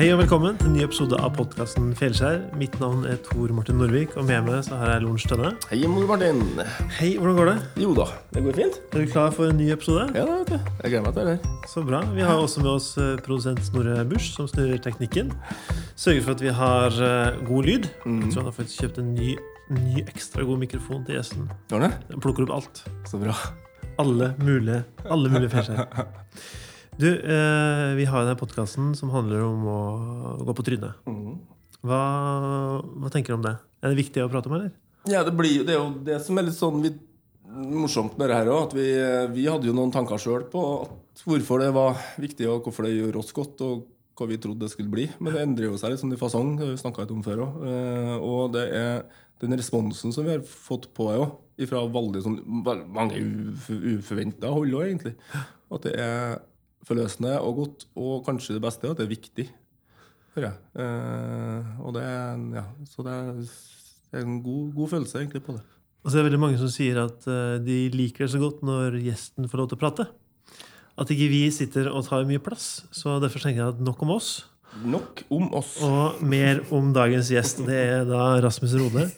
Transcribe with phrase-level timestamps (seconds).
[0.00, 2.38] Hei og velkommen til en ny episode av podkasten Fjellskjær.
[2.56, 5.50] Mitt navn er Tor Martin Norvik, og med meg så har jeg Lorentz Tønne.
[5.68, 6.38] Hei, mor Martin.
[6.96, 7.56] Hei, hvordan går det?
[7.82, 8.78] Jo da, det går fint.
[8.94, 10.06] Er du klar for en ny episode?
[10.16, 10.70] Ja, det vet du.
[10.78, 11.34] Jeg gleder meg til det.
[11.68, 12.00] Så bra.
[12.14, 15.34] Vi har også med oss eh, produsent Snorre Busch, som snurrer teknikken.
[15.92, 17.90] Sørger for at vi har eh, god lyd.
[18.06, 19.36] Jeg tror han har faktisk kjøpt en ny,
[19.82, 21.52] ny ekstra god mikrofon til gjesten.
[21.68, 21.92] Gjør det?
[22.08, 22.82] Den plukker opp alt.
[23.04, 23.36] Så bra.
[24.00, 26.08] Alle mulige, alle mulige Fjellskjær.
[27.00, 29.80] Du, eh, vi har denne podkasten som handler om å
[30.44, 30.98] gå på trynet.
[31.08, 31.38] Mhm.
[31.80, 32.00] Hva,
[32.84, 33.54] hva tenker du om det?
[33.80, 34.74] Er det viktig å prate om, eller?
[35.08, 36.90] Ja, det, blir, det er jo det som er litt sånn vi,
[37.72, 38.74] morsomt med det her òg.
[38.76, 38.84] Vi,
[39.32, 40.64] vi hadde jo noen tanker sjøl på
[41.22, 43.88] hvorfor det var viktig, og hvorfor det gjør oss godt, og
[44.20, 45.08] hva vi trodde det skulle bli.
[45.24, 46.52] Men det endrer jo seg litt sånn i fasong.
[46.58, 47.64] Det har vi snakka litt om før òg.
[48.28, 48.92] Og det er
[49.40, 51.32] den responsen som vi har fått på det òg,
[51.70, 52.38] fra veldig sånn,
[52.92, 53.24] mange
[53.72, 55.16] uforventa hold òg, egentlig.
[55.72, 56.38] At det er
[56.86, 59.46] forløsende og godt, og kanskje det beste er at det er viktig.
[60.36, 60.56] Hører jeg.
[60.84, 65.62] Eh, og det er, ja, så det er, en god, god følelse egentlig på det.
[66.00, 68.62] Og så er det veldig mange som sier at eh, de liker det så godt
[68.66, 70.06] når gjesten får lov til å prate.
[71.00, 72.86] At ikke vi sitter og tar mye plass.
[72.94, 74.32] Så derfor tenker jeg at nok om oss.
[74.70, 75.72] Nok om oss.
[75.82, 77.64] Og mer om dagens gjest.
[77.66, 79.08] Det er da Rasmus Rode.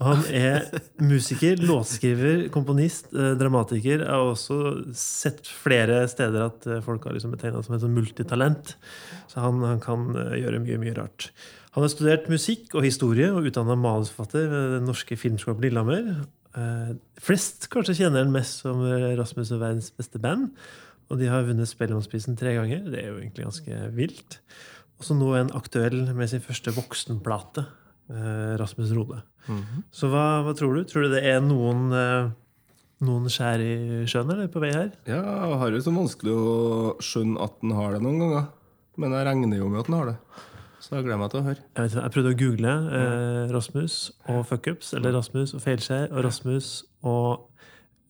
[0.00, 0.64] Han er
[1.04, 4.00] musiker, låtskriver, komponist, eh, dramatiker.
[4.00, 4.58] Jeg har også
[4.96, 8.74] sett flere steder at eh, folk har liksom betegna som et multitalent.
[9.28, 11.28] Så han, han kan eh, gjøre mye, mye rart.
[11.76, 16.24] Han har studert musikk og historie og utdanna manusforfatter ved Den norske filmskolen på Lillehammer.
[16.56, 18.80] Eh, flest kanskje kjenner han mest som
[19.20, 20.48] Rasmus og verdens beste band.
[21.08, 22.82] Og de har vunnet Spellemannsprisen tre ganger.
[22.88, 24.40] Det er jo egentlig ganske vilt.
[24.98, 27.64] Og så nå en aktuell med sin første voksenplate,
[28.10, 29.22] eh, Rasmus Rode.
[29.94, 30.84] Så hva, hva tror du?
[30.84, 32.30] Tror du det er noen, eh,
[33.06, 34.90] noen skjær i sjøen eller, på vei her?
[35.08, 36.48] Ja, jeg har jo så vanskelig å
[37.00, 38.48] skjønne at den har det noen ganger.
[38.98, 40.16] Men jeg regner jo med at den har det.
[40.82, 41.62] Så jeg gleder meg til å høre.
[41.62, 43.96] Jeg, vet, jeg prøvde å google eh, Rasmus
[44.30, 46.72] og fuckups, eller Rasmus og feilskjær, og Rasmus
[47.06, 47.46] og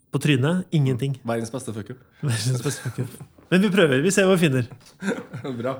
[0.08, 1.18] på trynet ingenting.
[1.28, 2.00] Verdens beste fuckup.
[2.24, 3.18] Verdens beste fuckup.
[3.52, 4.00] Men vi prøver.
[4.04, 4.68] Vi ser hva vi finner.
[5.60, 5.76] Bra.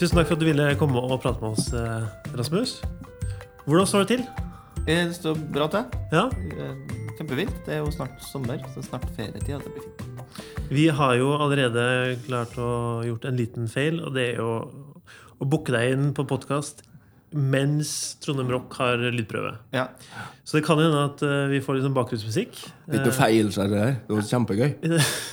[0.00, 2.78] Tusen takk for at du ville komme og prate med oss, eh, Rasmus.
[3.66, 4.22] Hvordan står det til?
[4.86, 5.84] Eh, Det står bra til.
[6.12, 6.74] Ja, Eh,
[7.18, 7.66] Kjempevilt.
[7.66, 9.60] Det er jo snart sommer, så snart ferietid.
[9.60, 10.70] Det blir fint.
[10.70, 14.70] Vi har jo allerede klart å gjort en liten feil, og det er jo
[15.38, 16.80] å booke deg inn på podkast
[17.30, 19.54] mens Trondheim Rock har lydprøve.
[19.74, 19.88] Ja.
[20.50, 22.56] Så det kan hende at uh, vi får litt sånn bakgrunnsmusikk.
[22.90, 23.92] Litt er ikke noe feil det her.
[24.08, 24.70] Det var kjempegøy.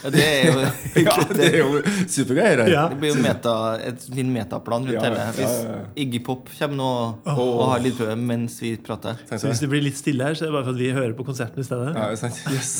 [0.03, 0.59] Ja, Det er jo
[1.07, 2.51] Ja, det er jo supergøy.
[2.59, 2.67] det.
[2.69, 2.83] Ja.
[2.91, 5.23] Det blir jo meta, et fin metaplan rundt hele.
[5.23, 5.55] ja, Hvis.
[6.03, 6.89] Iggy Pop kommer nå
[7.33, 9.17] og har lydprøve mens vi prater.
[9.31, 11.17] Så hvis det blir litt stille her, så er det bare for at vi hører
[11.17, 11.97] på konserten i stedet.
[11.97, 12.37] Ja, det er sant.
[12.53, 12.71] Yes.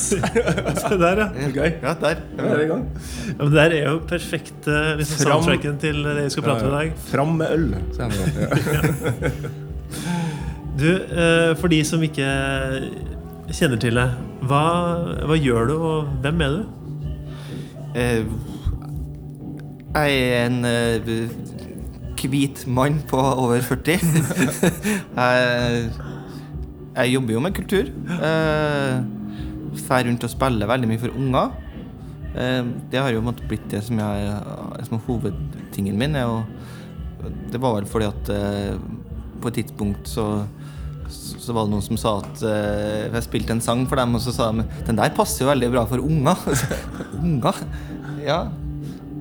[0.84, 1.50] så der, ja.
[1.58, 1.72] Gøy.
[1.82, 2.22] Ja, der.
[2.38, 2.86] Ja, er gang.
[3.34, 6.74] ja men der er jo perfekt eh, liksom soundtracken til det vi skal prate om
[6.76, 6.96] i dag.
[7.10, 7.68] Fram med øl,
[7.98, 9.07] sier han.
[10.78, 12.26] Du, eh, for de som ikke
[13.50, 14.66] kjenner til deg, hva,
[15.26, 16.62] hva gjør du, og hvem er du?
[17.98, 18.22] Eh,
[19.98, 21.08] Jeg er en eh,
[22.28, 23.98] hvit mann på over 40.
[25.18, 25.90] jeg,
[26.98, 27.90] jeg jobber jo med kultur.
[29.88, 31.56] Drar rundt og spiller veldig mye for unger.
[32.92, 34.36] Det har jo blitt det som, jeg,
[34.86, 36.20] som er hovedtingen min.
[37.50, 38.30] det var vel fordi at
[39.42, 40.30] på et tidspunkt så
[41.08, 44.24] så var det noen som sa at eh, jeg spilte en sang for dem, og
[44.24, 46.42] så sa de den der passer jo veldig bra for unger.
[47.22, 47.62] unger?
[48.26, 48.42] Ja.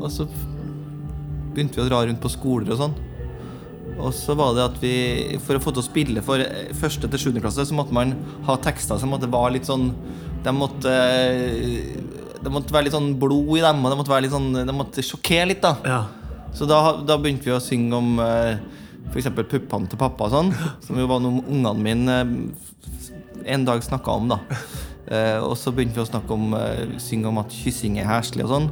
[0.00, 0.26] Og så
[1.54, 2.96] begynte vi å dra rundt på skoler og sånn.
[3.96, 4.96] Og så var det at vi,
[5.40, 8.16] for å få til å spille for eh, første til sjuende klasse, så måtte man
[8.48, 9.88] ha tekster som måtte være litt sånn
[10.44, 10.92] De måtte
[12.42, 14.74] Det måtte være litt sånn blod i dem, og det måtte være litt sånn De
[14.74, 15.76] måtte sjokkere litt, da.
[15.86, 16.02] Ja.
[16.56, 18.58] Så da, da begynte vi å synge om eh,
[19.12, 19.28] f.eks.
[19.36, 20.50] puppene til pappa og sånn,
[20.84, 24.40] som jo var noe ungene mine eh, en dag snakka om, da.
[25.06, 28.42] Eh, og så begynte vi å snakke om eh, synge om at kyssing er heslig
[28.46, 28.70] og sånn.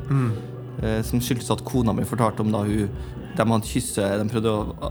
[0.82, 2.88] Eh, som skyldtes at kona mi fortalte om da hun
[3.38, 4.88] De hadde kysse De prøvde å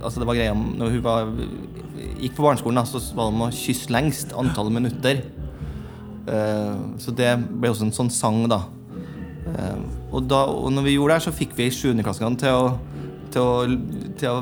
[0.00, 1.28] Altså det var greia Når hun var,
[2.22, 5.20] gikk på barneskolen, da, så var det om å kysse lengst antall minutter.
[7.00, 8.62] Så det ble også en sånn sang, da.
[10.12, 12.78] Og, da, og når vi gjorde det her, så fikk vi sjuendeklassingene til, å-
[13.32, 14.40] til, å- til å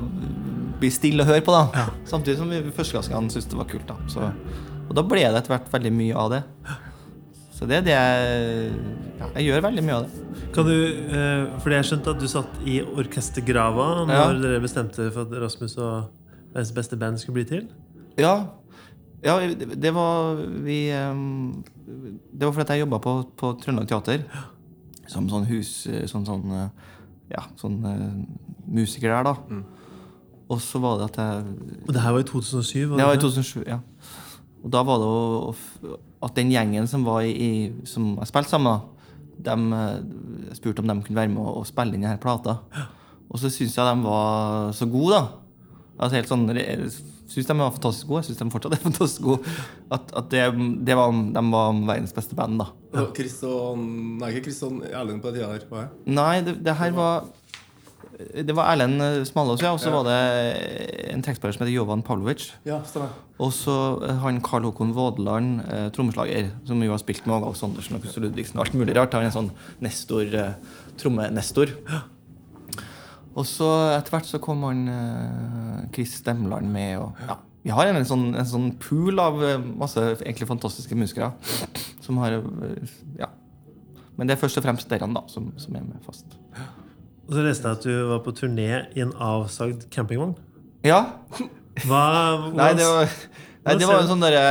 [0.80, 1.52] bli stille og høre på.
[1.54, 3.86] da Samtidig som vi førsteklassingene syntes det var kult.
[3.88, 4.32] da så,
[4.88, 6.42] Og da ble det etter hvert veldig mye av det.
[7.54, 8.72] Så det er det jeg
[9.20, 10.24] ja, Jeg gjør veldig mye av det.
[10.54, 14.26] Kan du, eh, fordi jeg skjønte at du satt i orkestergrava når Ja.
[14.42, 16.10] dere bestemte for at Rasmus og
[16.52, 17.68] verdens beste band skulle bli til?
[18.18, 18.34] Ja,
[19.24, 20.36] ja det var
[20.66, 21.62] vi ehm,
[22.34, 24.24] Det var fordi jeg jobba på, på Trøndelag Teater.
[25.06, 25.86] som sånn hus...
[26.10, 26.68] Sånn, sånn eh,
[27.30, 28.26] Ja, sånn eh,
[28.68, 29.62] musiker der, da.
[30.52, 31.44] Og så var det at jeg
[31.86, 32.90] Og det her var i 2007?
[32.90, 33.78] Var Det var i 2007, ja.
[34.64, 35.54] Og da var det å
[36.24, 38.90] at den gjengen som var i, som jeg spilte sammen med,
[39.44, 39.96] dem, eh,
[40.50, 42.60] jeg spurte om de kunne være med å spille inn denne plata.
[43.28, 45.66] Og så syns jeg de var så gode, da.
[45.98, 46.88] Altså helt sånn, Jeg
[47.28, 48.22] syns de var fantastisk gode.
[48.22, 49.54] Jeg syns de fortsatt er fantastisk gode.
[49.90, 50.44] At, at det,
[50.86, 52.70] det var, de var verdens beste band, da.
[53.02, 55.66] Og Chris Nei, ikke Kristian og Erlend på den tida her.
[55.66, 56.14] Er det?
[56.14, 57.26] Nei, det, det her var
[58.14, 59.72] Det var Erlend eh, Smalås, ja.
[59.74, 60.18] Og så var det
[61.10, 62.46] en tekstspiller som heter Jovan Pavlovic.
[62.66, 62.80] Ja.
[63.42, 63.74] Og så
[64.06, 68.04] eh, han Karl Håkon Vådeland, eh, trommeslager, som jo har spilt med Åge Sondersen og
[68.04, 69.16] Christer Ludvigsen alt mulig rart.
[69.16, 69.52] Han er en sånn
[69.84, 71.74] Nestor, eh, trommenestor.
[73.34, 73.66] Og så
[73.96, 77.40] etter hvert så kom han eh, Chris Stemland med, og ja.
[77.64, 81.32] Vi har en sånn, en sånn pool av eh, masse egentlig fantastiske musikere
[82.04, 83.30] som har eh, Ja.
[84.14, 86.36] Men det er først og fremst dere da, som, som er med fast.
[87.24, 90.34] Og så leste jeg at du var på turné i en avsagd campingvogn.
[90.84, 90.98] Ja,
[91.88, 92.00] Hva,
[92.54, 93.08] Nei, det var,
[93.64, 94.42] nei, det var en sånn derre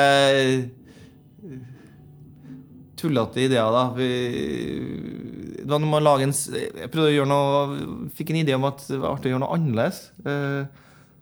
[3.00, 3.84] Tullete ideer, da.
[3.98, 4.08] Vi,
[5.60, 8.66] det var når man lager en Jeg prøvde å gjøre noe Fikk en idé om
[8.70, 10.02] at det var artig å gjøre noe annerledes.
[10.26, 10.64] Eh,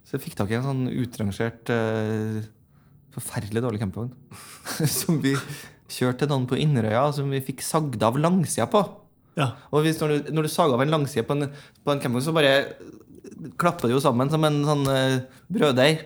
[0.05, 2.41] Så jeg fikk tak i en sånn utrangert eh,
[3.15, 4.13] Forferdelig dårlig campingvogn.
[4.99, 5.35] Som vi
[5.91, 8.79] kjørte til noen på Inderøya, som vi fikk sagd av langsida på.
[9.39, 9.53] Ja.
[9.71, 12.25] Og hvis, når, du, når du sager av en langside på en, på en campingvogn,
[12.25, 12.55] så bare
[13.61, 16.03] klapper det jo sammen som en sånn uh, brøddeig.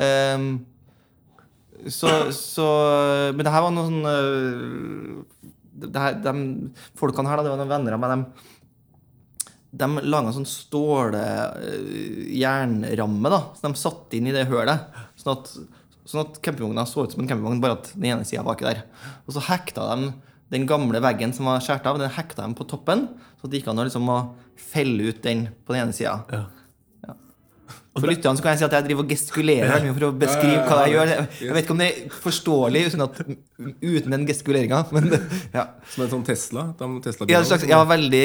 [0.00, 0.50] Ehm,
[1.88, 2.66] så, så
[3.32, 6.32] Men det her var noe sånn uh, her, de
[7.00, 8.20] folkene her, da, det var noen venner av meg, de,
[9.80, 14.78] de laga sånn ståljernramme uh, jernramme da, som de satte inn i det hølet.
[15.20, 15.54] Sånn at,
[16.08, 18.72] sånn at campingvogna så ut som en campingvogn, bare at den ene sida var ikke
[18.72, 18.84] der.
[19.26, 20.12] Og så hekta de
[20.50, 23.06] den gamle veggen som var skåret av, den hekta de på toppen,
[23.40, 24.08] så det gikk an å liksom
[24.70, 26.18] felle ut den på den ene sida.
[26.30, 26.46] Ja.
[27.90, 30.76] For lytterne så kan jeg si at jeg driver og gestikulerer for å beskrive hva
[30.84, 31.10] jeg gjør.
[31.42, 33.18] Jeg vet ikke om det er forståelig uten, at,
[33.82, 34.84] uten den gestikuleringa,
[35.56, 35.64] ja.
[35.90, 36.68] Som en sånn Tesla?
[37.02, 38.22] Tesla Ja, slags, ja veldig,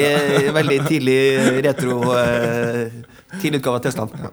[0.54, 1.18] veldig tidlig
[1.66, 2.94] retro eh,
[3.40, 4.14] Tidlig utgave av Teslaen.
[4.22, 4.30] Ja.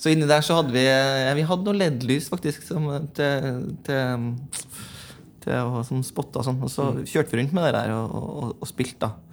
[0.00, 4.30] Så inni der så hadde vi ja, Vi hadde noe LED-lys, faktisk, som, til, til,
[5.50, 6.62] til å sånn spotte og sånn.
[6.64, 9.30] Og så kjørte vi rundt med det der og, og, og spilte, da.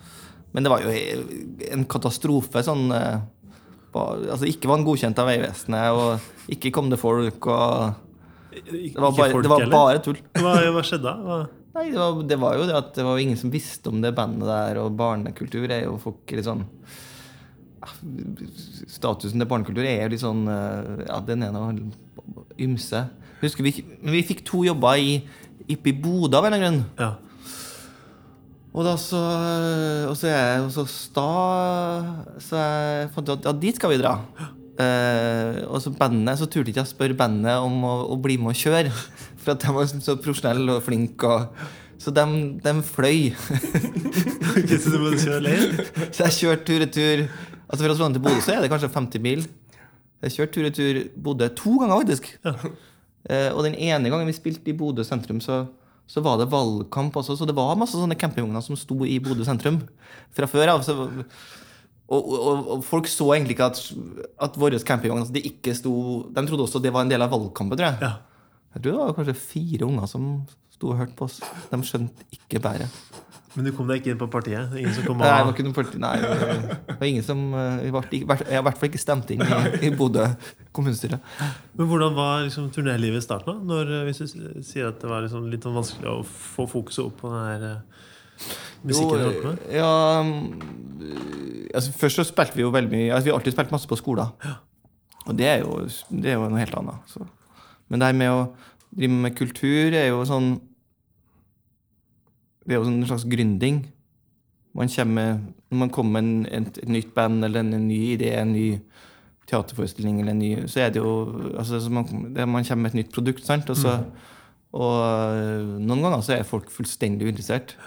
[0.56, 0.94] Men det var jo
[1.76, 3.18] en katastrofe sånn eh,
[3.98, 7.96] Altså ikke var han godkjent av Vegvesenet, og ikke kom det folk, og
[8.54, 10.20] Det var bare, det var bare tull.
[10.38, 11.38] Hva, hva skjedde da?
[11.78, 14.14] Nei, det var, det var jo det at det var ingen som visste om det
[14.18, 16.66] bandet der, og barnekultur er jo folk litt sånn
[18.92, 21.64] Statusen til barnekultur er jo litt sånn eh, Ja, den er nå
[22.62, 23.04] ymse.
[23.40, 25.20] Husker vi, men vi fikk to jobber i,
[25.76, 26.92] oppe i Bodø av en eller annen grunn.
[27.00, 27.14] Ja.
[28.78, 29.18] Og da så
[30.12, 31.24] Og så er jeg så sta
[32.44, 34.14] Så jeg fant ut at ja, dit skal vi dra.
[34.78, 38.54] Eh, og så bandet Så turte ikke jeg spørre bandet om å, å bli med
[38.54, 38.94] og kjøre.
[39.42, 41.32] For at de var så profesjonelle og flinke.
[41.32, 41.68] Og,
[41.98, 42.26] så de,
[42.64, 43.32] de fløy.
[44.58, 45.84] Ok, så du måtte kjøre alene?
[46.16, 47.20] Så jeg kjørte tur-retur
[47.68, 49.42] Altså Fra Trondheim til Bodø så er det kanskje 50 mil.
[50.24, 52.30] Jeg kjørte tur-retur Bodø to ganger, faktisk.
[52.48, 52.64] Eh,
[53.28, 55.66] og den ene gangen vi spilte i Bodø sentrum, så,
[56.08, 57.36] så var det valgkamp også.
[57.40, 59.82] Så det var masse sånne campingvogner som sto i Bodø sentrum
[60.36, 60.86] fra før av.
[60.88, 60.96] Så,
[62.08, 63.82] og, og, og folk så egentlig ikke at,
[64.48, 65.94] at vår campingvogn altså, ikke sto
[66.32, 68.00] De trodde også det var en del av valgkampen, tror jeg.
[68.06, 68.14] Ja.
[68.78, 70.26] Jeg tror det var kanskje fire unger som
[70.72, 71.40] sto og hørte på oss.
[71.72, 73.04] De skjønte ikke bæret.
[73.58, 74.74] Men du kom deg ikke inn på partiet?
[74.78, 76.00] Ingen som kom Nei, det var ikke parti.
[76.02, 79.90] Nei, det var ingen som eh, Jeg i hvert fall ikke stemt inn i, i
[79.98, 80.28] Bodø
[80.78, 81.18] kommunestyre.
[81.80, 83.58] Men hvordan var liksom turnélivet i starten?
[83.58, 83.72] da?
[83.72, 87.02] Når, eh, hvis du sier at det var liksom litt sånn vanskelig å få fokuset
[87.08, 88.06] opp på den her eh,
[88.86, 89.66] musikken du holdt på med?
[89.74, 93.74] ja, mm, altså Først så spilte vi jo veldig mye altså Vi har alltid spilt
[93.74, 94.54] masse på skoler.
[95.26, 95.82] Og det er jo,
[96.14, 97.10] det er jo noe helt annet.
[97.10, 97.26] Så.
[97.90, 98.42] Men det her med å
[98.94, 100.60] drive med kultur er jo sånn
[102.68, 103.86] Det er jo en slags gründing.
[104.76, 105.40] Man kommer,
[105.72, 108.52] når man kommer med en, et, et nytt band eller en, en ny idé, en
[108.54, 108.66] ny
[109.48, 111.14] teaterforestilling, eller en ny, så er det jo
[111.58, 113.46] altså, så man, det, man kommer med et nytt produkt.
[113.48, 113.70] sant?
[113.72, 113.96] Og, så,
[114.76, 114.98] og
[115.38, 117.78] øh, noen ganger så er folk fullstendig uinteressert.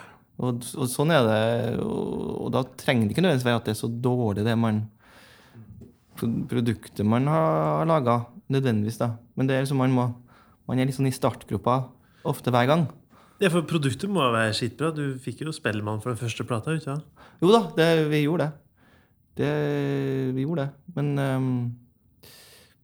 [0.40, 1.42] Og, og sånn er det.
[1.84, 4.87] Og, og da trenger det ikke nødvendigvis være at det er så dårlig, det man
[6.20, 8.22] produktet man har laga.
[8.50, 9.12] Nødvendigvis, da.
[9.37, 10.10] Men det er liksom man må
[10.70, 11.80] Man er sånn i startgropa
[12.22, 12.84] ofte hver gang.
[13.40, 14.90] Ja, for produktet må være skitbra.
[14.92, 16.75] Du fikk jo Spellemann for den første plata.
[16.76, 16.99] ikke?
[17.40, 18.52] Jo da, det, vi gjorde det.
[19.40, 19.52] det.
[20.37, 20.94] Vi gjorde det.
[20.99, 22.26] Men, um,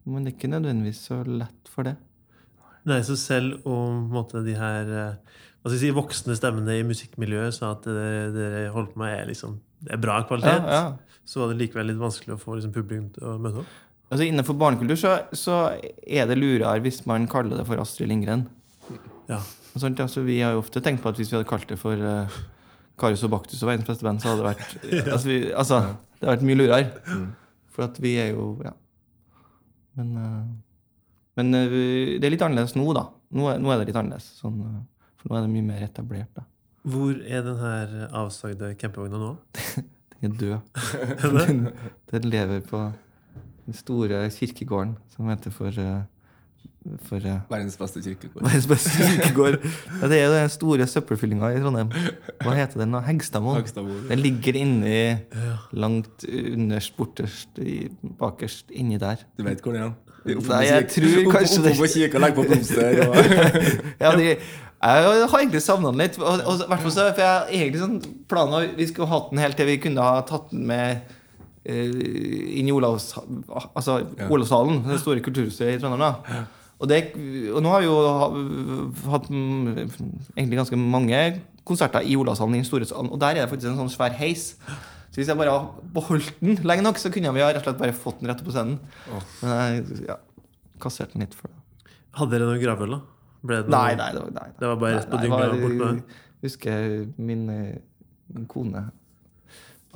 [0.09, 1.97] men det er ikke nødvendigvis så lett for det.
[2.87, 4.07] Nei, så selv om
[4.47, 9.03] de her eh, skal si, voksne stemmene i musikkmiljøet sa at det dere holdt på
[9.03, 11.19] med, er, liksom, det er bra Ja, kvalitet, ja.
[11.27, 13.75] så var det likevel litt vanskelig å få liksom, publikum til å møte opp.
[14.07, 15.59] Altså Innenfor barnekultur så, så
[16.07, 18.47] er det lurere hvis man kaller det for Astrid Lindgren.
[19.27, 19.41] Ja.
[19.77, 21.77] Og sånt, altså, vi har jo ofte tenkt på at hvis vi hadde kalt det
[21.77, 22.37] for uh,
[22.97, 24.77] Karius og Baktus og verdens beste band, så hadde det vært
[25.15, 25.81] altså, vi, altså,
[26.17, 27.27] det hadde vært mye lurere.
[27.77, 28.73] For at vi er jo Ja.
[29.97, 30.47] Men, uh,
[31.37, 31.77] men uh,
[32.17, 33.07] det er litt annerledes nå, da.
[33.37, 34.31] Nå er, nå er det litt annerledes.
[34.41, 34.81] Sånn, eh,
[35.21, 36.33] for nå er det mye mer etablert.
[36.37, 36.47] da.
[36.87, 39.33] Hvor er den her avsagde campingvogna nå?
[40.17, 40.85] Den er død.
[41.37, 41.59] Den,
[42.09, 42.79] den lever på
[43.67, 46.07] den store kirkegården som heter for, eh,
[47.09, 48.43] for eh, Verdens beste kirkegård.
[48.47, 49.59] Verdens beste kirkegård.
[50.01, 51.91] Ja, det er jo den store søppelfyllinga i Trondheim.
[52.43, 52.97] Hva heter den?
[53.07, 53.61] Hegstadmoen.
[53.61, 54.05] Hagstadmoen.
[54.11, 54.99] Den ligger inni
[55.73, 57.63] langt underst, borterst,
[58.21, 59.25] bakerst inni der.
[59.39, 59.95] Du vet hvor det er?
[60.27, 62.97] Nei, jeg tror kanskje oppå det- på kirka, og legge på blomster.
[63.07, 63.19] Og...
[64.01, 64.25] Ja, de,
[64.87, 66.17] jeg har egentlig savna den litt.
[66.19, 69.39] Og, og, hvert fall så, for jeg egentlig sånn planen om- Vi skulle hatt den
[69.45, 71.15] helt til vi kunne ha tatt den med
[71.71, 73.13] uh, inn i Olavs,
[73.75, 74.27] altså, Ja.
[74.35, 76.03] Olavshallen, det store kulturhuset i Trondheim.
[76.03, 76.43] da
[76.79, 76.99] og, det,
[77.55, 77.97] og nå har vi jo
[79.13, 81.21] hatt egentlig ganske mange
[81.67, 84.15] konserter i Olavshallen, i den store salen, og der er det faktisk en sånn svær
[84.19, 84.53] heis.
[85.11, 85.57] Så hvis jeg bare
[85.97, 88.53] beholdt den lenge nok, så kunne vi rett og slett bare fått den rett på
[88.53, 88.77] scenen.
[89.41, 90.19] Men jeg ja,
[90.83, 91.95] kasserte den litt for det.
[92.21, 93.01] Hadde dere noe gravøl, da?
[93.47, 94.55] Ble det noe- Nei, nei, det var, nei, nei.
[94.61, 95.41] Det var bare rett på dynga
[95.97, 96.21] det?
[96.45, 97.79] Husker min, eh,
[98.37, 98.85] min kone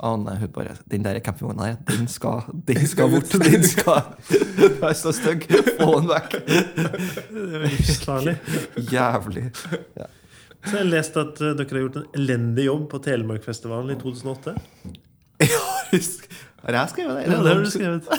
[0.01, 3.29] Ane, hun bare Den der campingvogna her, den skal, den skal bort.
[3.43, 4.01] Den skal
[4.61, 5.45] Den er så stygg.
[5.77, 6.35] Få den vekk.
[7.31, 8.35] Det er livsfarlig.
[8.91, 9.45] Jævlig.
[10.61, 13.99] Så jeg har lest at eh, dere har gjort en elendig jobb på Telemarkfestivalen i
[14.01, 14.55] 2008.
[15.41, 15.61] Ja,
[16.61, 17.31] Har jeg skrevet det?
[17.31, 18.11] Ja, det har du skrevet.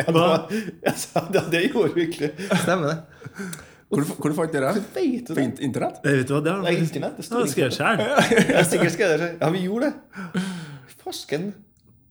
[0.00, 2.30] Ja, så- ja, det gjorde vi virkelig.
[2.62, 2.96] Stemmer det.
[3.90, 4.82] Hvor, hvor fant dere det?
[4.94, 6.00] På internett?
[6.06, 7.16] Jeg vet hva, det har Nei, internett.
[7.18, 8.90] Det Ja, det skrev jeg sjøl.
[8.94, 9.30] Skrevet det.
[9.40, 10.42] Ja, vi gjorde det.
[11.00, 11.50] Farsken.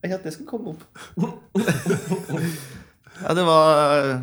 [0.03, 0.83] Jeg at det skulle komme opp.
[3.19, 4.21] Ja, det var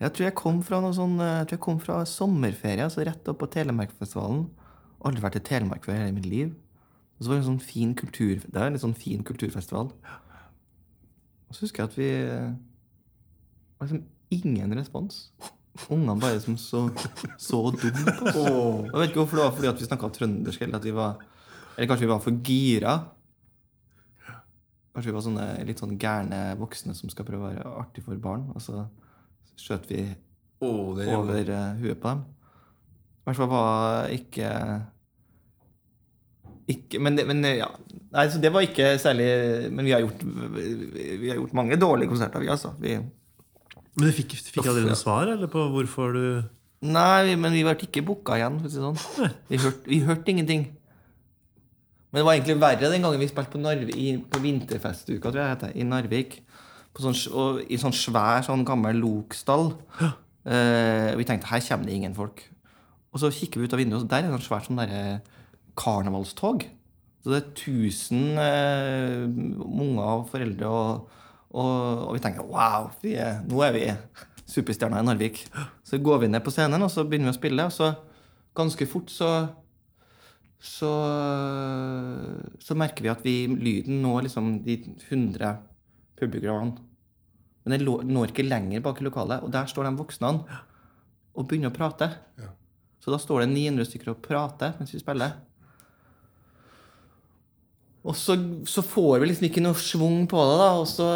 [0.00, 3.28] Jeg tror jeg kom fra noe sånn Jeg tror jeg kom fra sommerferie, altså rett
[3.30, 4.48] opp på Telemarkfestivalen.
[5.06, 6.50] Aldri vært i Telemark før i hele mitt liv.
[7.18, 9.92] Og så var det en sånn fin kultur Det er en litt sånn fin kulturfestival.
[9.92, 12.10] Og så husker jeg at vi
[13.72, 15.16] det var liksom ingen respons.
[15.90, 16.84] Ungene bare liksom så,
[17.40, 18.86] så dumme på oss.
[18.86, 21.18] Jeg vet ikke hvorfor det var fordi at vi snakka trøndersk, eller at vi var
[21.76, 22.94] Eller kanskje vi var for gira.
[24.92, 28.16] Kanskje vi var sånne litt sånn gærne voksne som skal prøve å være artig for
[28.20, 28.86] barn, og så
[29.56, 30.02] skjøt vi
[30.62, 32.20] Oh, er over eh, huet på dem.
[33.22, 34.50] I hvert fall var ikke
[36.70, 37.66] ikke, men, det, men eh, ja
[38.12, 39.24] Nei, så det var ikke særlig
[39.74, 42.70] Men vi har gjort, vi har gjort mange dårlige konserter, vi, altså.
[42.78, 46.26] Vi, Men du fikk, fikk aldri noe svar eller på hvorfor du
[46.82, 48.56] Nei, vi- men vi ble ikke booka igjen.
[48.58, 49.34] For å si det sånn.
[49.50, 50.64] Vi hørte, vi hørte ingenting.
[52.12, 55.40] Men det var egentlig verre den gangen vi spilte på, Narvi, i, på vinterfestuka tror
[55.40, 56.42] jeg heter, i Narvik.
[57.00, 59.72] Sånn, og, I sånn svær sånn gammel lokstall.
[60.42, 62.40] Eh, vi tenkte her kommer det ingen folk.
[63.14, 65.20] Og så kikker vi ut av vinduet, og der er det sånn svært sånn der,
[65.78, 66.64] karnevalstog.
[67.22, 69.22] Så det er 1000 eh,
[69.62, 71.20] unger og foreldre, og,
[71.54, 71.76] og,
[72.08, 73.84] og vi tenker wow, vi er, nå er vi
[74.50, 75.44] superstjerner i Narvik.
[75.86, 77.92] Så går vi ned på scenen, og så begynner vi å spille, og så
[78.58, 79.30] ganske fort så
[80.62, 80.92] så,
[82.62, 84.78] så merker vi at vi, lyden når liksom de
[85.08, 85.56] 100
[86.20, 86.78] publikummerne.
[87.62, 90.32] Men den når ikke lenger bak i lokalet, og der står de voksne
[91.32, 92.08] og begynner å prate.
[93.02, 95.34] Så da står det 900 stykker og prater mens vi spiller.
[98.02, 98.34] Og så,
[98.66, 100.70] så får vi liksom ikke noe schwung på det, da.
[100.78, 101.08] Og så,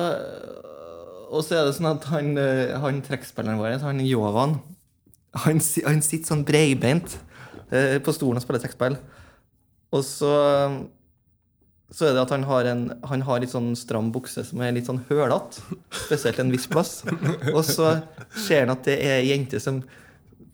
[1.26, 2.34] og så er det sånn at han,
[2.82, 4.58] han trekkspilleren vår, han Jovan,
[5.46, 7.18] han, han sitter sånn breibeint
[7.74, 8.98] eh, på stolen og spiller trekkspill.
[9.94, 10.32] Og så
[11.94, 14.72] så er det at han har, en, han har litt sånn stram bukse som er
[14.74, 15.62] litt sånn hølete.
[16.06, 17.04] Spesielt en viss plass.
[17.52, 17.92] Og så
[18.34, 19.78] ser han at det er ei jente som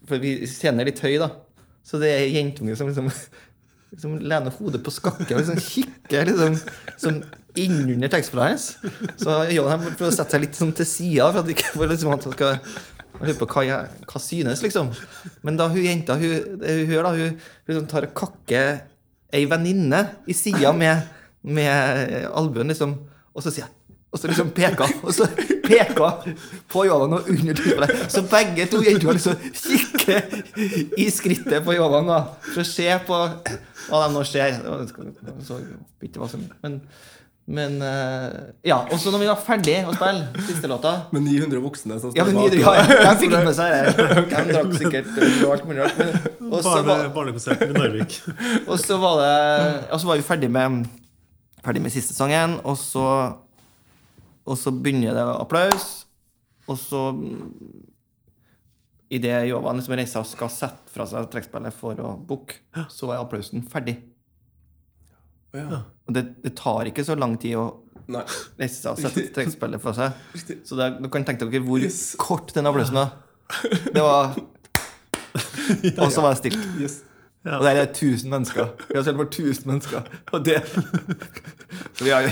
[0.05, 1.31] For vi scenen er litt høy, da.
[1.83, 3.09] Så det er jentunge som liksom
[3.93, 6.55] liksom lener hodet på skakke og liksom kikker liksom,
[6.97, 7.19] sånn
[7.61, 9.11] innunder tekstbladet hans.
[9.21, 12.57] Så Johan prøver å sette seg litt sånn til sida for at ikke liksom skal
[13.19, 14.89] lurer på hva, hva synes, liksom.
[15.45, 17.37] Men da hun jenta hun, hun gjør, da, hun
[17.69, 18.81] liksom tar og kakker
[19.33, 21.07] ei venninne i sida med,
[21.41, 22.97] med albuen, liksom.
[23.33, 23.73] Og så sier jeg
[24.13, 25.25] og så liksom peker Og så
[25.65, 26.35] peker
[26.69, 28.03] på Jovan og under tilfellet.
[28.13, 32.19] Så begge to jentene liksom kikker i skrittet på Jovan da,
[32.51, 34.59] for å se på hva de nå ser.
[35.47, 35.57] så
[36.61, 36.77] men,
[37.45, 41.59] Men eh, Ja, og så når vi var ferdig å spille siste låta Med 900
[41.63, 44.07] voksne som Ja, men 900, de, ja, de fikk ikke med seg det.
[44.31, 46.29] De drakk sikkert og alt mulig rart.
[46.87, 48.15] var, barnekonserten i Narvik.
[48.69, 49.33] og så var det
[49.89, 50.85] Og så var vi ferdig med
[51.63, 53.05] Ferdig med siste sangen, og så
[54.47, 55.89] Og så begynner det applaus,
[56.67, 57.03] og så
[59.13, 62.55] Idet Jovan liksom reiser seg og skal sette fra seg trekkspillet for å booke,
[62.89, 63.99] så er applausen ferdig.
[65.53, 65.81] Ja.
[66.07, 67.67] Og det, det tar ikke så lang tid å
[68.11, 68.23] Nei.
[68.59, 70.17] reise seg og sette trekkspillet for seg.
[70.67, 72.15] Så det, du kan tenke dere hvor Yes.
[72.19, 73.13] kort den applausen var.
[73.93, 74.33] Det var
[76.03, 76.65] Og så var det stilt.
[76.81, 76.99] Yes.
[77.43, 77.57] Ja.
[77.57, 78.69] Og der er 1000 mennesker.
[78.87, 80.09] Vi har spilt for 1000 mennesker.
[80.31, 80.57] Og det
[81.97, 82.27] Så vi har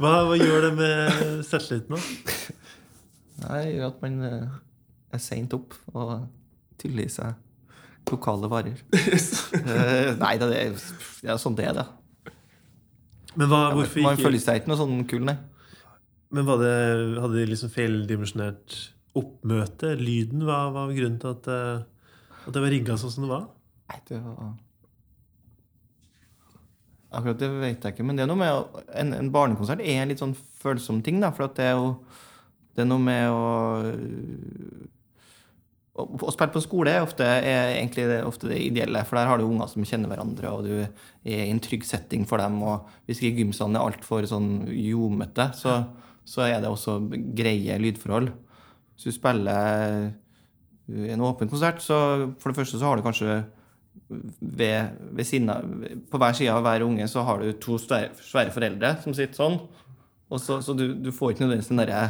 [0.00, 2.00] Hva, hva gjør det med selvtilliten, da?
[3.44, 4.56] Nei, gjør at man eh,
[5.14, 6.14] er seint opp og
[6.82, 8.80] tyller i seg lokale varer.
[9.08, 9.28] Yes.
[10.20, 10.74] Nei da, det er,
[11.22, 11.86] det er sånn det er, det.
[13.34, 15.36] Men hva, hvorfor Man ikke føler seg ikke noe sånn kul, nei.
[16.34, 16.74] Men det,
[17.22, 18.76] hadde de liksom feildimensjonert
[19.18, 19.94] oppmøte?
[20.00, 20.42] Lyden?
[20.46, 23.48] Hva var grunnen til at, eh, at det var rigga sånn som det var?
[23.90, 24.54] Nei, det var
[27.14, 30.10] Akkurat det vet jeg ikke, men det er noe med en, en barnekonsert er en
[30.10, 31.30] litt sånn følsom ting, da.
[31.34, 31.92] For det er jo
[32.74, 33.44] Det er noe med å
[35.94, 39.38] å, spille på skole er ofte, er egentlig det, ofte det ideelle, for der har
[39.38, 42.58] du unger som kjenner hverandre, og du er i en trygg setting for dem.
[42.66, 45.78] Og hvis ikke gymsalen er altfor sånn ljomete, så,
[46.26, 46.98] så er det også
[47.38, 48.32] greie lydforhold.
[48.94, 50.10] Hvis du spiller
[51.14, 51.96] en åpen konsert, så
[52.42, 53.44] for det første så har du kanskje
[54.40, 58.52] ved, ved siden På hver side av hver unge så har du to svære, svære
[58.52, 59.60] foreldre som sitter sånn.
[60.34, 62.08] Og så, så du, du får ikke nødvendigvis den derre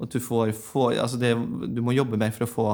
[0.00, 1.34] altså det,
[1.76, 2.66] Du må jobbe mer for å få,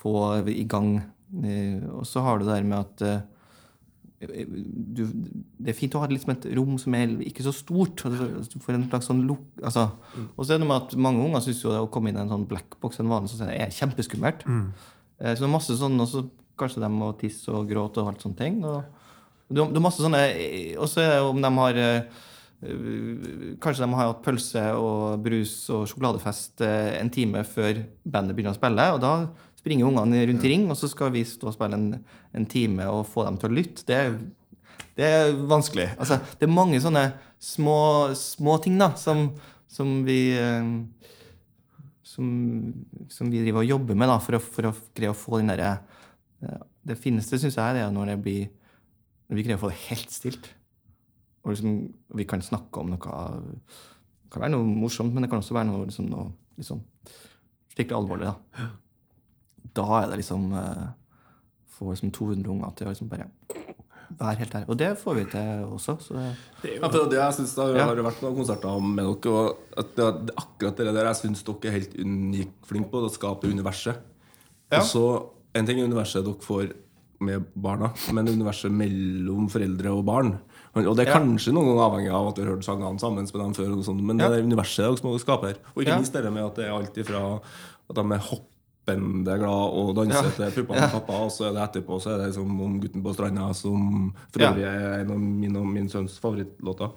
[0.00, 0.14] få
[0.50, 0.96] i gang.
[1.44, 3.20] Eh, Og så har du det der med at eh,
[4.20, 5.00] du,
[5.56, 8.02] det er fint å ha liksom et rom som er ikke så stort.
[8.04, 9.86] Du får en slags sånn luk, altså.
[10.36, 12.18] Og så er det noe med at mange unger syns jo det å komme inn
[12.18, 14.44] i en sånn blackbox en vanlig, så er kjempeskummelt.
[14.44, 14.66] Mm.
[15.20, 16.24] Så det er masse sånn, og så
[16.60, 18.60] kanskje de må tisse og gråte og alt sånne ting.
[18.68, 18.82] Og
[19.48, 20.20] det, er- masse sånne
[20.76, 22.20] Og så er det om de har eh,
[22.62, 28.36] eh, Kanskje de har hatt pølse og brus og sjokoladefest eh, en time før bandet
[28.36, 28.90] begynner å spille.
[28.94, 29.14] Og da
[29.60, 31.88] springer ungene rundt i ring, og så skal vi stå og spille en,
[32.36, 33.84] en time og få dem til å lytte.
[33.88, 34.14] Det er,
[34.96, 35.90] det er vanskelig.
[36.00, 37.78] Altså, det er mange sånne små,
[38.16, 39.28] små ting da, som,
[39.70, 40.72] som vi eh,
[42.10, 42.30] som,
[43.12, 45.52] som vi driver og jobber med da, for, å, for å greie å få den
[45.52, 45.76] derre
[46.42, 48.48] eh, Det fineste, syns jeg, det er når det blir
[49.30, 50.50] Når vi greier å få det helt stilt.
[51.44, 51.76] Og liksom,
[52.18, 55.70] vi kan snakke om noe Det kan være noe morsomt, men det kan også være
[55.70, 56.82] noe, liksom, noe liksom,
[57.72, 58.32] skikkelig alvorlig.
[58.32, 58.66] Da.
[59.74, 60.86] Da er det liksom eh,
[61.80, 63.24] Få liksom 200 unger til å liksom bare
[64.18, 64.64] være helt her.
[64.68, 65.94] Og det får vi til også.
[66.02, 67.84] Så det, Ja, det jeg synes Ja.
[67.86, 71.42] har vært noen konserter med dere, og at det, det, akkurat det der jeg syns
[71.46, 73.96] dere er helt unikt flinke på, å skape universet.
[74.70, 74.78] Ja.
[74.80, 75.04] Og så,
[75.54, 76.74] En ting er universet dere får
[77.20, 80.38] med barna, men universet mellom foreldre og barn.
[80.76, 81.18] Og det er Ja.
[81.18, 83.84] kanskje noen ganger avhengig av at du har hørt sangene sammen med dem før, og
[83.84, 84.28] sånt, men Ja.
[84.28, 85.18] det er universet dere skaper.
[85.18, 85.56] skape her.
[85.74, 85.96] Og ikke Ja.
[85.96, 87.40] minst det med at det er alt ifra
[87.88, 88.18] at de er
[88.94, 92.24] hoppende glad og danser til puppene til pappa, og så er det etterpå så er
[92.26, 95.88] det som om gutten på stranda, som for øvrig er en av min og min
[95.92, 96.90] sønns favorittlåter.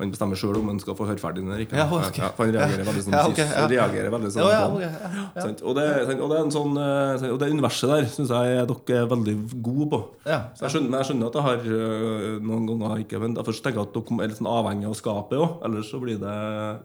[0.00, 1.76] Han bestemmer sjøl om han skal få høre ferdig den eller ikke.
[1.76, 2.20] Ja, ok.
[2.32, 3.66] for han reagerer veldig sånn Ja, okay, ja.
[3.68, 5.42] reagerer veldig sånn Ja, ja.
[5.60, 5.84] Og, det,
[6.16, 9.34] og det er en sånn eh, Og det universet der syns jeg dere er veldig
[9.60, 10.00] gode på.
[10.24, 13.48] Ja, Så jeg, skjønner, jeg skjønner at jeg har øh, noen ganger ikke Men jeg
[13.50, 15.60] først tenker at dere er litt sånn avhengig av skapet òg.
[15.68, 16.34] Ellers så blir det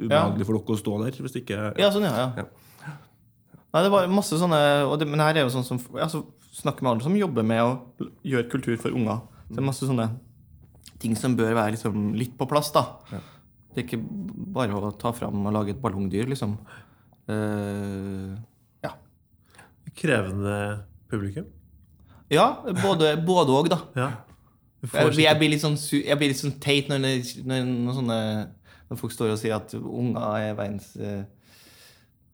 [0.04, 1.24] ubehagelig for dere å stå der.
[1.24, 2.28] Hvis ikke Ja, sånn, ja.
[2.36, 2.48] ja.
[3.76, 3.82] Ja.
[3.82, 4.58] Nei, det var masse sånne
[5.02, 6.24] det, Men her er jo sånn som altså,
[6.56, 7.74] Snakker med alle som jobber med å
[8.24, 9.26] gjøre kultur for unger.
[9.50, 10.06] Så det er masse sånne
[11.04, 12.86] ting som bør være liksom litt på plass, da.
[13.76, 14.00] Det er ikke
[14.56, 16.54] bare å ta fram og lage et ballongdyr, liksom.
[17.28, 18.40] Uh,
[18.86, 18.94] ja.
[20.00, 20.56] Krevende
[21.12, 21.52] publikum?
[22.32, 22.48] ja,
[22.80, 23.82] både både og, da.
[24.00, 24.10] Ja.
[24.86, 27.04] Jeg, jeg, blir litt sånn, jeg blir litt sånn teit når,
[27.44, 28.18] når, når, sånne,
[28.88, 31.24] når folk står og sier at unger er verdens eh,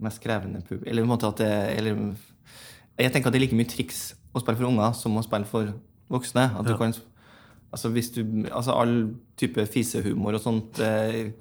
[0.02, 0.84] mest krevende pub...
[0.88, 1.06] Eller
[1.38, 2.16] det eller,
[3.00, 5.46] Jeg tenker at det er like mye triks å spille for unger som å spille
[5.46, 5.74] for
[6.12, 6.50] voksne.
[6.60, 6.78] At du Ja.
[6.78, 6.94] kan,
[7.72, 8.96] altså hvis du, altså All
[9.38, 11.32] type fisehumor og sånt eh,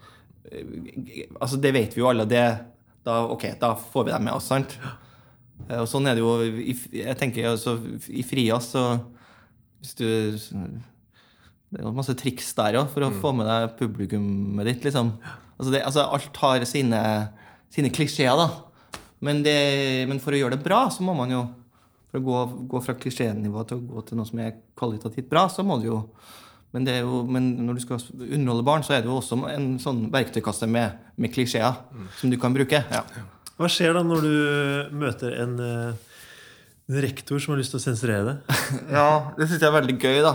[0.50, 2.24] eh, altså Det vet vi jo alle.
[2.28, 2.44] Det,
[3.04, 4.76] da, ok, da får vi dem med oss, sant?
[5.68, 8.84] Eh, Og sånn er det jo i, jeg tenker altså, I Frias så
[9.80, 10.06] hvis du
[11.70, 14.84] Det er masse triks der òg for å få med deg publikummet ditt.
[14.84, 15.12] liksom.
[15.58, 17.00] Altså, det, altså Alt har sine,
[17.70, 18.48] sine klisjeer, da.
[19.20, 19.56] Men, det,
[20.08, 21.42] men for å gjøre det bra, så må man jo
[22.10, 22.38] For å gå,
[22.72, 25.84] gå fra klisjénivå til å gå til noe som er kvalitativt bra, så må du
[25.90, 25.98] jo
[26.72, 29.38] Men, det er jo, men når du skal underholde barn, så er det jo også
[29.50, 31.78] en sånn verktøykasse med, med klisjeer
[32.18, 32.80] som du kan bruke.
[32.90, 33.02] Ja.
[33.58, 34.34] Hva skjer da når du
[34.96, 36.20] møter en, eh,
[36.88, 38.36] en rektor som har lyst til å sensurere det?
[38.96, 40.34] ja, det syns jeg er veldig gøy, da.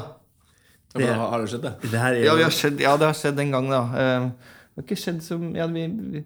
[0.96, 1.74] Ja, men har det skjedd, det?
[1.92, 3.82] Det her er Ja, jo vi har skjedd, ja, det har skjedd en gang, da.
[4.04, 4.28] Eh,
[4.76, 6.26] Det har ikke skjedd som ja, vi, vi,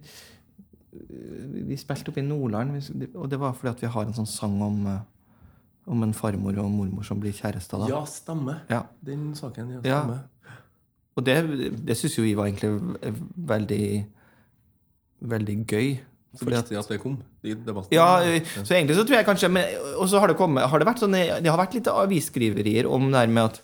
[0.91, 2.73] vi spilte oppe i Nordland,
[3.13, 4.99] og det var fordi at vi har en sånn sang om, eh,
[5.89, 7.87] om en farmor og mormor som blir kjærester.
[7.89, 8.63] Ja, stemmer.
[8.69, 8.83] Ja.
[9.05, 9.79] Den saken.
[9.83, 10.19] Ja, Ja.
[11.17, 11.35] Og det,
[11.83, 12.71] det syns jo vi var egentlig
[13.35, 13.83] veldig
[15.19, 15.97] Veldig gøy.
[16.37, 17.91] Så viktig at det kom i debatten.
[17.91, 19.49] Ja, eh, så egentlig så tror jeg kanskje
[19.97, 23.09] Og så har det kommet har det, vært sånne, det har vært litt avisskriverier om
[23.11, 23.61] det her med at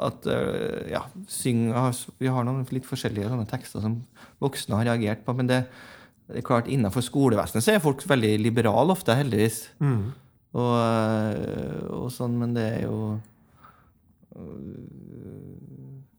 [0.00, 1.74] at øh, ja, syng,
[2.18, 3.98] Vi har noen litt forskjellige sånne tekster som
[4.40, 5.34] voksne har reagert på.
[5.36, 5.64] Men det,
[6.30, 9.64] det er klart innenfor skolevesenet så er folk veldig liberale ofte, heldigvis.
[9.82, 10.12] Mm.
[10.58, 12.96] Og, øh, og sånn, men det er jo
[14.34, 14.80] øh,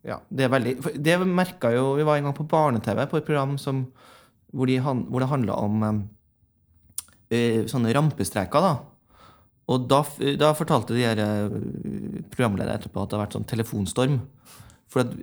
[0.07, 0.71] Ja, det er veldig
[1.03, 3.83] Det merka jo Vi var en gang på barne-TV på et program som,
[4.55, 5.83] hvor, de, hvor det handla om
[7.31, 8.73] eh, sånne rampestreker, da.
[9.71, 10.01] Og da,
[10.39, 11.53] da fortalte de her eh,
[12.31, 14.17] programlederne etterpå at det har vært sånn telefonstorm.
[14.91, 15.13] For at,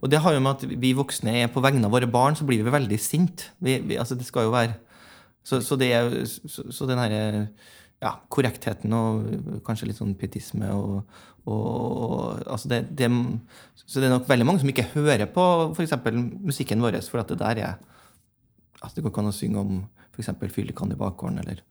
[0.00, 2.46] og det har jo med at vi voksne er på vegne av våre barn, så
[2.46, 3.48] blir vi veldig sint.
[3.58, 4.76] Vi, vi, altså det skal jo være
[5.46, 7.48] Så, så, det, er- så, så den herre
[8.02, 11.04] ja, korrektheten og kanskje litt sånn pietisme og,
[11.46, 11.66] og,
[12.06, 13.06] og altså det, det,
[13.86, 15.44] Så det er nok veldig mange som ikke hører på
[15.76, 15.94] f.eks.
[16.42, 17.76] musikken vår, for at det der er
[18.82, 19.78] altså Det går ikke an å synge om
[20.16, 20.32] f.eks.
[20.52, 21.62] fyllekann i bakgården, eller,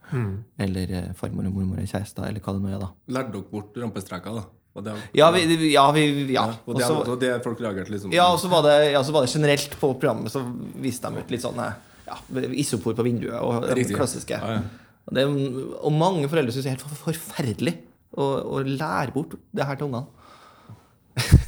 [0.62, 2.90] eller eh, farmor og mormor er kjærester, eller hva det nå er, da.
[3.18, 4.44] Lærte dere bort rampestreker, da?
[4.84, 6.44] Det, Ja, vi, ja, vi, ja.
[6.66, 9.02] Og Og det, så- og det folk reagerte liksom ja, og så var, det, ja,
[9.02, 10.42] var det generelt på programmet, så
[10.76, 11.74] viste de ut litt sånn eh,
[12.08, 12.18] ja,
[12.52, 13.96] isopor på vinduet og det Riktig.
[13.96, 14.36] klassiske.
[14.36, 14.62] Ja, ja.
[15.08, 15.24] Og, det,
[15.80, 17.78] og mange foreldre syns det er helt forferdelig
[18.18, 18.26] å,
[18.58, 20.08] å lære bort det her til ungene.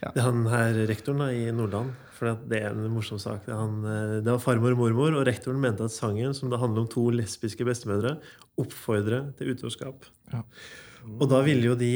[0.00, 1.90] Det er han her rektoren da, i Nordland.
[2.16, 3.42] For det er en morsom sak.
[3.46, 6.48] Det, er han, eh, det var farmor og mormor, og rektoren mente at sangen, som
[6.52, 8.14] det handler om to lesbiske bestemødre,
[8.60, 10.04] oppfordrer til utroskap.
[10.32, 10.42] Ja.
[11.18, 11.92] Og da ville jo de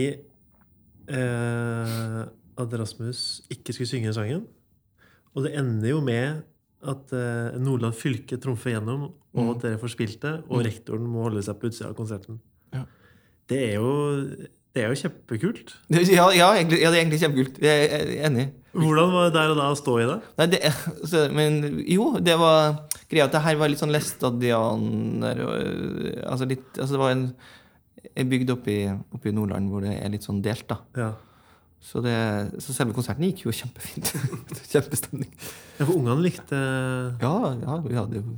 [1.09, 2.25] eh,
[2.61, 4.45] at Rasmus ikke skulle synge sangen.
[5.35, 6.45] Og det ender jo med
[6.85, 11.25] at eh, Nordland fylke trumfer gjennom, og at dere får spilt det, og rektoren må
[11.27, 12.39] holde seg på utsida av konserten.
[12.75, 12.85] Ja.
[13.51, 13.95] Det er jo,
[14.75, 15.75] det er jo kjempekult.
[15.91, 17.59] Ja, ja, egentlig, ja, det er egentlig kjempekult.
[17.65, 18.47] Jeg er enig.
[18.75, 20.17] Hvordan var det der og da å stå i det?
[20.41, 20.61] Nei, det,
[21.11, 26.95] så, men jo, det var greia at det her var litt sånn læstadianer altså altså
[26.95, 27.29] Det var en,
[28.15, 30.81] en bygd oppe i, Nordland hvor det er litt sånn delt, da.
[30.99, 31.13] Ja.
[31.85, 32.17] Så, det,
[32.65, 34.13] så selve konserten gikk jo kjempefint.
[34.73, 35.33] Kjempestemning.
[35.77, 36.59] Ja, for ungene likte
[37.21, 38.37] Ja, ja, vi hadde jo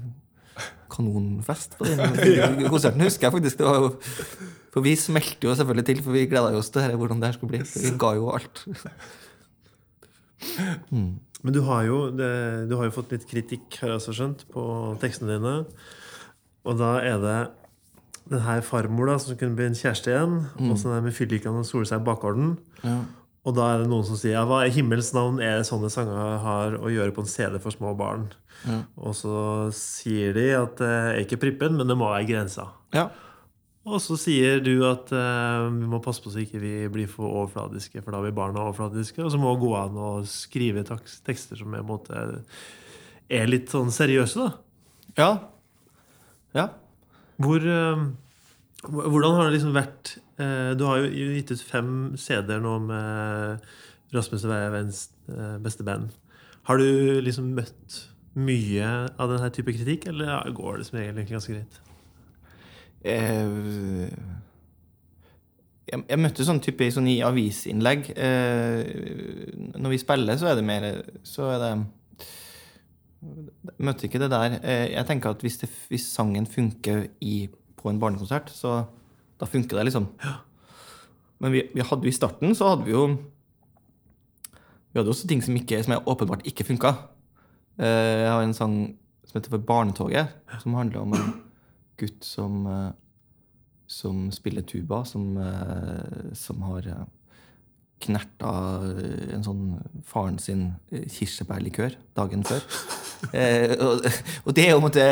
[0.91, 2.01] kanonfest på den
[2.73, 3.61] konserten, husker jeg faktisk.
[3.61, 3.93] Det var jo,
[4.75, 7.55] for vi smelte jo selvfølgelig til, for vi gleda oss til hvordan det her skulle
[7.55, 7.63] bli.
[7.87, 8.65] Vi ga jo alt.
[11.47, 12.33] Men du har, jo, det,
[12.71, 14.65] du har jo fått litt kritikk, har jeg også skjønt, på
[15.03, 15.55] tekstene dine.
[16.67, 17.39] Og da er det
[18.31, 20.41] den her farmor da, som kunne bli en kjæreste igjen.
[20.67, 22.57] Og så der med fyllikene og sole seg i bakgården.
[22.83, 22.99] Ja.
[23.47, 25.91] Og da er det noen som sier ja, hva i himmels navn er det sånne
[25.93, 28.27] sanger har å gjøre på en CD for små barn?
[28.67, 28.81] Ja.
[28.99, 29.37] Og så
[29.77, 32.73] sier de at det er ikke prippen, men det må være grensa.
[32.97, 33.07] Ja.
[33.87, 37.29] Og så sier du at eh, vi må passe på så ikke vi blir for
[37.45, 39.23] overfladiske, for da blir barna overfladiske.
[39.23, 42.25] Og så må det gå an å skrive tekster som er, måte,
[43.31, 44.51] er litt sånn seriøse, da.
[45.17, 45.31] Ja.
[46.59, 46.67] ja.
[47.37, 48.05] Hvor, eh,
[48.89, 53.67] hvordan har det liksom vært eh, Du har jo gitt ut fem CD-er nå med
[54.15, 56.15] Rasmus og Veiens eh, beste band.
[56.67, 61.37] Har du liksom møtt mye av denne type kritikk, eller går det som regel egentlig
[61.37, 61.79] ganske greit?
[65.87, 68.11] Jeg, møtte sånn type sånn i avisinnlegg.
[69.79, 70.89] Når vi spiller, så er det mer
[71.23, 71.71] Så er det
[73.79, 74.59] møtte ikke det der.
[74.63, 78.85] Eh, Jeg tenker at hvis, det, hvis sangen funker i, på en barnekonsert, så
[79.41, 80.07] da funker det, liksom.
[81.41, 83.03] Men vi, vi hadde jo i starten så hadde vi jo
[84.93, 86.95] Vi hadde også ting som, ikke, som åpenbart ikke funka.
[87.79, 88.77] Eh, Jeg har en sang
[89.27, 90.31] som heter For barnetoget,
[90.63, 91.35] som handler om en
[92.01, 92.93] gutt som, eh,
[93.87, 95.37] som spiller tuba, som,
[96.33, 96.89] som har
[98.01, 98.51] knerta
[99.33, 99.63] en sånn
[100.05, 102.61] faren sin kirsebærlikør dagen før.
[103.33, 104.07] Eh, og,
[104.45, 105.05] og det er jo måte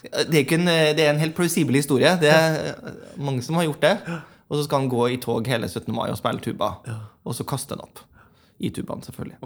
[0.00, 2.10] det er, en, det er en helt plausibel historie.
[2.20, 2.76] Det er
[3.20, 4.20] mange som har gjort det.
[4.50, 5.92] Og så skal han gå i tog hele 17.
[5.94, 6.72] mai og spille tuba.
[7.24, 8.00] Og så kaste den opp.
[8.60, 9.38] I tubaen, selvfølgelig.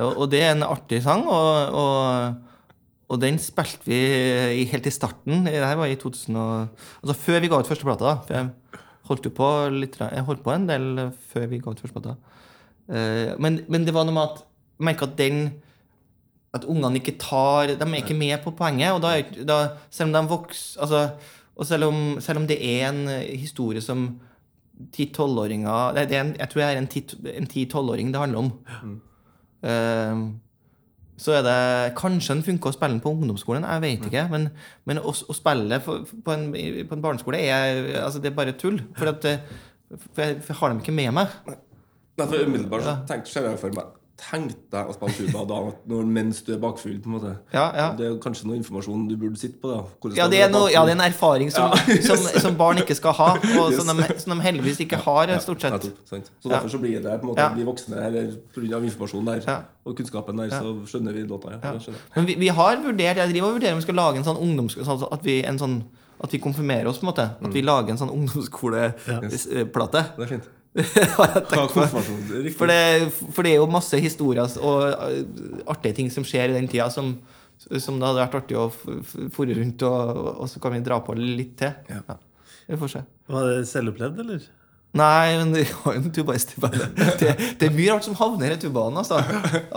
[0.00, 2.68] Og, og det er en artig sang, og, og,
[3.10, 5.44] og den spilte vi helt i starten.
[5.44, 8.04] Det her var i 2000 og, Altså før vi ga ut første plata.
[8.04, 8.14] da.
[8.24, 10.86] For jeg holdt jo på litt, jeg holdt på en del
[11.32, 12.16] før vi ga ut første plata.
[12.88, 15.42] Eh, men, men det var noe med at jeg merker at den
[16.54, 18.90] At ungene ikke tar De er ikke med på poenget.
[18.96, 19.12] Og da,
[19.46, 19.58] da
[19.90, 21.02] selv om de vokser altså,
[21.56, 24.08] Og selv om, selv om det er en eh, historie som
[24.96, 28.52] ti-tolvåringer det er Jeg tror jeg er en ti- en ti-tolvåring det handler om.
[29.62, 30.22] Eh,
[31.20, 34.22] så er det Kanskje den funker å spille den på ungdomsskolen, jeg vet ikke.
[34.32, 34.46] Men,
[34.88, 36.46] men å, å spille for, på, en,
[36.88, 38.80] på en barneskole er, altså, det er bare tull.
[38.96, 39.42] For, at, eh,
[40.14, 41.36] for jeg, for jeg har dem ikke med meg.
[41.50, 46.04] Nei, for umiddelbart så tenkte jeg for meg Tenk deg å spille tuba da, når,
[46.12, 46.98] mens du er bakfull.
[47.00, 47.86] på en måte Ja, ja.
[47.96, 49.70] Det er kanskje noe informasjon du burde sitte på.
[49.72, 51.72] da Ja, det noe, ja, det er en erfaring som,
[52.04, 53.30] som, som barn ikke skal ha,
[53.62, 55.72] og som de, som de heldigvis ikke har, Ja, stort sett.
[55.72, 56.28] nettopp.
[56.44, 57.48] Så derfor så blir det på en måte Ja.
[57.56, 58.82] bli voksne eller pga.
[58.84, 59.56] informasjonen der Ja.
[59.86, 61.56] og kunnskapen der, så skjønner vi låta.
[61.56, 61.74] Ja.
[62.16, 64.36] Men vi, vi har vurdert Jeg driver og vurderer om vi skal lage en sånn
[64.36, 64.76] ungdoms...
[64.76, 65.82] Sånn at vi, en sånn,
[66.22, 67.30] at vi konfirmerer oss, på en måte.
[67.40, 68.96] At vi lager en sånn ungdomsskoleplate.
[69.00, 69.70] Fint.
[69.72, 69.78] På.
[69.80, 70.08] konfirmasjon.
[70.18, 70.59] det er Riktig.
[72.54, 76.54] For det, for det er jo masse historier og uh, artige ting som skjer i
[76.54, 77.16] den tida, som,
[77.58, 78.68] som det hadde vært artig å
[79.34, 81.74] fore rundt, og, og så kan vi dra på litt til.
[81.90, 82.18] Ja.
[82.70, 83.04] Vi får se.
[83.34, 84.46] Var det selvopplevd, eller?
[84.98, 86.56] Nei, men det har jo en tubaist.
[86.58, 88.96] Det, det er mye rart som havner i tubaen.
[88.98, 89.20] Altså.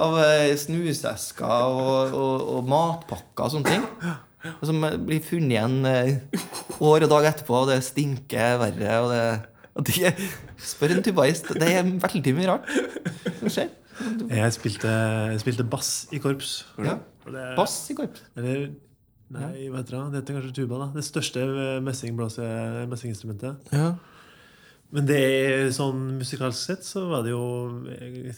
[0.05, 3.85] Av eh, snusesker og, og, og matpakker og sånne ting.
[4.55, 6.39] Og som eh, blir funnet igjen eh,
[6.81, 8.95] år og dag etterpå, og det stinker verre.
[9.03, 9.23] Og det,
[9.75, 10.13] og det
[10.61, 11.47] Spør en tubaist.
[11.59, 12.69] Det er veldig mye rart
[13.39, 13.69] som skjer.
[14.29, 14.89] Jeg spilte,
[15.33, 16.63] jeg spilte bass i korps.
[16.81, 16.97] Ja.
[17.25, 18.21] Det- Bass i korps.
[18.37, 18.71] Eller
[19.33, 20.01] Nei, hva heter det?
[20.13, 20.77] Det heter kanskje tuba.
[20.83, 21.43] da Det største
[21.81, 23.71] messinginstrumentet.
[23.73, 23.93] Ja.
[24.93, 27.45] Men det er sånn musikalsk sett så var det jo
[27.89, 28.33] eh,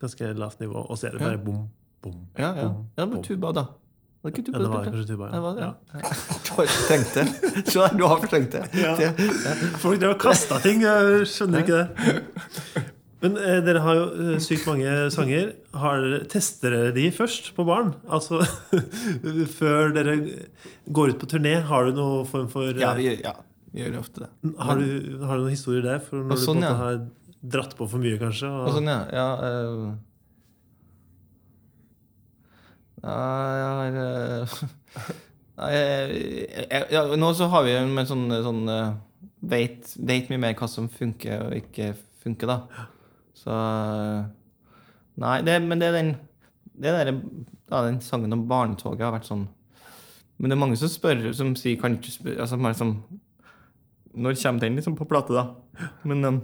[0.00, 0.86] ganske lavt nivå.
[0.88, 1.66] Og så er det bare bom,
[2.04, 2.68] bom, Ja, ja.
[2.70, 3.66] bom, ja var tuba, da.
[4.24, 5.40] Var det ikke Ja, det var kanskje tuba, ja.
[5.60, 5.72] ja.
[6.56, 6.64] Ja.
[6.64, 7.26] Du har fortrengt det.
[7.68, 8.64] Se der, du har fortrengt det.
[8.80, 9.12] Ja.
[9.82, 10.80] Folk drev og kasta ting.
[10.86, 12.84] Jeg skjønner ikke det.
[13.24, 15.50] Men eh, dere har jo eh, sykt mange sanger.
[15.76, 17.94] Har tester dere de først på barn?
[18.12, 18.42] Altså
[19.58, 20.16] før dere
[20.92, 21.56] går ut på turné?
[21.66, 23.34] Har du noen form for eh, Ja, vi, gjør- ja,
[23.72, 24.30] vi gjør ofte det.
[24.68, 26.02] har, du, har du noen historier der?
[26.04, 26.80] For når sånn, du på ja.
[26.82, 27.00] har
[27.56, 28.50] dratt på for mye, kanskje?
[28.52, 29.00] Og, Og sånn, ja.
[29.16, 29.96] ja eh,
[33.06, 33.16] ja,
[33.56, 34.60] jeg har eh,
[34.96, 35.16] jeg,
[35.56, 38.90] ja, nå så har vi jo sånn, sånn eh,
[39.40, 42.88] vet, vet mye mer hva som funker og ikke funker, da.
[43.36, 44.24] Så eh,
[45.16, 46.10] Nei, det, men det er den
[46.76, 47.08] det der,
[47.70, 49.46] ja, Den sangen om barnetoget har vært sånn
[50.36, 52.92] Men det er mange som spør, som sier kan ikke spørre, altså, sånn,
[54.12, 55.46] Når kommer den liksom på plate, da?
[56.04, 56.42] Men um,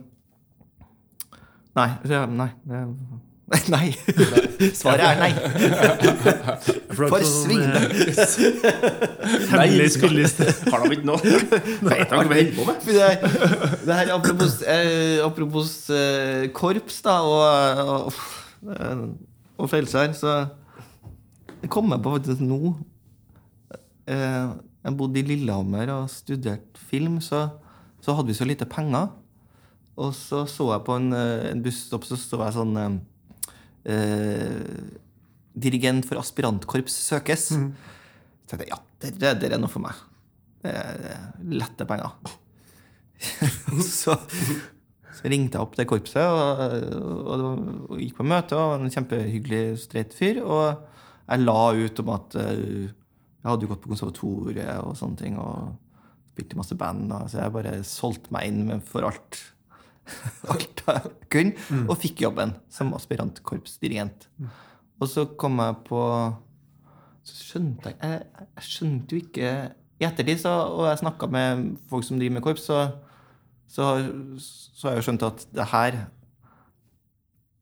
[1.76, 1.88] Nei.
[2.04, 2.48] Så, ja, nei.
[2.68, 3.31] det-
[3.74, 3.92] Nei.
[4.74, 5.32] Svaret er nei.
[6.96, 8.30] For det eh,
[9.50, 10.48] Hemmelig spilleliste.
[10.70, 11.20] Har de ikke noe?
[11.20, 12.86] Vet de hva vi holder på med?
[12.86, 13.10] Det,
[13.84, 18.20] det her apropos, eh, apropos eh, korps da, og, og,
[18.72, 19.06] eh,
[19.58, 20.36] og Felsær, så
[21.62, 22.74] jeg kom jeg på faktisk nå
[24.10, 24.48] eh,
[24.82, 27.46] Jeg bodde i Lillehammer og studerte film, så,
[28.02, 29.12] så hadde vi så lite penger.
[30.00, 33.02] Og så så jeg på en, eh, en busstopp, så så jeg sånn
[33.88, 34.60] eh,
[35.52, 37.50] Dirigent for aspirantkorps søkes.
[37.52, 39.98] Så tenkte jeg ja, det, det, det er noe for meg.
[40.62, 42.14] Det er lette penger.
[43.98, 46.62] så, så ringte jeg opp det korpset og,
[47.04, 47.44] og,
[47.90, 48.56] og gikk på møte.
[48.56, 50.40] Og var en kjempehyggelig, streit fyr.
[50.40, 50.64] Og
[51.26, 52.90] jeg la ut om at eh,
[53.42, 55.38] jeg hadde jo gått på konservatoriet og sånne ting.
[55.42, 55.74] Og
[56.32, 57.08] spilte masse band.
[57.12, 59.40] Da, så jeg bare solgte meg inn for alt.
[60.52, 61.84] alt jeg kunne.
[61.86, 64.28] Og fikk jobben som aspirantkorpsdirigent.
[65.02, 66.00] Og så kom jeg på
[67.26, 69.50] Så skjønte jeg Jeg, jeg skjønte jo ikke
[70.02, 72.80] I ettertid, så, og jeg snakka med folk som driver med korps, så,
[73.66, 73.88] så,
[74.38, 76.00] så har jeg jo skjønt at det her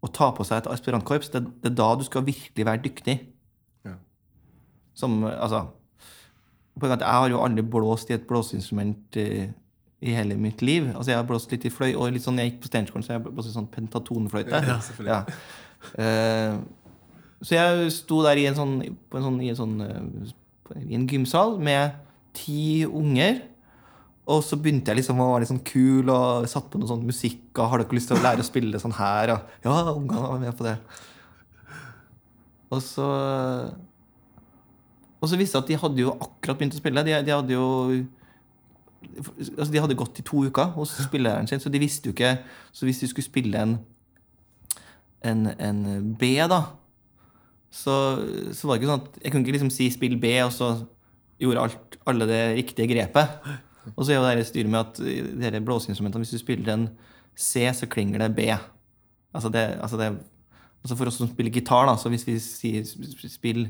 [0.00, 3.18] Å ta på seg et aspirantkorps, det, det er da du skal virkelig være dyktig.
[3.84, 3.98] Ja.
[4.96, 5.66] Som Altså
[6.80, 9.50] på en måte, Jeg har jo aldri blåst i et blåseinstrument eh,
[10.00, 10.88] i hele mitt liv.
[10.94, 13.16] Altså Jeg har blåst litt i fløy, og litt sånn, jeg gikk på Steinerskolen, så
[13.16, 14.62] jeg blåste sånn pentatonfløyte.
[14.64, 14.78] Ja.
[15.04, 15.20] Ja.
[16.00, 16.56] Eh,
[17.44, 18.74] så jeg sto der i en sånn,
[19.08, 21.98] på en sånn, i en, sånn eh, i en gymsal med
[22.36, 23.42] ti unger.
[24.30, 27.06] Og så begynte jeg liksom å være litt sånn kul og satt på noe sånn
[27.08, 27.48] musikk.
[27.56, 29.32] Og har dere lyst til å lære å spille sånn her?
[29.34, 30.76] Og, ja, ungene var med på det.
[32.70, 33.06] Og så
[35.20, 37.02] Og så visste jeg at de hadde jo akkurat begynt å spille.
[37.04, 37.66] De, de hadde jo
[39.00, 42.38] altså De hadde gått i to uker hos spilleren sin, så de visste jo ikke
[42.72, 43.78] Så hvis de skulle spille en
[45.24, 46.62] en, en B, da,
[47.70, 47.92] så,
[48.52, 50.70] så var det ikke sånn at jeg kunne ikke liksom si 'spill B', og så
[51.40, 53.36] gjorde alt, alle det riktige grepet.
[53.96, 56.88] Og så er jo det styret med at de her blåseinstrumentene, hvis du spiller en
[57.36, 58.48] C, så klinger det B.
[59.34, 60.18] Altså, det, altså, det,
[60.82, 62.84] altså For oss som spiller gitar, da, så hvis vi sier
[63.28, 63.68] spill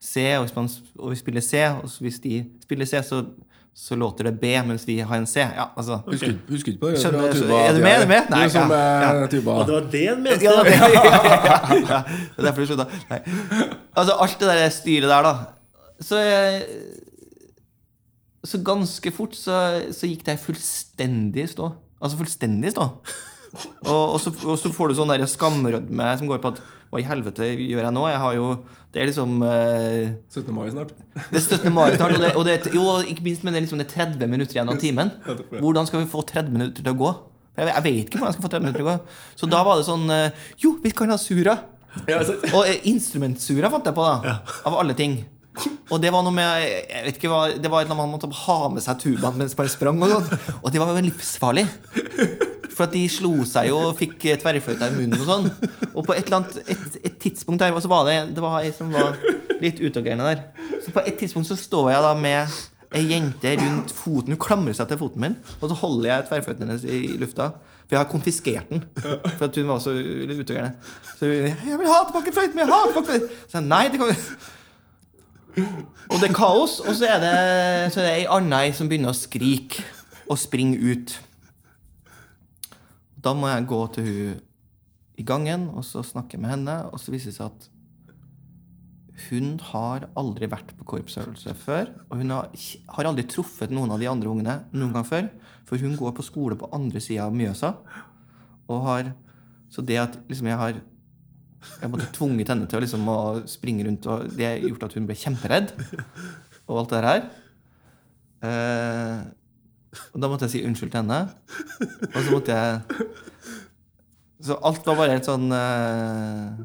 [0.00, 0.68] C, og hvis, man,
[0.98, 3.24] og vi spiller C, og hvis de spiller C, så,
[3.74, 5.40] så låter det B mens vi har en C.
[5.40, 6.98] Ja, altså Husker, husker ikke på det?
[7.00, 8.28] Skjønner, tuba- er du med, er du med?
[8.30, 9.54] Nei, er som ja, eh, tuba.
[9.62, 10.44] Og det var det han mente!
[10.46, 10.74] Ja, det,
[11.88, 12.02] ja.
[12.04, 12.86] Det er derfor du slutta.
[13.96, 15.32] Altså, alt det der styret der, da.
[16.04, 16.60] Så, eh,
[18.44, 19.56] så ganske fort så,
[19.94, 21.72] så gikk det fullstendig i stå.
[22.02, 22.88] Altså fullstendig i stå.
[23.86, 27.00] Og, og, så, og så får du sånn der skamrødme som går på at Hva
[27.00, 28.04] i helvete gjør jeg nå?
[28.08, 28.46] Jeg har jo
[28.92, 30.52] Det er liksom uh, 17.
[30.52, 30.90] mai snart.
[31.16, 31.72] det er 17.
[31.72, 33.94] mai snart, og det, og det, jo, ikke minst, men det er liksom det er
[34.12, 35.12] 30 minutter igjen av timen.
[35.54, 37.12] Hvordan skal vi få 30 minutter til å gå?
[37.56, 39.20] Jeg, jeg vet ikke hvordan jeg skal få 30 minutter til å gå.
[39.40, 41.56] Så da var det sånn uh, Jo, vi kan ha sura.
[42.08, 42.44] Ja, sant.
[42.52, 44.38] Og eh, instrumentsura fant jeg på, da.
[44.68, 45.22] Av alle ting.
[45.92, 48.14] Og det var noe med Jeg vet ikke hva Det var et eller annet man
[48.14, 50.00] måtte ha med seg tubaen mens man sprang.
[50.00, 51.66] Og sånn Og det var jo livsfarlig.
[52.72, 55.50] For at de slo seg jo og fikk tverrfløyta i munnen og sånn.
[55.92, 58.72] Og på et eller annet et, et tidspunkt der så var det Det var ei
[58.72, 59.18] som var
[59.62, 60.46] litt utagerende der.
[60.82, 62.56] Så på et tidspunkt så står jeg da med
[62.96, 64.34] ei jente rundt foten.
[64.34, 67.52] Hun klamrer seg til foten min, og så holder jeg tverrføttene hennes i, lufta.
[67.84, 68.82] For jeg har konfiskert den.
[69.36, 70.72] For at hun var så utagerende.
[71.18, 73.84] Så hun 'Jeg vil ha tilbake fløyten min!' jeg har tilbake fløyten!» Så jeg, nei,
[73.88, 74.16] det kan
[75.56, 77.34] Og det er kaos, og så er det,
[77.92, 79.84] så er det ei anna som begynner å skrike
[80.30, 81.12] og springe ut.
[83.22, 84.40] Da må jeg gå til hun
[85.20, 87.68] i gangen og så snakke med henne, og så viser det seg at
[89.28, 91.90] hun har aldri vært på korpsøvelse før.
[92.08, 92.48] Og hun har,
[92.96, 95.28] har aldri truffet noen av de andre ungene noen gang før.
[95.68, 97.74] For hun går på skole på andre sida av Mjøsa.
[98.72, 99.12] Og har,
[99.70, 100.80] så det at liksom jeg har
[101.80, 103.20] jeg måtte tvunget henne til liksom, å
[103.50, 105.72] springe rundt, og det gjort at hun ble kjemperedd.
[106.70, 107.22] Og alt det her.
[108.46, 109.16] Eh,
[110.14, 111.18] og da måtte jeg si unnskyld til henne.
[112.12, 113.08] Og så måtte jeg
[114.42, 116.62] Så alt var bare helt sånn eh,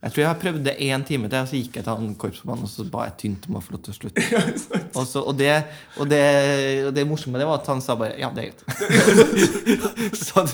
[0.00, 2.70] Jeg tror jeg prøvde én time til, og så gikk jeg til han korpsmannen og
[2.72, 4.22] så ba jeg tynt om å få lov til å slutte.
[4.98, 5.50] Og, så, og, det,
[6.00, 6.20] og, det,
[6.88, 8.64] og det morsomme det var at han sa bare Ja, det er greit.
[10.18, 10.48] så han,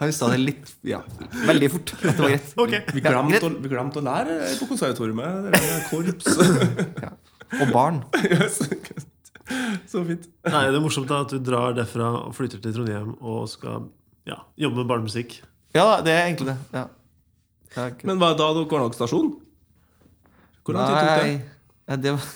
[0.00, 1.02] han sa det litt Ja,
[1.50, 1.92] veldig fort.
[1.98, 2.54] At det var greit.
[2.64, 2.80] Okay.
[2.94, 5.18] Vi glemte, ja, å, vi glemte å lære på konservatoriet.
[5.18, 6.30] det med Korps.
[7.04, 7.12] Ja.
[7.58, 8.00] Og barn.
[9.90, 10.28] Så fint.
[10.48, 13.90] Nei, det er morsomt at du drar derfra og flytter til Trondheim og skal
[14.28, 15.40] ja, jobbe med barnemusikk.
[15.76, 16.58] Ja, det er egentlig det.
[16.76, 16.86] Ja.
[17.76, 18.50] Men hva da?
[18.56, 19.32] Dere nok stasjon?
[20.64, 21.56] Hvor lang tid tok det?
[21.88, 22.28] Ja, det var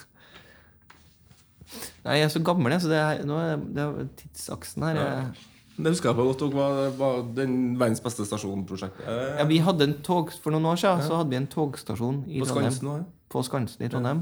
[2.02, 4.96] Nei, jeg er så gammel, jeg, så det er, nå er det er tidsaksen her.
[4.98, 5.48] ja.
[5.72, 6.42] Det husker jeg på godt.
[6.42, 9.06] Dere var, var den verdens beste stasjon-prosjektet.
[9.38, 12.42] Ja, vi hadde en tog, For noen år siden så hadde vi en togstasjon i
[12.42, 12.74] På Trondheim.
[12.76, 13.06] Skansen.
[13.32, 14.20] På Skansen i Trondheim.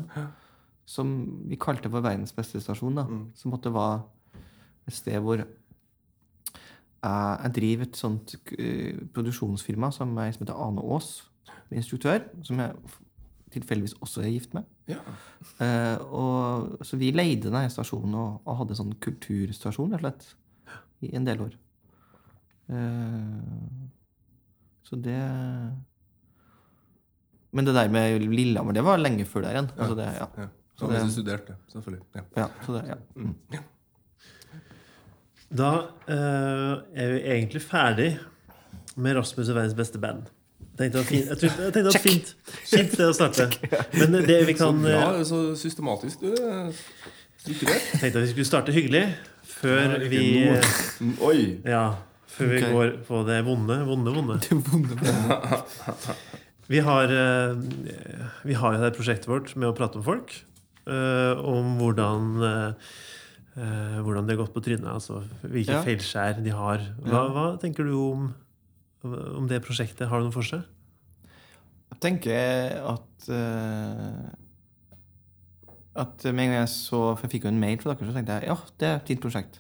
[0.89, 1.11] Som
[1.51, 2.95] vi kalte for verdens beste stasjon.
[3.01, 4.05] da Som måtte være
[4.87, 5.43] et sted hvor
[7.03, 11.13] jeg, driver et sånt eh, produksjonsfirma som er som heter Ane Aas.
[11.71, 12.25] Instruktør.
[12.45, 12.75] Som jeg
[13.55, 14.67] tilfeldigvis også er gift med.
[14.91, 15.01] Ja.
[15.59, 20.79] Uh, og, så vi leide denne stasjonen og, og hadde sånn kulturstasjon, rett og slett,
[21.07, 21.57] i en del år.
[22.71, 23.89] Uh,
[24.87, 25.19] så det
[27.51, 29.71] Men det der med Lillehammer, det var lenge før der igjen.
[29.77, 30.27] Altså det, ja.
[30.39, 30.49] Ja.
[30.79, 32.05] Så Så det- studerte, selvfølgelig.
[32.15, 32.23] Ja.
[32.37, 32.95] Ja, så det, ja.
[33.17, 33.35] Mm.
[35.51, 35.71] Da
[36.07, 38.11] eh, er vi egentlig ferdig
[39.01, 40.29] med Rasmus og verdens beste band.
[40.79, 42.29] Tenkte, det var fint, jeg tror, jeg tenkte det var fint,
[42.71, 43.47] fint det å starte.
[43.99, 46.71] Men det vi Så kan eh, bra, så systematisk du er
[47.43, 47.89] strukturert.
[47.99, 49.03] Tenkte at vi skulle starte hyggelig
[49.59, 50.23] før vi
[51.27, 51.41] Oi!
[51.69, 51.83] Ja,
[52.31, 54.39] før vi går på det vonde, vonde, vonde.
[56.71, 57.59] Vi har, eh,
[58.47, 60.37] vi har jo det prosjektet vårt med å prate med folk.
[60.87, 62.31] eh, om hvordan
[63.57, 64.89] eh, hvordan de har gått på trynet.
[64.91, 65.83] Altså hvilke Ja.
[65.87, 66.85] feilskjær de har.
[67.03, 68.29] Hva, hva tenker du om,
[69.05, 70.09] om det prosjektet?
[70.09, 70.63] Har det noe for seg?
[71.91, 74.29] Jeg tenker at uh,
[76.01, 78.15] At med en gang jeg så For jeg fikk jo en mail fra dere, så
[78.15, 79.59] tenkte jeg ja, det er et fint prosjekt.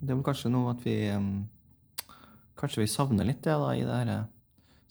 [0.00, 1.48] Det er vel kanskje noe at vi um,
[2.58, 4.24] Kanskje vi savner litt det da, i det her eh,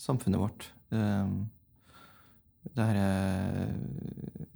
[0.01, 0.65] samfunnet vårt.
[0.91, 1.49] Um,
[2.75, 3.75] det her eh,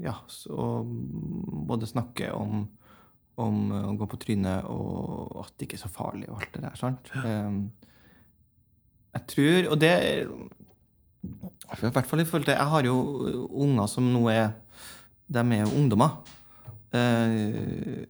[0.04, 2.66] Ja, så både snakke om
[3.42, 6.64] om å gå på trynet og at det ikke er så farlig og alt det
[6.64, 6.78] der.
[6.80, 7.12] sant?
[7.20, 7.58] Um,
[9.16, 9.92] jeg tror, og det
[11.26, 12.96] i hvert fall i forhold til Jeg har jo
[13.50, 14.52] unger som nå er
[15.26, 16.20] De er jo ungdommer.
[16.94, 18.06] Eh,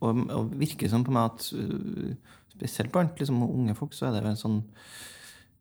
[0.00, 2.12] og, og virker sånn på meg at eh,
[2.54, 4.60] spesielt blant liksom, unge folk så er det vel sånn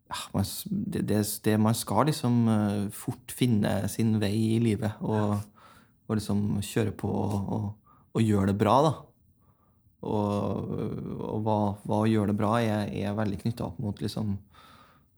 [0.09, 5.01] ja, man, det, det, det Man skal liksom eh, fort finne sin vei i livet
[5.01, 5.35] og,
[6.07, 7.67] og liksom kjøre på og, og,
[8.13, 8.91] og gjør det bra, da.
[10.09, 10.71] og,
[11.19, 14.37] og hva, hva gjør det bra, er, er veldig knytta opp mot liksom,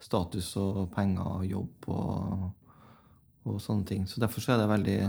[0.02, 2.48] status og penger og jobb og,
[3.48, 4.08] og sånne ting.
[4.10, 5.00] Så derfor så er det veldig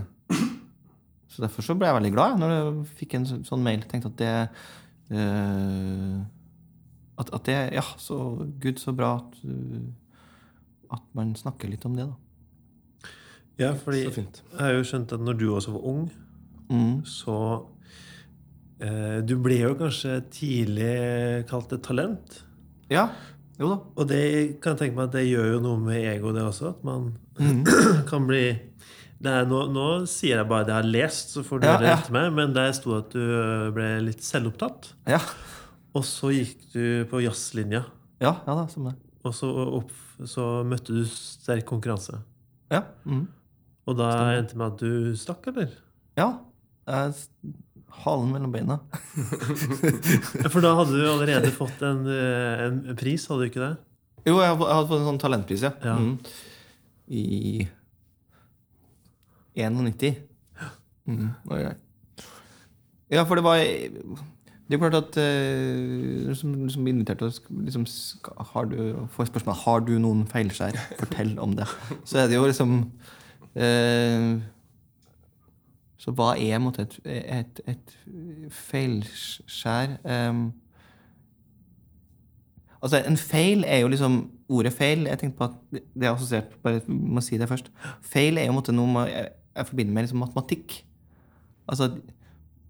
[1.33, 3.87] Så derfor så ble jeg veldig glad når jeg fikk en sånn mail.
[3.89, 4.33] Tenkte at det
[5.17, 6.19] uh,
[7.23, 8.19] at, at det Ja, så
[8.61, 9.39] gud, så bra at,
[10.93, 12.19] at man snakker litt om det, da.
[13.61, 14.27] Ja, fordi jeg
[14.59, 16.07] har jo skjønt at når du også var ung,
[16.73, 17.03] Mm.
[17.05, 17.37] så
[18.81, 22.39] eh, Du ble jo kanskje tidlig kalt et talent.
[22.93, 23.09] Ja.
[23.61, 23.79] Jo da.
[24.01, 24.23] Og det
[24.65, 26.73] kan jeg tenke meg at det gjør jo noe med ego, det også.
[26.77, 27.63] At man Mm.
[28.11, 28.43] kan bli
[29.23, 31.77] det er, nå, nå sier jeg bare det jeg har lest, så får du Ja,
[31.81, 31.93] ja.
[31.95, 32.33] rette meg.
[32.35, 33.23] Men der sto at du
[33.73, 34.89] ble litt selvopptatt.
[35.09, 35.21] Ja.
[35.95, 37.85] Og så gikk du på jazzlinja.
[38.21, 38.97] Ja, ja da, som det.
[39.25, 39.47] Og så,
[39.79, 39.93] opp,
[40.27, 42.19] så møtte du sterk konkurranse.
[42.75, 42.83] Ja.
[43.07, 43.29] Mm.
[43.87, 44.11] Og da
[44.41, 45.71] endte det med at du stakk, eller?
[46.19, 46.29] Ja.
[46.87, 48.79] Halen mellom beina.
[50.53, 53.75] For da hadde du allerede fått en, eh, en pris, hadde du ikke det?
[54.27, 55.73] Jo, jeg hadde fått en sånn talentpris, ja.
[55.85, 55.97] Ja.
[55.99, 56.17] Mm.
[57.13, 57.23] I
[59.59, 60.23] 91.
[61.11, 61.33] Mm.
[61.51, 61.65] Oi.
[63.13, 67.83] Ja, for det var Det er klart at uh, som, som inviterte oss liksom,
[68.55, 68.79] har du,
[69.13, 70.79] Får spørsmål har du noen feilskjær.
[71.03, 71.67] Fortell om det.
[72.09, 72.79] Så er det jo liksom
[73.53, 74.39] eh,
[76.03, 77.97] Så hva er måte et, et, et
[78.51, 79.97] feilskjær?
[80.03, 80.49] Um,
[82.83, 84.17] Altså, en feil er jo liksom
[84.53, 87.71] Ordet feil jeg tenkte på at det er assosiert Bare må si det først.
[88.05, 90.75] Feil er jo måte noe jeg, jeg forbinder med liksom matematikk.
[91.69, 91.89] Altså,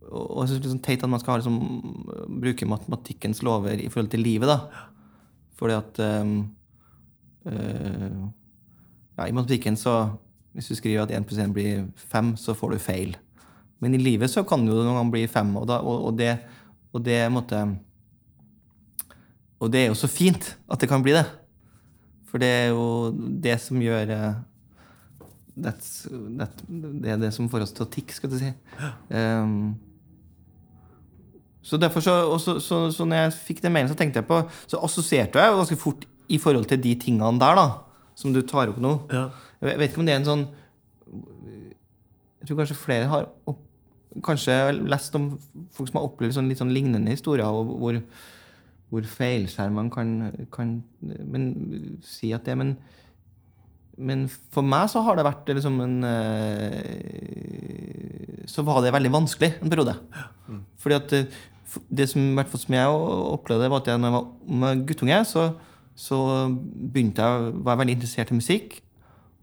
[0.03, 1.57] og jeg synes det er liksom teit at man skal liksom,
[2.43, 4.51] bruke matematikkens lover i forhold til livet.
[4.51, 4.59] da.
[5.59, 6.37] Fordi at um,
[7.47, 8.29] uh,
[9.19, 9.97] ja, I matematikken så
[10.53, 13.17] Hvis du skriver at 1 pluss 1 blir 5, så får du feil.
[13.81, 16.19] Men i livet så kan det jo noen ganger bli 5, og, da, og, og
[16.19, 16.37] det,
[16.93, 17.63] og det måtte
[19.63, 21.25] og det er jo så fint at det kan bli det.
[22.27, 23.13] For det er jo
[23.45, 24.41] det som gjør eh,
[25.63, 25.87] that,
[26.67, 28.51] Det er det som får oss til å tikke, skal du si.
[29.13, 29.75] Um,
[31.63, 34.41] så derfor så, så, så, så når jeg fikk den mailen, så tenkte jeg på
[34.67, 37.69] Så assosierte jeg jo ganske fort i forhold til de tingene der, da.
[38.19, 38.97] Som du tar opp nå.
[39.13, 39.29] Ja.
[39.63, 40.47] Jeg vet ikke om det er en sånn
[42.41, 43.61] Jeg tror kanskje flere har opp,
[44.27, 45.29] kanskje lest om
[45.73, 47.95] folk som har opplevd sånn, litt sånn lignende historier, hvor,
[48.93, 50.09] hvor feilskjermene kan,
[50.53, 51.47] kan men,
[52.05, 52.75] si at det Men,
[53.97, 56.83] men for meg så har det vært liksom en eh,
[58.51, 59.95] Så var det veldig vanskelig en periode.
[60.83, 61.23] Fordi at det,
[61.89, 62.21] det som,
[62.53, 64.27] som jeg opplevde, var at jeg, når jeg var
[64.65, 65.43] med guttunge, så,
[65.95, 66.19] så
[66.51, 68.83] begynte jeg å være veldig interessert i musikk.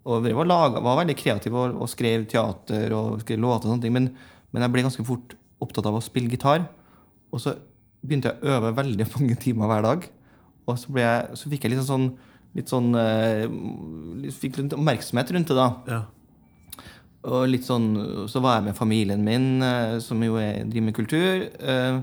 [0.08, 3.86] Og var, laget, var veldig kreativ og, og skrev teater og skrev låter og sånne
[3.86, 3.96] ting.
[3.96, 4.12] Men,
[4.54, 6.64] men jeg ble ganske fort opptatt av å spille gitar.
[7.34, 7.58] Og så
[8.00, 10.08] begynte jeg å øve veldig mange timer hver dag.
[10.70, 12.08] Og så, jeg, så fikk jeg litt sånn,
[12.58, 15.68] litt sånn uh, Fikk litt oppmerksomhet rundt det, da.
[15.90, 16.02] Ja.
[17.30, 17.90] Og litt sånn,
[18.32, 21.46] så var jeg med familien min, uh, som jo er, driver med kultur.
[21.60, 22.00] Uh,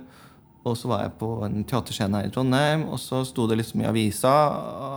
[0.67, 3.85] Og så var jeg på en teaterscene her i Trondheim, og så sto det liksom
[3.85, 4.33] i avisa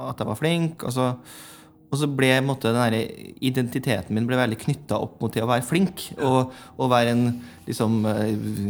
[0.09, 0.81] at jeg var flink.
[0.81, 1.11] Og så,
[1.89, 2.29] og så ble
[2.61, 2.99] den
[3.41, 6.05] identiteten min ble veldig knytta opp mot det å være flink.
[6.21, 7.23] Og, og være en
[7.65, 8.69] liksom eh,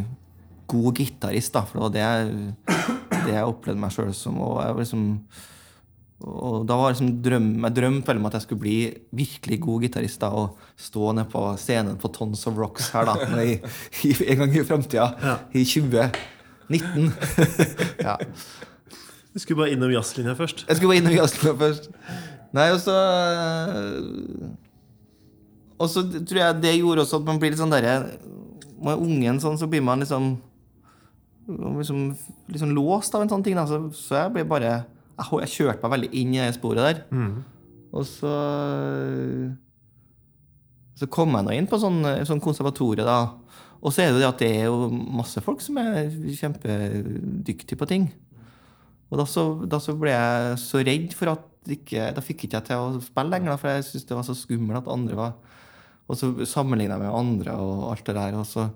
[0.71, 1.65] god gitarist, da.
[1.67, 4.39] For det var det jeg, det jeg opplevde meg sjøl som.
[4.45, 5.07] Og liksom
[6.19, 8.79] og da var liksom drøm, jeg drømte veldig om at jeg skulle bli
[9.15, 13.15] virkelig god gitarist da, og stå nede på scenen på Tons of Rocks her da,
[13.45, 13.55] i,
[14.03, 15.13] i, en gang i framtida.
[15.23, 15.37] Ja.
[15.55, 17.13] I 2019.
[18.07, 18.17] ja.
[19.31, 20.65] Du skulle bare innom jazzlinja først.
[20.67, 21.89] Jeg skulle bare innom jazzlinja først.
[22.55, 22.95] Nei, og så
[25.79, 27.95] Og så tror jeg det gjorde også at man blir litt sånn derre
[28.79, 30.37] er ungen sånn, så blir man liksom
[31.49, 32.15] liksom,
[32.47, 33.57] liksom låst av en sånn ting.
[33.57, 33.65] Da.
[33.69, 34.69] Så, så jeg ble bare
[35.19, 37.01] Jeg, jeg kjørte meg veldig inn i det sporet der.
[37.11, 37.41] Mm.
[37.91, 38.33] Og så
[40.99, 43.35] Så kom jeg nå inn på sånn, sånn konservatorie, da.
[43.79, 47.79] Og så er det jo det at det er jo masse folk som er kjempedyktige
[47.79, 48.09] på ting.
[49.09, 52.57] Og da så, da så ble jeg så redd for at ikke, Da fikk ikke
[52.59, 55.15] jeg til å spille lenger, da, for jeg syntes det var så skummelt at andre
[55.15, 55.33] var
[56.09, 58.33] Og så sammenligna jeg med andre og alt det der.
[58.39, 58.69] Og så,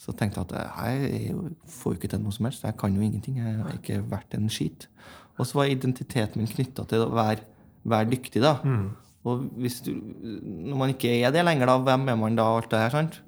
[0.00, 1.34] så tenkte jeg at jeg
[1.68, 2.64] får jo ikke til noe som helst.
[2.64, 3.36] Jeg kan jo ingenting.
[3.36, 4.86] Jeg har ikke vært en skit.
[5.36, 7.44] Og så var identiteten min knytta til å være,
[7.84, 8.54] være dyktig, da.
[9.28, 12.46] Og hvis du, når man ikke er det lenger, da, hvem er man da?
[12.56, 13.20] Alt det her, sant?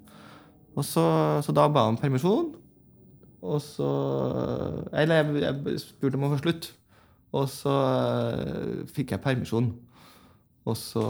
[0.72, 1.04] Og så,
[1.44, 2.54] så da ba jeg om permisjon.
[3.42, 3.88] Og så
[4.96, 6.70] Eller jeg, jeg spurte om å få slutt.
[7.32, 9.70] Og så eh, fikk jeg permisjon.
[10.68, 11.04] Og så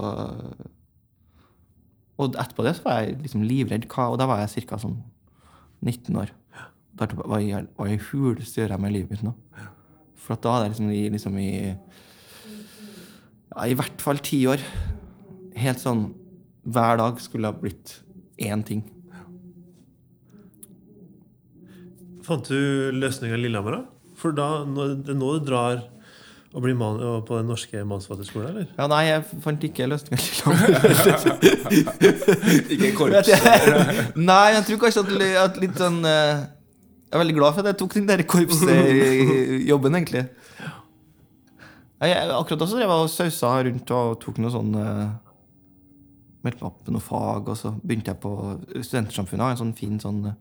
[2.20, 3.88] Og etterpå det så var jeg liksom livredd.
[3.90, 4.78] Og da var jeg ca.
[4.78, 5.00] sånn
[5.82, 6.30] 19 år.
[6.94, 9.32] Da var jeg, hva i huleste gjør jeg med livet mitt nå?
[10.22, 11.52] For da hadde jeg liksom i, liksom i
[13.52, 14.62] ja, I hvert fall ti år.
[15.58, 16.12] Helt sånn
[16.62, 17.96] Hver dag skulle ha blitt
[18.38, 18.84] én ting.
[22.22, 24.12] Fant du løsninga i Lillehammer, da?
[24.20, 25.82] For da, nå, det er du drar
[26.52, 28.66] og bli man, på den norske mannsfatterskolen, eller?
[28.76, 30.20] Ja, nei, jeg fant ikke løsninga.
[32.74, 33.30] Ikke korps.
[34.20, 35.14] nei, jeg tror kanskje at,
[35.46, 36.42] at litt sånn eh,
[37.08, 40.26] Jeg er veldig glad for at jeg tok den der korpsjobben, egentlig.
[42.02, 45.10] Jeg, akkurat da så drev jeg og sausa rundt og tok noe sånn uh,
[46.42, 48.32] Meldte meg opp på noe fag, og så begynte jeg på
[48.74, 49.52] Studentersamfunnet.
[49.54, 50.40] En sånn fin sånn eh,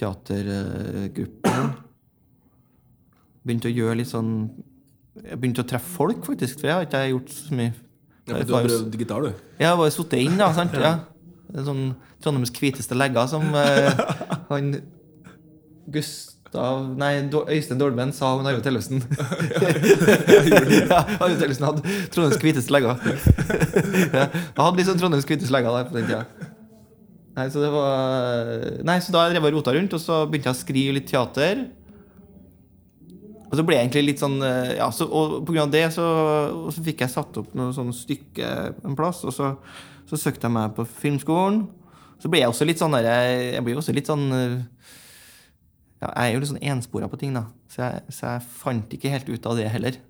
[0.00, 1.50] teatergruppe.
[3.44, 4.32] begynte å gjøre litt sånn
[5.22, 6.58] Jeg begynte å treffe folk, faktisk.
[6.60, 7.72] For jeg har ikke gjort så mye.
[8.24, 9.42] Ja, for du har prøvd gitar, du?
[9.60, 10.50] Jeg har bare sittet inn, da.
[10.58, 10.74] sant?
[10.80, 10.94] Ja.
[11.54, 11.84] Sånn
[12.24, 13.92] Trondheims hviteste legger, som eh,
[14.50, 14.70] han
[15.92, 17.12] Gustav Nei,
[17.52, 19.02] Øystein Dolmen sa om Arve Tellefsen.
[20.88, 22.98] ja, Arve Tellefsen hadde Trondheims hviteste legger.
[23.04, 26.50] ja, jeg hadde liksom Trondheims hviteste legger der på den tida.
[27.34, 30.50] Nei, så det var Nei, så da drev jeg og rota rundt, og så begynte
[30.50, 31.66] jeg å skrive litt teater.
[33.54, 36.04] Og så ble jeg egentlig litt sånn eh, Ja, så, og av det så,
[36.74, 38.50] så fikk jeg satt opp noe sånn stykke
[38.82, 39.52] en plass, og så,
[40.10, 41.62] så søkte jeg meg på filmskolen.
[42.18, 44.56] Så ble jeg også litt sånn der Jeg blir også litt sånn eh,
[46.02, 47.46] ja, Jeg er jo litt sånn enspora på ting, da.
[47.70, 50.00] Så jeg, så jeg fant ikke helt ut av det heller.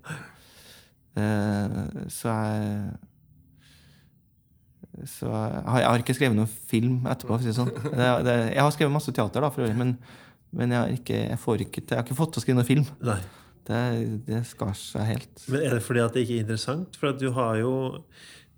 [1.15, 1.81] Eh,
[2.11, 2.95] så jeg
[5.03, 7.35] så jeg har, jeg ikke skrevet noen film etterpå.
[7.35, 7.71] For å si sånn.
[7.99, 9.97] det, det, jeg har skrevet masse teater, da, for øvrig, men,
[10.55, 12.87] men jeg, har ikke, jeg, ikke, jeg har ikke fått til å skrive noen film.
[13.05, 13.19] Nei.
[13.65, 13.81] Det,
[14.27, 15.45] det skar seg helt.
[15.49, 16.97] Men er det fordi at det ikke er interessant?
[17.01, 17.71] For du har jo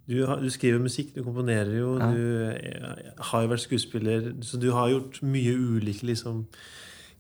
[0.08, 2.10] du, har, du skriver musikk, du komponerer jo, Ja.
[2.12, 6.46] du eh, har jo vært skuespiller, så du har gjort mye ulike liksom,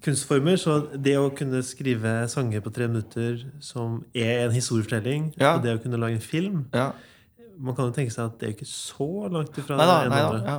[0.06, 0.56] kunstformer.
[0.62, 5.56] Så det å kunne skrive sanger på tre minutter som er en historiefortelling, Ja.
[5.58, 6.92] og det å kunne lage en film Ja.
[7.60, 9.96] Man kan jo tenke seg at det er ikke så langt ifra Nei da.
[10.12, 10.58] Nei da ja.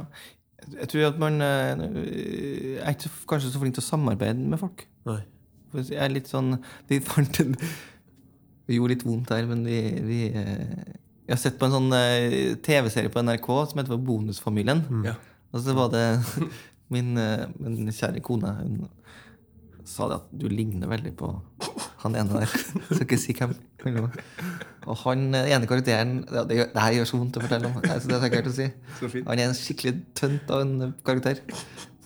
[0.67, 4.61] Jeg tror at man eh, er ikke så, kanskje så flink til å samarbeide med
[4.61, 4.85] folk.
[5.09, 5.21] Nei.
[5.73, 6.55] For Jeg er litt sånn
[6.89, 10.95] Vi fant en Det gjorde litt vondt her, men vi, vi eh,
[11.27, 14.81] Jeg har sett på en sånn eh, TV-serie på NRK som heter Bonusfamilien.
[15.05, 15.15] Ja.
[15.53, 16.05] Og så var det
[16.95, 17.15] min,
[17.61, 18.81] min kjære kone Hun
[19.89, 21.33] sa det at du ligner veldig på
[22.03, 22.53] han ene der.
[22.93, 23.55] Skal ikke si hvem.
[24.89, 27.71] Og han eh, ene karakteren ja, det, gjør, det her gjør så vondt å fortelle
[27.71, 27.81] om.
[27.83, 28.69] Nei, så det er å si.
[29.27, 31.43] Han er en skikkelig tønt av en karakter.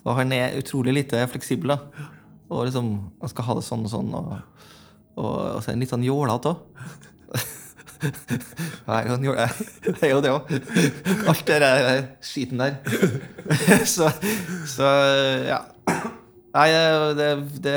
[0.03, 1.74] Og han er utrolig lite fleksibel.
[1.74, 2.09] da
[2.49, 4.14] Og liksom, han skal ha det sånn og sånn.
[4.16, 4.33] Og,
[5.18, 6.64] og, og så er han litt sånn jålete òg.
[8.03, 9.12] Jeg
[10.03, 10.49] er jo det òg.
[11.30, 12.80] Alt det der skiten der.
[13.95, 14.11] Så,
[14.66, 14.89] så
[15.47, 15.61] ja.
[16.53, 16.66] Nei,
[17.16, 17.28] det,
[17.64, 17.76] det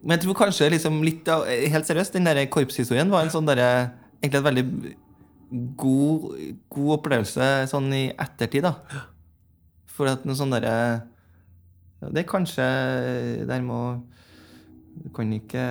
[0.00, 3.48] Men jeg tror kanskje liksom litt av Helt seriøst, den der korpshistorien var en sånn
[3.48, 3.68] derre
[4.22, 4.64] Egentlig et veldig
[5.80, 6.24] god,
[6.72, 9.04] god opplevelse sånn i ettertid, da.
[9.92, 10.72] For at noe sånn derre
[12.00, 12.66] ja, Det er kanskje
[13.48, 13.82] Der må
[15.04, 15.66] Du kan ikke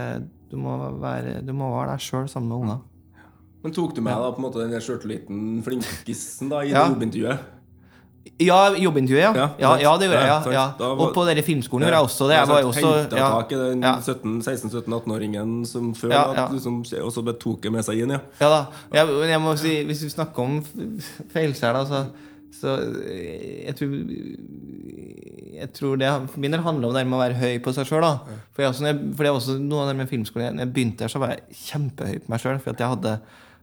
[0.51, 2.83] Du må være, du må være deg sjøl sammen med unger.
[3.65, 6.85] Men tok du med da på en måte den sjøltilliten, flinkisen, da, i Ja.
[6.85, 7.56] det jobbintervjuet?
[8.39, 9.31] Ja, jobbintervjuet, ja.
[9.35, 10.53] Ja, Ja, ja, det gjorde jeg.
[10.53, 12.35] ja, Ja, Og på denne filmskolen gjorde jeg også det.
[12.37, 13.95] Jeg var jo også ja, tak i den Ja.
[13.99, 16.47] 16-17-18-åringen som før, Ja, ja.
[16.51, 18.19] liksom, og så tok det med seg inn, ja.
[18.41, 18.61] Ja da.
[18.93, 20.61] Jeg, men jeg må si, hvis vi snakker om
[21.33, 22.03] feilskjær, så,
[22.59, 22.75] så
[23.05, 23.95] eh, jeg tror
[25.57, 27.87] Jeg tror det for min del handler om det med å være høy på seg
[27.89, 28.05] sjøl.
[28.53, 30.53] For, jeg også, når jeg- for det er også noe av det med filmskolen.
[30.55, 32.59] Når jeg begynte her, så var jeg kjempehøy på meg sjøl.
[32.61, 33.13] For jeg hadde,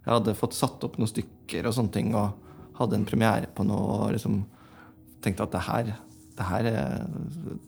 [0.05, 2.15] jeg hadde fått satt opp noen stykker og sånne ting.
[2.19, 2.33] Og
[2.81, 4.45] hadde en premiere på noe og liksom
[5.25, 5.91] tenkte at det her,
[6.39, 7.05] det her, er,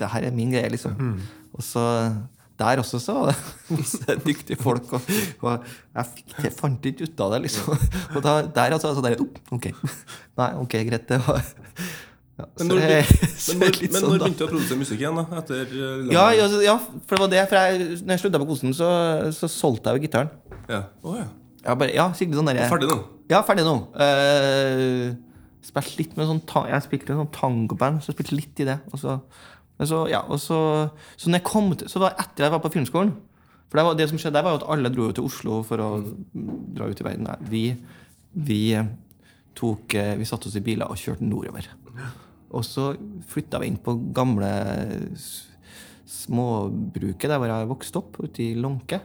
[0.01, 0.97] det her er min greie, liksom.
[1.57, 1.85] Og så
[2.57, 3.37] der også så var det
[3.77, 5.11] masse dyktige folk, og,
[5.45, 7.75] og jeg, fikk, jeg fant ikke ut av det, liksom.
[8.17, 9.19] Og da, der altså, så der,
[9.53, 9.67] ok.
[10.41, 11.43] Nei, ok, greit, det var
[12.37, 15.01] ja, Men når, jeg- men når, litt men sånn, når begynte du å produsere musikk
[15.05, 15.39] igjen, da?
[15.41, 15.71] Etter
[16.13, 16.75] Ja, ja, ja,
[17.09, 17.45] for det var det.
[17.49, 18.89] For jeg, når jeg slutta på Kosen, så,
[19.37, 20.33] så solgte jeg jo gitaren.
[20.69, 20.83] ja.
[21.05, 21.29] oh, ja.
[21.67, 22.97] Jeg bare, ja, skikkelig sånn der, Ferdig nå?
[23.33, 23.73] Ja, ferdig nå.
[23.97, 25.17] Uh,
[25.67, 28.79] spilte litt med sånn Jeg spilte en sånn tangoband, så jeg spilte litt i det.
[28.93, 29.17] Og så,
[29.83, 30.59] så, ja, og så,
[31.17, 33.15] så når jeg kom til Så var etter jeg var på filmskolen.
[33.67, 35.83] For det, var, det som skjedde der, var jo at alle dro til Oslo for
[35.83, 35.89] å
[36.77, 37.27] dra ut i verden.
[37.27, 37.65] Nei, vi,
[38.47, 38.93] vi eh,
[39.59, 41.67] tok eh, Vi satte oss i biler og kjørte nordover.
[42.55, 42.93] Og så
[43.27, 44.49] flytta vi inn på gamle
[46.07, 49.01] småbruket der hvor jeg vokste opp, ute i Lånke.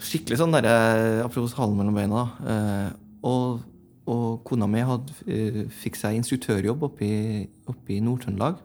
[0.00, 2.24] Skikkelig sånn derre Apropos halen mellom beina.
[2.42, 2.88] Eh,
[3.30, 3.60] og,
[4.10, 8.58] og kona mi eh, fikk seg instruktørjobb oppe i, oppe i Nord-Trøndelag.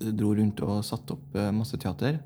[0.00, 2.18] dro rundt og satte opp eh, masse teater.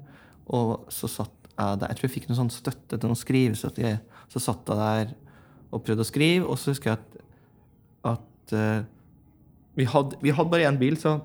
[0.47, 3.99] Og så satt jeg der Jeg tror jeg fikk noe sånn støtte til noen skrivestøtte.
[4.33, 5.13] Så satt jeg der
[5.73, 7.21] og prøvde å skrive, og så husker jeg at,
[8.15, 8.81] at eh,
[9.79, 11.21] vi, hadde, vi hadde bare én bil, så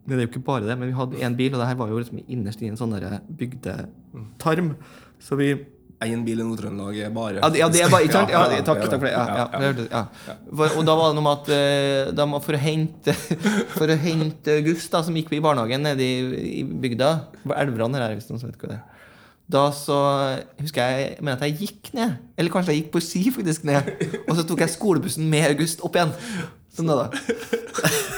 [0.00, 1.90] Det er jo ikke bare det, men vi hadde én bil, og det her var
[1.90, 2.96] jo liksom innerst i en sånn
[3.38, 4.72] bygdetarm.
[5.22, 5.52] Så vi
[6.00, 8.30] Én bil i Nord-Trøndelag er bare ja, det- er bare, ikke sant?
[8.32, 9.12] Ja, takk, takk for det.
[9.12, 10.04] Ja, ja.
[10.48, 13.16] For, og da var det noe med at de, for, å hente,
[13.78, 17.10] for å hente August, da, som gikk i barnehagen nede i, i bygda
[17.44, 18.86] på Elveran her, hvis noen som vet hva det er.
[19.50, 19.96] Da så
[20.60, 22.16] husker jeg men at jeg gikk ned.
[22.38, 23.88] Eller kanskje jeg gikk på ski faktisk ned.
[24.28, 26.12] Og så tok jeg skolebussen med August opp igjen.
[26.70, 27.08] Sånn da, da.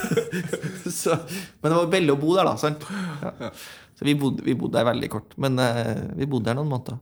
[1.01, 2.59] så, men det var veldig å bo der, da.
[2.61, 2.85] Sant?
[3.25, 3.51] Ja.
[3.97, 5.33] Så vi bodde, vi bodde der veldig kort.
[5.41, 7.01] Men uh, vi bodde der noen måneder.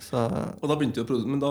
[0.00, 1.50] Så Og da begynte du å produsere Men da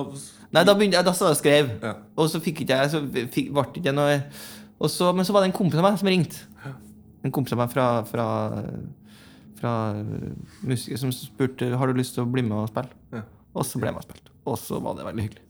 [0.55, 1.67] Nei, da begynte da så jeg skrev.
[1.83, 1.93] Ja.
[2.17, 4.21] Og så fikk ikke jeg Så fikk, ble ikke noe
[4.89, 6.45] så, Men så var det en kompis av meg som ringte.
[7.27, 8.27] En kompis av meg fra, fra,
[9.59, 9.73] fra
[10.63, 12.95] musiker som spurte Har du lyst til å bli med og spille.
[13.11, 13.25] Ja.
[13.59, 14.35] Og så ble jeg med og spilte.
[14.47, 15.43] Og så var det veldig hyggelig.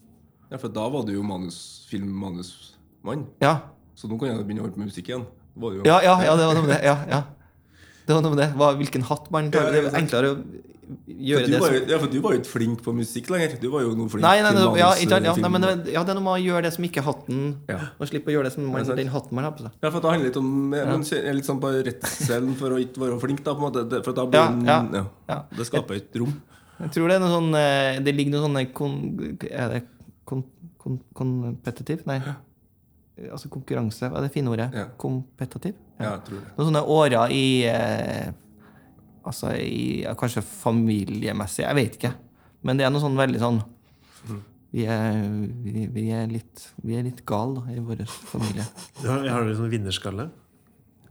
[0.49, 1.59] Ja, for da var du jo manus,
[1.91, 3.27] filmmanusmann.
[3.43, 3.59] Ja,
[3.93, 5.27] Så nå kan jeg begynne å holde på musikk igjen.
[5.59, 6.79] Jo ja, ja, ja det var med det.
[6.87, 7.19] Ja, ja.
[8.09, 8.49] Det var noe med det.
[8.57, 9.69] Hva, hvilken hatt man tar.
[9.69, 10.37] Det er enklere å
[11.05, 13.51] gjøre det som ja, for du var jo ikke flink på musikk lenger.
[13.61, 16.13] Du var jo noe flink Nei, nei, nei, ja, ikke ja, nei, men ja, det
[16.13, 17.77] er noe med å gjøre det som ikke hatten Ja.
[17.99, 19.75] Og slippe å gjøre det som man, den hatten man har på seg.
[19.83, 23.03] Ja, for det handler litt om Man kjenner litt sånn på redselen for å ikke
[23.03, 24.01] være flink, da, på en måte.
[24.07, 24.71] For da blir
[25.29, 25.37] Ja.
[25.53, 26.33] Det skaper et rom.
[26.79, 28.93] Jeg tror det er noe sånn eh, Det ligger noe sånn eh, kon,
[29.51, 29.81] Er det
[30.25, 30.45] kon,
[30.79, 32.05] kon, kompetitiv?
[32.09, 32.17] Nei.
[33.29, 34.71] Altså konkurranse, hva er det fine ordet?
[34.97, 35.75] Kompetativ?
[35.99, 36.51] Ja, jeg tror det.
[36.55, 38.29] Noen sånne årer i eh,
[39.27, 42.13] Altså i ja, Kanskje familiemessig, jeg vet ikke.
[42.65, 43.59] Men det er noe sånn veldig sånn
[44.71, 45.19] Vi er,
[45.65, 48.65] vi, vi er litt Vi er litt gale da, i vår familie.
[49.05, 50.29] Har, har du sånn vinnerskalle?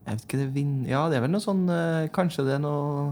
[0.09, 2.63] Jeg vet ikke, det vin Ja, det er vel noe sånn eh, Kanskje det er
[2.65, 3.11] noe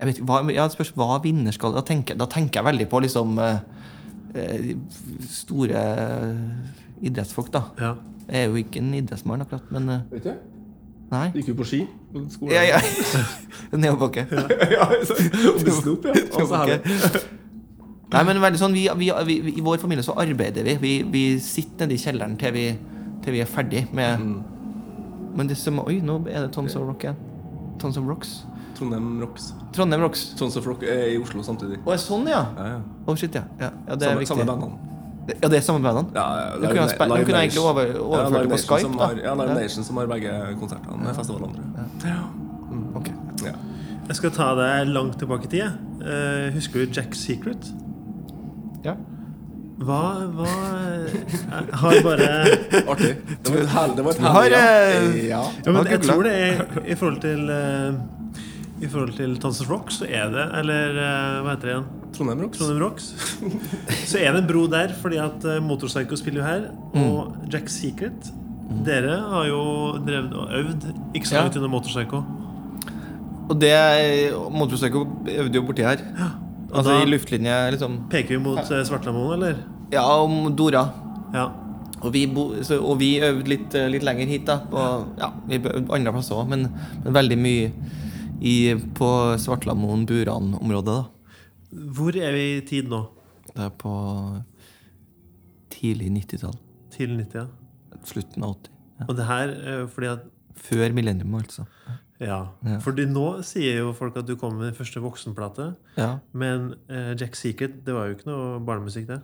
[0.00, 1.78] Jeg vet ikke, hva, ja, spørs hva vinnerskalle?
[1.78, 3.60] da tenker, da tenker jeg veldig på liksom eh,
[5.30, 5.80] store
[7.02, 7.62] idrettsfolk, da.
[7.80, 7.94] Ja.
[8.30, 10.32] Jeg er jo ikke en idrettsmann, akkurat, men eh, Vet du?
[11.10, 11.24] Nei.
[11.34, 11.80] Gikk jo på ski
[12.12, 12.52] på skolen.
[12.54, 12.80] Ja, ja.
[13.72, 14.26] Nedoverbakke.
[14.76, 16.14] ja, så- og det slo opp, ja.
[16.38, 17.24] Og så her-
[18.10, 20.76] Nei, men veldig sånn, vi, vi, vi, I vår familie så arbeider vi.
[20.82, 22.64] Vi, vi sitter nede i kjelleren til vi,
[23.22, 24.24] til vi er ferdig med
[25.38, 27.18] Men det som Oi, nå er det Tons of Rock igjen.
[27.78, 28.32] Tons of Rocks.
[28.74, 29.52] Trondheim Rocks.
[29.76, 30.24] Trondheim Rocks.
[30.38, 31.78] Tons of Rock er i Oslo samtidig.
[31.86, 32.40] Å, er sånn, ja?
[32.58, 32.80] Ja, ja.
[33.06, 33.44] Å, shit, ja.
[33.60, 34.32] ja, ja det er Samme, viktig.
[34.34, 34.99] samme bandene.
[35.28, 36.10] Ja, det er samme bandene?
[36.16, 38.78] Ja, ja, De kunne ha spilt- de kunne egentlig over- overført ja, det på Nation
[38.80, 38.98] Skype.
[39.00, 41.64] Har, ja, Live Nation som har begge konsertene med festivalene.
[42.04, 42.16] Ja.
[42.98, 43.14] okay.
[43.44, 43.52] Ja.
[44.08, 45.60] Jeg skal ta deg langt tilbake i tid.
[45.60, 45.72] jeg.
[46.02, 47.68] Eh, husker du Jack Secret?
[48.84, 48.94] Ja.
[49.80, 50.00] Hva,
[50.36, 50.48] hva
[51.08, 52.26] Jeg har bare
[52.92, 53.16] Artig.
[53.44, 54.64] Det var et herlig, herlig ja.
[54.66, 55.40] eh, ja.
[55.64, 57.94] Ja, men jeg tror det er i forhold til uh,
[58.82, 61.88] I forhold til Tons of Rock, så er det Eller uh, hva heter det igjen?
[62.14, 62.58] Trondheim Rocks.
[62.58, 63.08] Trondheim Rocks.
[64.10, 66.68] Så er det en bro der, fordi at uh, Motorpsycho spiller jo her.
[66.94, 67.00] Mm.
[67.06, 68.32] Og Jack Secret
[68.86, 69.62] Dere har jo
[70.06, 70.84] drevet og øvd
[71.18, 71.40] ikke så Ja.
[71.42, 72.20] langt under Motorpsycho.
[73.50, 73.72] Og det
[74.54, 76.04] Motorpsycho øvde jo borti her.
[76.70, 77.96] Altså i luftlinje, liksom.
[78.12, 78.84] Peker vi mot ja.
[78.86, 79.56] Svartlamoen, eller?
[79.90, 80.84] Ja, om Dora.
[81.34, 81.48] Ja.
[82.00, 84.60] Og vi, bo, så, og vi øvde litt, eh, litt lenger hit, da.
[84.70, 86.68] Og, ja, vi øvde andre plasser òg, men,
[87.04, 87.72] men veldig mye
[88.40, 88.54] i,
[88.96, 89.08] på
[89.42, 91.19] Svartlamoen, Buran-området, da.
[91.70, 93.04] Hvor er vi i tid nå?
[93.50, 93.94] Det er på
[95.74, 96.58] tidlig 90-tall.
[96.94, 98.00] Tidlig 90, ja.
[98.06, 98.76] Slutten av 80.
[99.00, 99.08] Ja.
[99.08, 100.28] Og det her er fordi at
[100.60, 101.64] Før millennium, altså.
[102.20, 102.40] Ja.
[102.66, 102.76] Ja.
[102.84, 105.70] Fordi nå sier jo folk at du kom med din første voksenplate.
[105.96, 106.18] Ja.
[106.36, 109.20] Men eh, Jack Secret, det var jo ikke noe barnemusikk, det.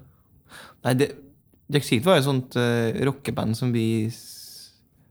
[0.86, 1.10] Nei, det,
[1.72, 4.06] Jack Secret var jo et sånt uh, rockeband som vi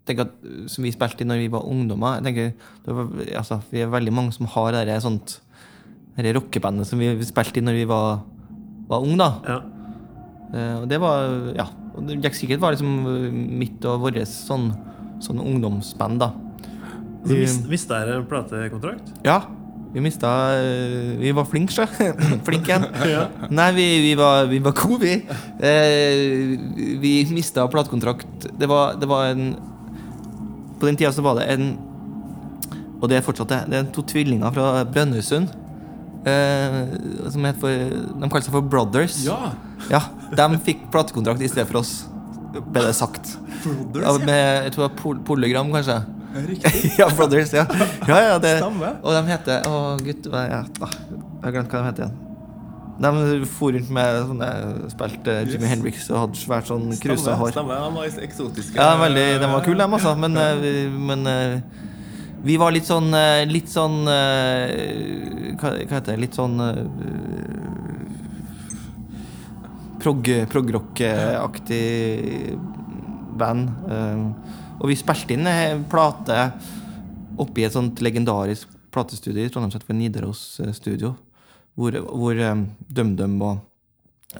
[0.05, 0.35] at,
[0.71, 2.19] Som vi spilte i når vi var ungdommer.
[2.19, 2.51] Jeg tenker,
[2.85, 5.39] det var, altså, Vi er veldig mange som har det sånt
[6.23, 8.21] det rockebandet som vi spilte i når vi var,
[8.87, 9.17] var unge.
[9.17, 9.59] da Ja.
[10.55, 11.65] Uh, Og det var Ja.
[11.97, 14.73] og Jack Secret var liksom eh, mitt og vårt sånn,
[15.19, 16.31] sånn ungdomsband, da.
[17.25, 19.13] Så mis, mista dere en platekontrakt?
[19.25, 19.41] Ja.
[19.95, 20.27] Vi mista
[20.59, 21.85] eh, Vi var flinke, sjø.
[22.47, 22.85] Flinke igjen.
[23.57, 25.13] Nei, vi, vi, var, vi var gode, vi.
[25.63, 26.59] Eh,
[26.99, 28.49] vi mista platekontrakt.
[28.59, 29.55] Det var, det var en
[30.79, 31.77] På den tida så var det en
[33.01, 33.61] Og det er fortsatt det.
[33.71, 35.47] Det er to tvillinger fra Brønnøysund.
[36.25, 36.77] Eh,
[37.29, 39.19] som het for De kalte seg for Brothers.
[39.27, 39.53] Ja!
[39.91, 40.01] Ja,
[40.33, 41.93] De fikk platekontrakt i stedet for oss,
[42.55, 43.35] ble det sagt.
[43.65, 44.25] Brothers, ja.
[44.25, 45.99] med, jeg tror det var pol Polygram, kanskje.
[46.49, 46.91] Riktig.
[46.99, 47.63] ja, Brothers, ja.
[48.09, 51.89] ja, ja det, og de heter Å, gutt hva- ja, Jeg har glemt hva de
[51.91, 52.21] heter igjen.
[52.95, 54.49] De for rundt med sånne
[54.93, 57.51] Spilte Jimmy Hendrix og hadde svært sånn krusa hår.
[57.51, 57.81] stemmer.
[57.83, 58.77] De var eksotiske.
[58.79, 60.13] Ja, veldig, de var kule, dem, altså.
[60.19, 61.57] Men, eh, men eh,
[62.45, 66.17] Vi var litt sånn eh, Litt sånn eh, Hva, heter det?
[66.21, 66.83] Litt sånn eh,
[70.05, 71.79] Prog-rock-aktig
[73.39, 73.69] band.
[74.77, 76.35] og vi spilte inn en plate
[77.41, 81.15] oppe i et sånt legendarisk platestudio i Trondheim som heter Nidaros Studio.
[81.73, 83.65] Hvor, hvor um, DumDum og,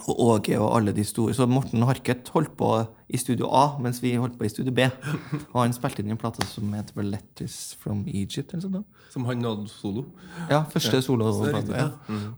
[0.04, 2.70] og Åge og alle de store Så Morten Harket holdt på
[3.08, 4.86] i Studio A, mens vi holdt på i Studio B.
[5.52, 8.52] Og han spilte inn en plate som heter 'Letters from Egypt'.
[8.52, 8.74] eller sånt.
[8.74, 8.82] da.
[9.12, 10.04] Som han nådde solo.
[10.50, 11.76] Ja, første soloplate.
[11.76, 11.88] Ja.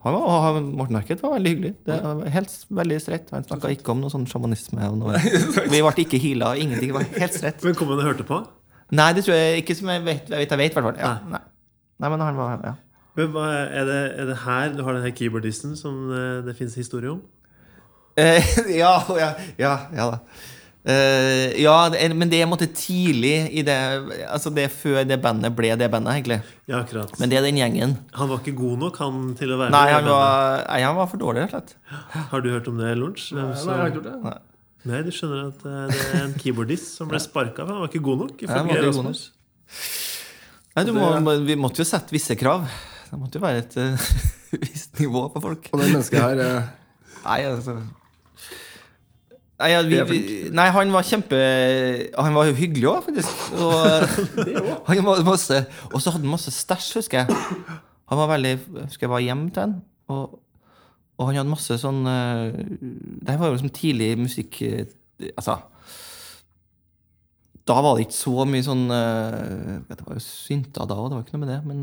[0.04, 1.74] Han var, han, Morten Harket var veldig hyggelig.
[1.86, 3.30] Det var helt veldig streit.
[3.30, 4.90] Han snakka ikke om noe sånn sjamanisme.
[4.90, 5.16] og noe.
[5.72, 6.92] Vi ble ikke heala, ingenting.
[6.92, 7.64] Var helt streit.
[7.64, 8.42] Men kom han og hørte på?
[8.90, 10.28] Nei, det tror jeg ikke som jeg vet.
[10.28, 11.00] Jeg vet, jeg vet hvert.
[11.00, 11.40] Ja, nei.
[11.98, 12.74] nei, men han var ja.
[13.18, 16.54] Men hva, er, det, er det her du har den her keyboardisten som det, det
[16.56, 17.24] finnes historie om?
[18.18, 18.42] Eh,
[18.82, 20.18] ja, ja, ja, ja da.
[20.86, 23.74] Eh, ja, det men det er en måte tidlig i det
[24.30, 26.38] Altså det før det bandet ble det bandet, egentlig.
[26.70, 27.12] Ja, akkurat.
[27.18, 27.96] Men det er den gjengen.
[28.16, 30.14] Han var ikke god nok han til å være Nei, han bandet.
[30.14, 32.30] var, nei, han var for dårlig, rett og slett.
[32.30, 33.32] Har du hørt om det, Lunsj?
[33.36, 34.16] Nei, Nei, jeg har ikke gjort det.
[34.28, 34.38] Nei.
[34.88, 37.66] Nei, du skjønner at eh, det er en keyboardist som ble sparka.
[37.68, 38.34] Han var ikke god nok.
[38.40, 39.22] Nei, han var ikke god nok.
[40.78, 42.64] Nei, du må, vi måtte jo sette visse krav.
[43.10, 44.10] Det måtte jo være et uh,
[44.64, 45.72] visst nivå på folk.
[45.72, 46.74] Og det mennesket her uh...
[47.26, 47.80] Nei, altså
[49.58, 50.18] Nei, ja, vi, vi,
[50.54, 51.38] nei, han var kjempe
[52.14, 53.40] Han var jo hyggelig òg, faktisk.
[53.58, 53.78] Og,
[54.88, 57.40] han var masse, og så hadde han masse stæsj, husker jeg.
[58.08, 58.52] Han var veldig
[58.84, 59.74] Husker jeg var hjemme til han.
[60.14, 60.38] Og,
[61.18, 62.60] og han hadde masse sånn eh,
[63.18, 64.86] Det her var jo liksom tidlig musikk eh,
[65.34, 65.58] Altså
[67.68, 71.18] Da var det ikke så mye sånn eh, Det var jo synter da òg, det
[71.18, 71.58] var ikke noe med det.
[71.66, 71.82] Men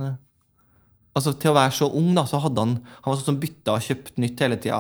[1.11, 3.76] altså, til å være så ung, da, så hadde han Han var sånn som bytta
[3.76, 4.80] og kjøpte nytt hele tida.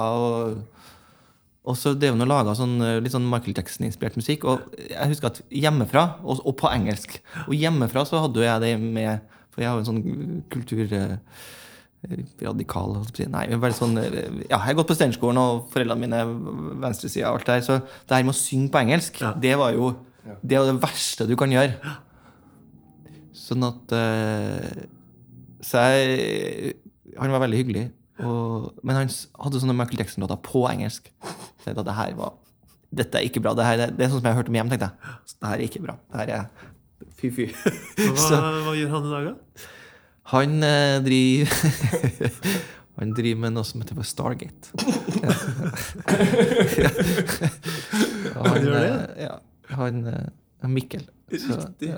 [1.65, 4.45] Og, så drev han og laga sånn, eh, litt sånn Michael Jackson-inspirert musikk.
[4.49, 8.61] Og jeg husker at hjemmefra, og, og på engelsk Og hjemmefra så hadde jo jeg
[8.61, 10.85] det med For jeg har jo en sånn kultur...
[10.85, 11.17] eh,
[12.45, 12.91] radikal.
[13.33, 16.19] Nei, men bare sånn eh, Ja, jeg har gått på Steinerskolen, og foreldrene mine
[16.83, 19.73] venstresida og alt det her, så det her med å synge på engelsk, det var
[19.73, 19.87] jo
[20.43, 21.95] det, var det verste du kan gjøre.
[23.37, 23.93] Sånn at
[25.65, 26.75] Så jeg
[27.17, 27.83] Han var veldig hyggelig.
[28.23, 31.09] Og, men han hadde sånne Michael Jackson-låter på engelsk.
[31.19, 32.33] Så jeg tenkte at det her var
[32.95, 33.51] Dette er ikke bra.
[33.57, 35.15] Det, her, er- det er sånn som jeg har hørt om hjem, tenkte jeg.
[35.27, 35.95] Så det her er ikke bra.
[36.13, 36.43] Det her er
[37.19, 37.47] fy, fy.
[38.13, 38.39] Hva,
[38.69, 39.33] hva gjør han i dag, da?
[40.31, 41.47] Han eh, driver
[43.01, 44.71] Han driver med noe som heter for Stargate.
[45.25, 45.33] ja.
[48.39, 48.91] Han gjør det?
[48.93, 49.35] eh, Ja.
[49.75, 49.99] Han
[50.61, 51.03] han Mikkel.
[51.35, 51.89] Så, Riktig.
[51.89, 51.97] ja.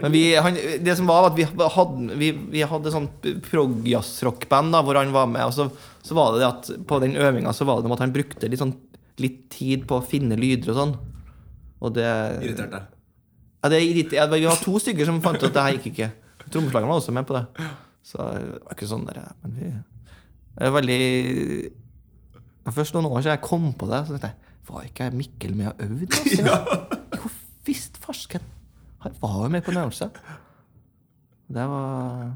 [0.00, 3.08] Men vi, han, det som var, at vi hadde, vi, vi hadde sånn
[3.44, 5.44] prog-jazzrock-band hvor han var med.
[5.44, 5.68] Og så,
[6.04, 8.62] så var det det at på den øvinga så var det at han brukte litt,
[8.62, 8.74] sånn,
[9.22, 10.94] litt tid på å finne lyder og sånn.
[11.84, 12.08] Og det
[12.42, 12.88] Irriterte deg.
[13.62, 16.10] ja, det ja, Vi var to stykker som fant ut at det her gikk ikke.
[16.48, 17.44] Trommeslageren var også med på det.
[18.08, 19.70] Så det var ikke sånn der, Men vi
[20.58, 21.02] det er veldig
[22.74, 25.70] Først noen år siden jeg kom på det, så tenkte jeg Var ikke Mikkel med
[25.70, 26.08] og øvde?
[26.18, 26.78] Altså?
[27.14, 27.30] Jo
[27.68, 28.44] visst farsken!
[29.22, 30.10] Han var jo med på en øvelse.
[31.48, 32.32] Det var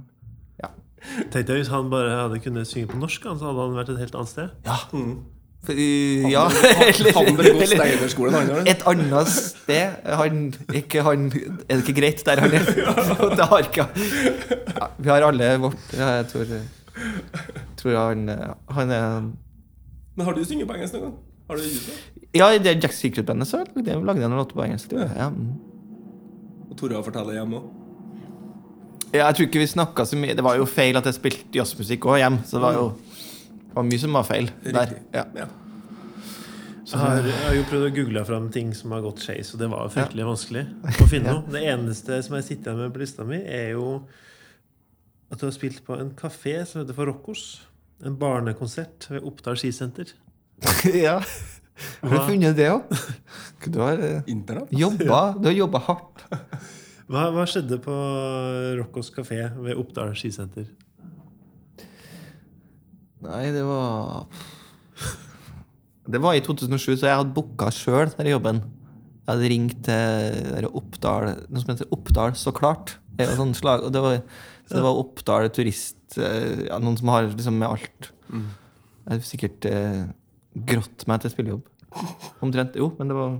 [0.62, 0.68] Ja.
[1.32, 3.98] Tenk deg Hvis han bare hadde kunnet synge på norsk, så hadde han vært et
[3.98, 4.48] helt annet sted.
[4.66, 4.76] Ja.
[5.62, 6.42] For, ja.
[7.14, 10.40] Han ble gått eller- et annet sted han,
[10.74, 12.64] ikke han Er det ikke greit der han er?
[13.38, 16.50] Det har ikke ja, Vi har alle vårt ja, Jeg tror,
[17.78, 18.24] tror han,
[18.74, 19.20] han er
[20.16, 21.14] Men har du sunget på engelsk noen gang?
[21.46, 21.94] Har du det?
[22.34, 24.88] Ja, i det Jack Secret-bandet så lagde jeg lagde jeg noen låter på engelsk.
[24.90, 25.14] tror jeg.
[25.14, 25.30] Ja.
[26.72, 27.70] Og Tora forteller hjemme òg?
[29.12, 31.58] Ja, jeg tror ikke vi snakka så mye Det var jo feil at jeg spilte
[31.58, 32.44] jazzmusikk òg hjemme.
[32.48, 32.86] Så det var jo
[33.72, 34.90] det var mye som var feil der.
[35.16, 35.22] Ja.
[35.32, 35.44] Ja.
[36.84, 39.52] Så jeg har, jeg har jo prøvd å google fram ting som har gått skeis,
[39.54, 40.26] og det var jo ja.
[40.28, 40.64] vanskelig
[41.00, 41.46] å finne noe.
[41.54, 43.86] Det eneste som jeg sitter igjen med på lista mi, er jo
[45.32, 47.46] at du har spilt på en kafé som heter for Roccos.
[48.04, 50.12] En barnekonsert ved Oppdal skisenter.
[51.06, 51.16] ja.
[52.02, 52.92] Har du funnet det òg?
[53.72, 56.26] Du har eh, Du har jobba hardt.
[57.10, 57.94] Hva, hva skjedde på
[58.78, 60.68] Roccos kafé ved Oppdal skisenter?
[63.22, 64.26] Nei, det var
[66.10, 68.62] Det var i 2007, så jeg hadde booka sjøl denne jobben.
[69.22, 72.96] Jeg hadde ringt til Oppdal Noe som heter Oppdal Så klart.
[73.14, 74.18] Det var sånn slag, og det var,
[74.66, 78.08] så det var Oppdal turist eh, ja, Noen som har liksom med alt.
[78.32, 80.02] Jeg hadde sikkert eh,
[80.72, 81.68] grått meg til spillejobb.
[82.42, 82.78] Omtrent.
[82.80, 83.36] Jo, men det var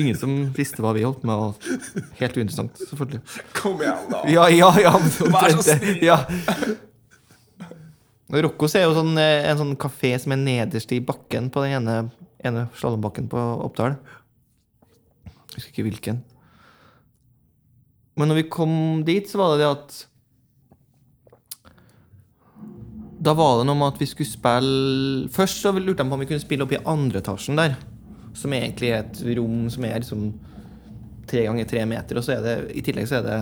[0.00, 1.34] ingen som visste hva vi holdt med.
[1.36, 3.22] Og helt uinteressant, selvfølgelig.
[3.56, 4.22] Kom igjen, da!
[4.30, 4.94] Ja, ja, ja.
[5.34, 6.00] Vær så snill.
[6.04, 6.22] Ja.
[8.30, 11.64] Og Roccos er jo sånn, eh, en sånn kafé som er nederst i bakken på
[11.64, 11.96] den ene,
[12.46, 13.96] ene slalåmbakken på Oppdal.
[15.26, 16.20] Jeg husker ikke hvilken.
[18.20, 18.72] Men når vi kom
[19.06, 19.98] dit, så var det det at
[23.20, 26.22] Da var det noe med at vi skulle spille Først så lurte de på om
[26.22, 27.74] vi kunne spille opp i andre etasjen der.
[28.34, 30.28] Som egentlig er et rom som er liksom
[31.30, 32.18] tre ganger tre meter.
[32.20, 33.38] Og så er det i tillegg så er det,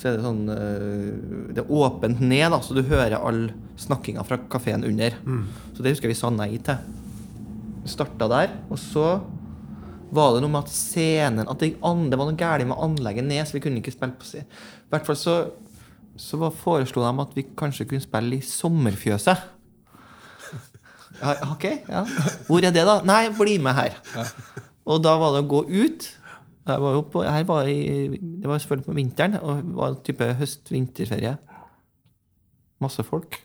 [0.00, 3.46] så er det sånn øh, Det er åpent ned, da, så du hører all
[3.80, 5.16] snakkinga fra kafeen under.
[5.76, 6.76] Så det husker jeg vi sa nei til.
[7.88, 9.06] Starta der, og så
[10.14, 13.42] var det noe med at scenen At det, det var noe galt med anlegget ned,
[13.48, 14.46] så vi kunne ikke spille på scenen.
[14.86, 15.34] I hvert fall så,
[16.16, 19.42] så var- foreslo de at vi kanskje kunne spille i Sommerfjøset.
[21.24, 22.02] Ok, ja.
[22.48, 22.98] Hvor er det, da?
[23.06, 23.96] Nei, bli med her.
[24.84, 26.10] Og da var det å gå ut.
[26.64, 31.34] Var på, var jeg, det var selvfølgelig på vinteren, og det var en type høst-vinterferie.
[32.84, 33.38] Masse folk.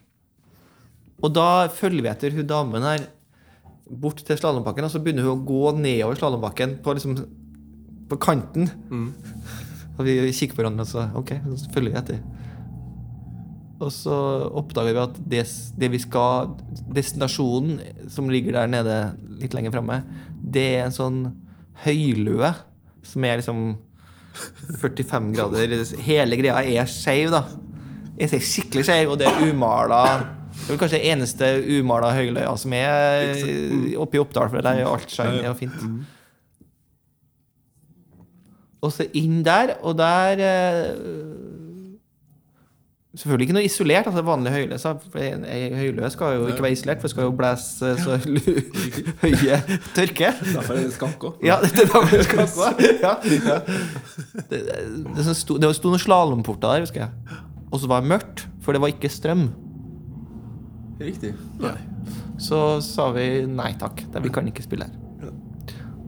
[1.19, 3.07] Og da følger vi etter hun damen her
[3.89, 7.17] bort til slalåmbakken, og så begynner hun å gå nedover slalåmbakken på, liksom,
[8.11, 8.69] på kanten.
[9.97, 12.21] Og vi kikker på hverandre og så okay, så følger vi etter.
[13.79, 14.15] Og så
[14.59, 15.43] oppdager vi at det,
[15.79, 16.51] det vi skal
[16.91, 17.79] Destinasjonen
[18.11, 18.97] som ligger der nede
[19.39, 20.01] litt lenger framme,
[20.39, 21.21] det er en sånn
[21.85, 22.51] høylue
[23.07, 23.61] som er liksom
[24.81, 25.77] 45 grader.
[26.03, 27.45] Hele greia er skeiv, da.
[28.19, 31.49] Jeg ser skikkelig skeiv, og det er umala Det er vel kanskje det eneste
[31.79, 33.29] umala høyløya som er
[34.01, 35.77] oppe i Oppdal, for der er alt shiny og fint.
[38.83, 41.68] Og så inn der, og der eh,
[43.19, 44.07] Selvfølgelig ikke noe isolert.
[44.07, 47.23] altså Vanlig høyløs for en- en høyløs skal jo ikke være isolert, for det skal
[47.27, 48.15] jo blæse så
[49.23, 49.57] høye
[49.97, 50.29] tørke.
[50.53, 51.33] Derfor er det skank òg.
[51.43, 52.47] Ja, det er derfor det skal.
[53.03, 53.13] Ja,
[53.49, 53.57] ja.
[54.49, 57.41] Det, det, det sto, det sto noen slalåmporter der, husker jeg.
[57.71, 59.49] Og så var det mørkt, for det var ikke strøm.
[60.99, 61.33] Riktig.
[62.39, 65.31] Så sa vi nei takk, vi kan ikke spille her.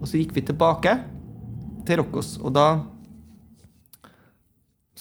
[0.01, 0.95] Og så gikk vi tilbake
[1.86, 2.66] til Rokkos, og da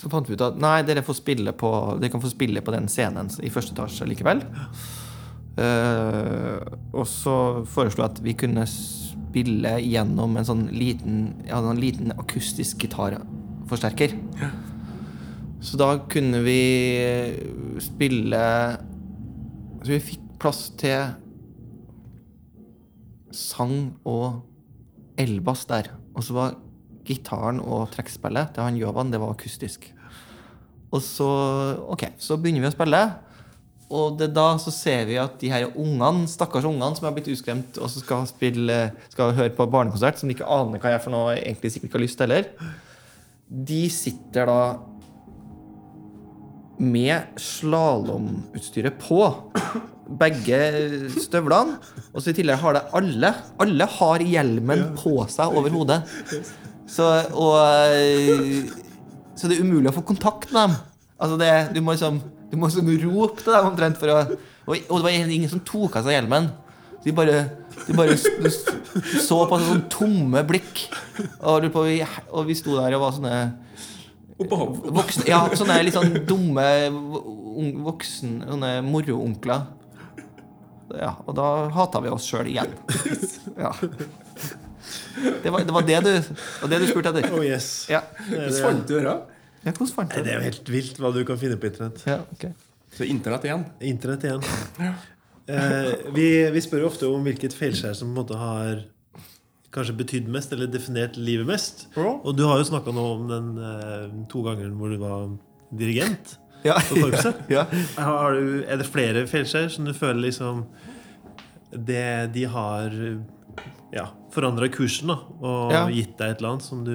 [0.01, 1.71] så fant vi ut at nei, dere, får spille på,
[2.01, 4.41] dere kan få spille på den scenen i første etasje likevel.
[5.61, 6.57] Uh,
[6.95, 7.35] og så
[7.69, 14.17] foreslo jeg at vi kunne spille gjennom en sånn liten, ja, en liten akustisk gitarforsterker.
[15.61, 16.61] Så da kunne vi
[17.85, 18.39] spille
[19.83, 21.11] Så vi fikk plass til
[23.37, 24.41] sang og
[25.21, 25.91] elbass der.
[26.17, 26.57] Og så var
[27.11, 29.91] gitaren og trekkspillet til han Jovan, det var akustisk.
[30.91, 31.29] Og så,
[31.91, 33.03] ok, så begynner vi å spille.
[33.91, 37.15] Og det er da så ser vi at de her ungene, stakkars ungene som har
[37.17, 38.79] blitt utskremt og som skal, spille,
[39.11, 41.99] skal høre på barnekonsert, som de ikke aner hva er for noe, egentlig sikkert ikke
[41.99, 42.77] har lyst til heller,
[43.51, 44.61] de sitter da
[46.81, 49.25] med slalåmutstyret på.
[50.21, 50.59] Begge
[51.23, 51.77] støvlene.
[52.15, 53.35] Og så i tillegg har det alle.
[53.63, 56.01] Alle har hjelmen på seg over hodet.
[56.91, 57.07] Så,
[57.39, 57.55] og,
[57.95, 58.67] eh,
[59.39, 60.77] så det er umulig å få kontakt med dem.
[61.21, 64.73] Altså det, du må liksom Du må liksom rope til dem omtrent for å Og,
[64.89, 66.49] og det var ingen som tok av seg hjelmen.
[67.05, 67.45] De bare,
[67.87, 68.51] de bare du
[69.23, 70.83] så på sånne tomme blikk.
[71.41, 73.37] Og, lurte vi, og vi sto der og var sånne
[74.41, 76.65] Voksne, ja, sånne litt sånn dumme
[77.85, 79.67] voksen, sånne moroonkler.
[80.97, 82.73] Ja, og da hata vi oss sjøl igjen.
[83.61, 83.75] Ja.
[85.43, 87.31] Det var det, var det, du, det du spurte etter?
[87.37, 87.71] Oh yes.
[87.91, 88.03] Ja.
[88.29, 89.15] Hvordan fant du det?
[89.65, 90.33] ja hvordan fant du det det?
[90.35, 92.03] er jo helt vilt hva du kan finne på internett.
[92.09, 92.53] Ja, okay.
[92.97, 93.65] Så internett igjen.
[93.93, 94.45] Internett igjen.
[95.51, 98.83] Eh, vi, vi spør jo ofte om hvilket feilskjær som på en måte har
[99.75, 101.85] kanskje betydd mest, eller definert livet mest.
[101.97, 105.29] Og du har jo snakka nå om den eh, to ganger hvor du var
[105.71, 106.37] dirigent
[106.67, 106.75] Ja.
[106.89, 107.39] på korpset.
[107.57, 107.63] Ja.
[107.97, 110.65] Har du, er det flere feilskjær som du føler liksom
[111.71, 112.91] det, De har
[113.95, 115.85] ja, forandra kursen da, og Ja.
[115.91, 116.95] gitt deg et eller annet som du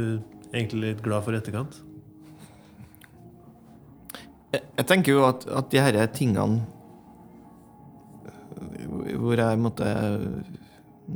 [0.54, 1.82] egentlig er litt glad for i etterkant?
[4.54, 6.62] Jeg, jeg tenker jo at, at de her tingene
[9.20, 9.88] Hvor jeg måtte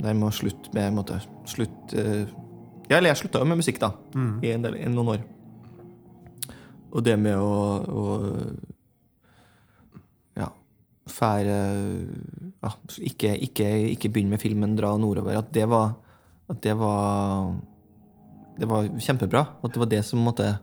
[0.04, 3.92] Der må slutte med måtte, slutt, Ja, eller jeg slutta jo med musikk, da.
[4.44, 5.24] I, en del, en noen år.
[6.92, 7.56] Og det med å,
[7.86, 8.04] å
[10.40, 10.48] Ja,
[11.10, 11.58] fære
[12.60, 12.72] ja,
[13.08, 15.38] ikke, ikke, ikke begynne med filmen, dra nordover.
[15.38, 15.94] At det var
[16.50, 17.54] At det var
[18.60, 19.46] Det var kjempebra.
[19.64, 20.58] At det var det som måtte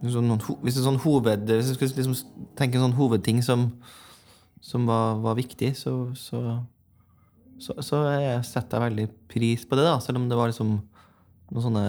[0.00, 0.30] sånn,
[0.62, 2.14] hvis er sånn hoved Hvis jeg skulle liksom
[2.56, 3.66] tenke en sånn hovedting som,
[4.64, 6.40] som var, var viktig, så, så,
[7.60, 9.98] så, så jeg setter jeg veldig pris på det, da.
[10.00, 10.78] Selv om det var liksom
[11.50, 11.84] noen sånne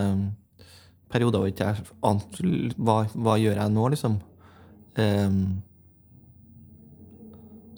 [1.11, 4.19] perioder hvor ikke jeg ante hva, hva gjør jeg nå, liksom.
[4.99, 5.41] Um,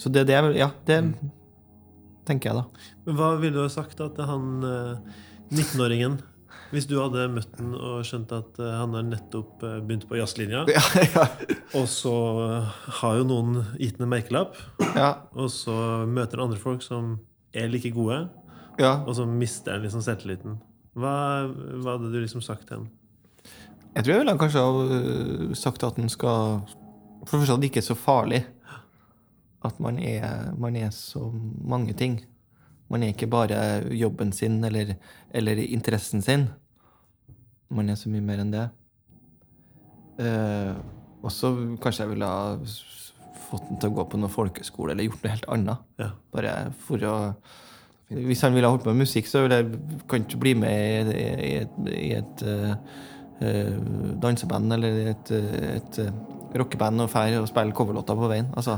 [0.02, 1.00] så det, det Ja, det
[2.28, 2.86] tenker jeg, da.
[3.08, 5.18] Men hva ville du ha sagt da til han eh,
[5.54, 6.20] 19-åringen
[6.74, 10.18] Hvis du hadde møtt han og skjønt at eh, han har nettopp eh, begynt på
[10.18, 10.84] jazzlinja, Ja,
[11.16, 11.28] ja.
[11.78, 12.14] og så
[12.48, 12.72] eh,
[13.02, 14.58] har jo noen gitt ham en merkelapp,
[14.96, 15.76] ja, og så
[16.10, 17.18] møter han andre folk som
[17.54, 18.24] er like gode,
[18.82, 18.96] ja.
[19.06, 20.58] og så mister han liksom selvtilliten.
[20.98, 21.14] Hva,
[21.82, 22.90] hva hadde du liksom sagt til ham?
[23.94, 26.64] Jeg tror jeg ville kanskje ha sagt at han skal
[27.28, 28.40] For det første at det ikke er så farlig.
[29.64, 31.30] At man er, man er så
[31.64, 32.20] mange ting.
[32.92, 33.58] Man er ikke bare
[33.96, 34.96] jobben sin eller,
[35.32, 36.50] eller interessen sin.
[37.74, 38.66] Man er så mye mer enn det.
[40.22, 40.74] Eh,
[41.24, 42.58] og så kanskje jeg ville ha
[43.48, 45.88] fått den til å gå på noe folkeskole eller gjort noe helt annet.
[46.02, 46.10] Ja.
[46.36, 47.16] Bare for å
[48.14, 51.08] Hvis han ville ha holdt på med musikk, så ville jeg kan ikke bli med
[51.16, 53.78] i, i et, i et eh,
[54.22, 56.12] danseband eller et, eh, et eh,
[56.60, 58.52] rockeband og dra og spille coverlåter på veien.
[58.60, 58.78] Altså,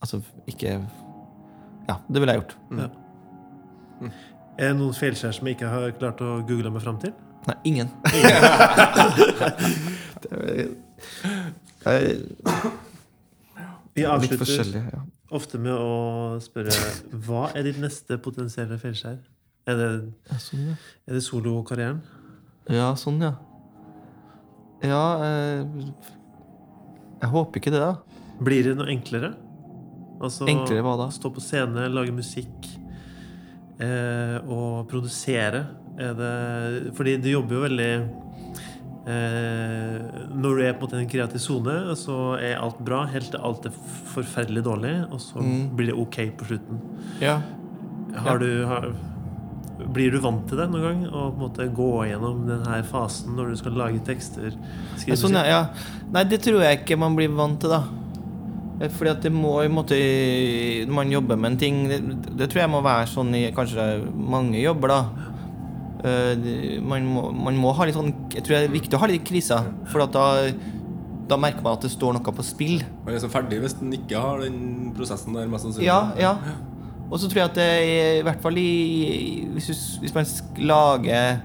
[0.00, 0.20] altså
[0.50, 0.70] ikke
[1.88, 2.56] Ja, det ville jeg gjort.
[4.58, 7.12] Er det noen feilskjær som jeg ikke har klart å google meg fram til?
[7.48, 7.88] Nei, ingen.
[13.94, 14.82] Vi avslutter.
[14.92, 15.00] Ja.
[15.34, 16.70] ofte med å spørre
[17.26, 19.18] hva er ditt neste potensielle feilskjær?
[19.68, 19.88] Er det,
[20.30, 20.74] Ja, sånn, ja.
[21.08, 21.98] er det solokarrieren?
[22.72, 23.32] Ja, sånn, ja.
[24.84, 25.60] Ja eh,
[27.20, 27.94] Jeg håper ikke det, da.
[28.44, 29.32] Blir det noe enklere?
[30.20, 31.08] Altså, Enklere hva da?
[31.14, 32.66] Stå på scene, lage musikk
[33.80, 35.64] eh, og produsere.
[35.98, 37.90] Er det, fordi du jobber jo veldig
[39.08, 39.94] eh,
[40.38, 43.30] Når du er på en måte i en kreativ sone, så er alt bra helt
[43.32, 43.74] til alt er
[44.14, 45.76] forferdelig dårlig, og så Mm.
[45.76, 46.80] blir det ok på slutten.
[47.20, 47.40] Ja.
[48.18, 48.88] Har du, har,
[49.92, 51.02] blir du vant til det noen gang?
[51.12, 54.50] Å på en måte gå gjennom denne fasen når du skal lage tekster?
[54.96, 55.60] Skrive Ja, sånn, ja.
[56.10, 57.84] Nei, det tror jeg ikke man blir vant til, da.
[58.80, 59.96] Eh, Fordi at det må i en måte
[60.86, 61.98] Når man jobber med en ting Det,
[62.38, 65.00] det tror jeg må være sånn i kanskje mange jobber, da.
[66.06, 69.10] Eh, Man må, man må ha litt sånn Jeg tror det er viktig å ha
[69.10, 70.26] litt kriser, for at da
[71.28, 72.78] da merker man at det står noe på spill.
[73.04, 75.84] Man er så ferdig hvis man ikke har den prosessen der, mest sannsynlig.
[75.84, 76.30] Ja, ja.
[77.10, 79.68] Og så tror jeg at det er, i hvert fall i Hvis,
[80.00, 80.24] hvis man
[80.70, 81.42] lager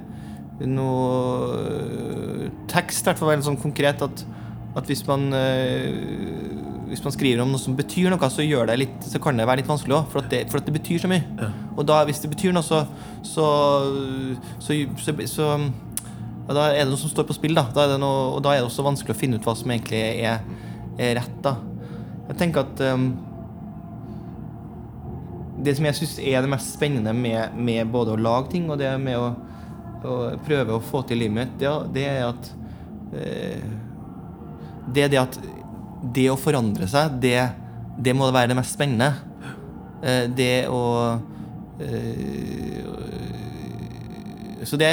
[0.64, 4.24] noe tekst, i hvert fall veldig sånn konkret, at,
[4.80, 9.06] at hvis man øh, hvis man skriver om noe som betyr noe, så, det litt,
[9.08, 10.08] så kan det være litt vanskelig òg.
[10.12, 11.24] For, det- for at det betyr så mye.
[11.40, 11.50] Ja.
[11.78, 12.84] Og da, hvis det betyr noe, så
[13.24, 13.46] Så,
[14.60, 14.74] så,
[16.48, 17.64] ja, Da er det noe som står på spill, da.
[17.74, 19.72] da er det noe, og da er det også vanskelig å finne ut hva som
[19.72, 20.42] egentlig er,
[21.00, 21.38] er rett.
[21.42, 21.56] da
[22.28, 23.06] Jeg tenker at um,
[25.64, 28.80] det som jeg syns er det mest spennende med, med både å lage ting og
[28.82, 29.30] det med å,
[30.04, 32.52] å prøve å få til livet mitt, det, det er at
[33.14, 33.74] uh,
[34.94, 35.40] Det er det at
[36.04, 37.38] det å forandre seg, det,
[38.04, 39.14] det må være det mest spennende.
[40.04, 40.82] Eh, det å
[41.80, 42.84] eh,
[44.68, 44.90] Så det,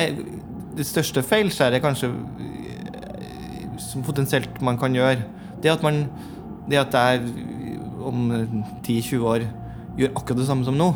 [0.79, 5.27] det største feilskjæret kanskje eh, som potensielt man kan gjøre,
[5.61, 6.07] det at man
[6.71, 7.33] Det at jeg
[8.07, 8.29] om
[8.87, 9.43] 10-20 år
[9.99, 10.87] gjør akkurat det samme som nå.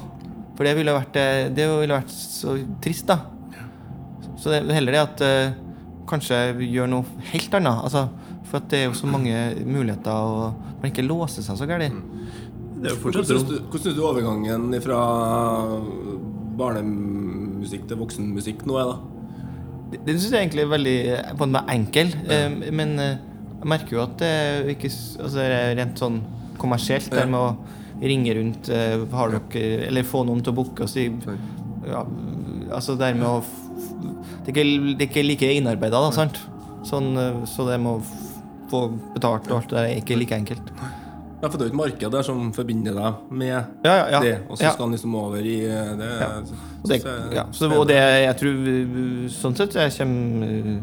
[0.54, 1.16] For det ville vært,
[1.56, 2.54] det ville vært så
[2.84, 3.16] trist, da.
[4.38, 5.24] Så det er heller det at
[6.06, 7.82] kanskje gjør noe helt annet.
[7.88, 8.04] Altså,
[8.44, 9.34] for at det er jo så mange
[9.64, 12.00] muligheter, og man ikke låser seg så gærent.
[12.84, 15.00] Er jo Hvordan syns du, overgangen fra
[16.58, 18.96] barnemusikk til voksenmusikk nå er, da?
[19.92, 20.98] Det, det syns jeg egentlig er veldig
[21.38, 22.12] på en måte enkel.
[22.28, 22.42] Ja.
[22.50, 23.16] men eh,
[23.64, 26.20] jeg merker jo at det ikke altså, det er rent sånn
[26.60, 30.84] kommersielt, det med å ringe rundt eh, har dere, Eller få noen til å booke
[30.84, 31.06] og si
[31.86, 32.02] ja,
[32.74, 33.38] Altså det med å
[34.44, 34.66] Det er ikke,
[34.98, 36.40] det er ikke like innarbeida, da, sant?
[36.84, 38.23] Sånn, eh, så det med å
[38.74, 40.74] få betalt og alt det er ikke like enkelt.
[41.44, 44.20] Ja, for det er jo et marked der som forbinder deg med Ja, ja, ja.
[44.24, 46.12] det, og så skal han liksom over i eh, det.
[46.22, 46.28] Ja.
[46.80, 47.00] Og det,
[47.52, 48.62] så, og det jeg tror
[49.34, 50.78] Sånn sett jeg kommer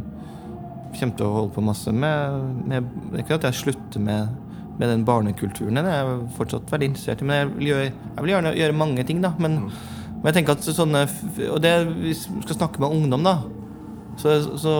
[0.99, 2.37] Kommer til å holde på masse med,
[2.67, 4.35] med Det er ikke at jeg slutter med,
[4.77, 5.79] med den barnekulturen.
[5.79, 7.27] Den er jeg fortsatt veldig interessert i.
[7.29, 9.31] Men jeg vil gjøre, jeg vil gjerne gjøre mange ting, da.
[9.39, 9.55] Men,
[10.11, 11.05] men jeg tenker at sånne
[11.47, 13.37] Og det hvis vi skal snakke med ungdom, da.
[14.19, 14.73] Så, så,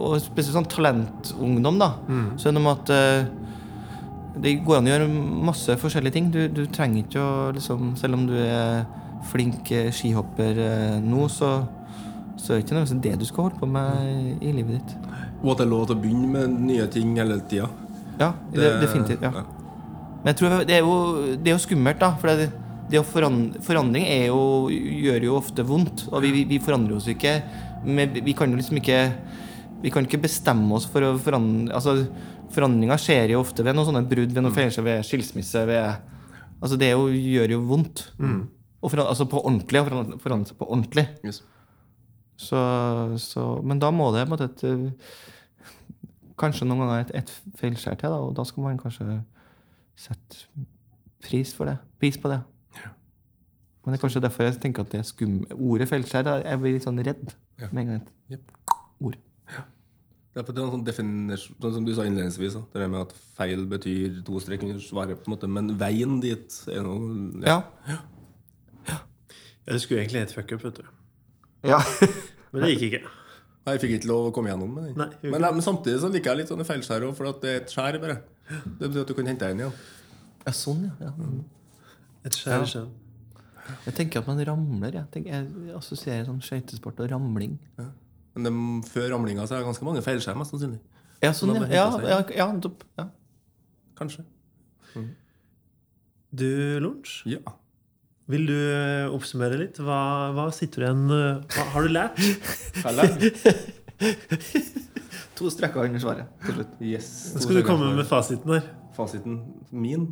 [0.00, 1.92] og spesielt sånn talentungdom, da.
[2.36, 5.10] Så det noe med at uh, det går an å gjøre
[5.50, 6.30] masse forskjellige ting.
[6.34, 8.84] Du, du trenger ikke å liksom Selv om du er
[9.30, 11.50] flink eh, skihopper uh, nå, så,
[12.40, 14.94] så er det ikke nødvendigvis det du skal holde på med i livet ditt.
[15.42, 17.68] Og at det er lov til å begynne med nye ting hele tida.
[18.20, 19.24] Ja, det, definitivt.
[19.24, 19.44] ja.
[20.20, 20.96] Men jeg tror det er jo,
[21.40, 22.12] det er jo skummelt, da.
[22.20, 22.50] For det,
[22.92, 26.06] det å forandre, forandring er jo, gjør jo ofte vondt.
[26.10, 27.38] Og vi, vi, vi forandrer oss ikke.
[27.84, 28.98] Men vi kan jo liksom ikke
[29.80, 31.94] Vi kan ikke bestemme oss for å forandre Altså,
[32.50, 35.60] Forandringer skjer jo ofte ved noen sånne brudd, ved noen feilskjær, ved skilsmisse.
[35.68, 36.00] Ved,
[36.58, 38.02] altså Det jo, gjør jo vondt.
[38.80, 39.78] Og for, altså på ordentlig.
[39.78, 39.86] Å
[40.18, 41.04] forandre, seg på ordentlig.
[41.22, 41.42] Yes.
[42.40, 42.58] Så,
[43.22, 45.14] så, men da må det måte et eh,
[46.40, 49.18] Kanskje noen ganger et, et feilskjær til, da, og da skal man kanskje
[50.00, 50.46] sette
[51.20, 51.76] pris for det.
[52.00, 52.40] Pris på det.
[53.90, 55.32] Men det er kanskje derfor jeg tenker at det er skum...
[55.56, 57.66] Ordet feilskjær Jeg blir litt sånn redd Ja.
[57.72, 58.04] med en gang.
[58.30, 58.52] Yep.
[59.02, 59.16] Ord.
[59.50, 63.14] Ja, det er en sånn definisjon, sånn som du sa innledningsvis, det der med at
[63.34, 67.56] feil betyr to strek under svaret, på en måte, men veien dit er noe Ja.
[68.86, 69.00] Ja,
[69.74, 70.86] det skulle egentlig hett fuck up, vet du.
[71.66, 71.80] ja.
[72.52, 73.02] Men det gikk ikke.
[73.66, 74.96] Nei, Jeg fikk ikke lov å komme gjennom med den.
[74.98, 77.60] Nei, men, men samtidig så liker jeg litt sånne feilskjær òg, for at det er
[77.60, 78.16] et skjær, bare.
[78.80, 79.76] Det betyr at du kan hente deg inn igjen.
[80.46, 81.10] ja, sånn, ja.
[81.10, 81.28] ja.
[82.26, 82.84] Et skjær Ja.
[83.86, 84.92] Jeg tenker at man ramler.
[84.98, 85.44] Jeg, tenker, jeg
[85.78, 87.52] assosierer sånn skøytesport og ramling.
[88.34, 88.50] Men de,
[88.90, 90.80] før ramlinga så er det ganske mange feilskjær, mest sannsynlig.
[91.22, 91.86] Ja, sånn, Da ja.
[92.00, 92.78] Ja, ja, ja, nettopp.
[92.98, 93.04] ja.
[93.98, 94.22] Kanskje.
[96.30, 96.46] Du,
[96.80, 97.24] Lunsj.
[97.26, 97.40] Ja.
[98.30, 99.80] vil du eh, oppsummere litt?
[99.82, 102.20] Hva, hva sitter du igjen eh, Hva har du lært?
[102.86, 103.10] Eller?
[105.40, 106.72] To strekker under svaret til slutt.
[106.84, 107.06] Yes.
[107.34, 108.64] Nå skal du komme med fasiten her.
[108.96, 109.38] fasiten
[109.72, 110.02] min.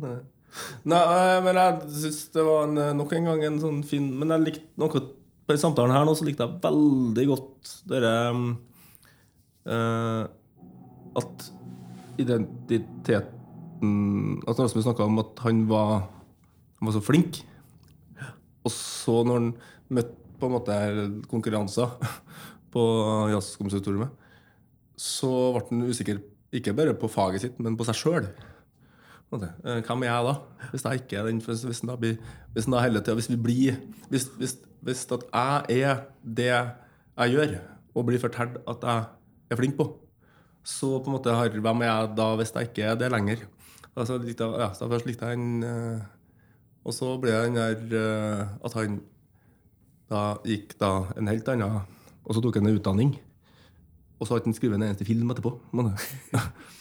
[0.89, 4.07] Nei, eh, men jeg syns det var en, eh, nok en gang en sånn fin
[4.17, 8.13] Men jeg likte noe på den samtalen her nå, så likte jeg veldig godt dere
[9.65, 10.23] uh,
[11.17, 11.45] At
[12.21, 13.87] identiteten
[14.45, 16.09] At Rasmus snakka om at han var,
[16.77, 17.39] han var så flink.
[18.67, 19.51] Og så, når han
[19.95, 20.75] møtte på en måte
[21.31, 21.87] konkurranser
[22.73, 22.83] på
[23.31, 24.11] jazzkonservatoriet,
[24.99, 26.19] så ble han usikker
[26.59, 28.29] ikke bare på faget sitt, men på seg sjøl.
[29.29, 30.33] Hvem er jeg da?
[30.71, 32.15] Hvis jeg ikke er den Hvis, da blir,
[32.53, 33.75] hvis, da hele tiden, hvis vi blir
[34.09, 35.25] Hvis, hvis, hvis at
[35.69, 36.49] jeg er det
[37.19, 37.55] jeg gjør,
[37.95, 39.03] og blir fortalt at jeg
[39.51, 39.85] er flink på,
[40.63, 43.43] så på en måte har, hvem er jeg da hvis jeg ikke er det lenger?
[43.95, 46.03] Altså, likte, ja, så Først likte jeg han eh,
[46.87, 49.01] Og så ble det den der eh, at han
[50.09, 51.81] da gikk da en helt annen
[52.25, 53.11] Og så tok han en utdanning.
[54.19, 55.51] Og så har ikke han skrevet en eneste film etterpå.
[55.73, 55.91] Men,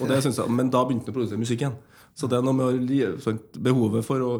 [0.00, 1.76] og det synes jeg, men da begynte han å produsere musikk igjen.
[2.18, 4.30] Så det er noe med å, li- behovet for å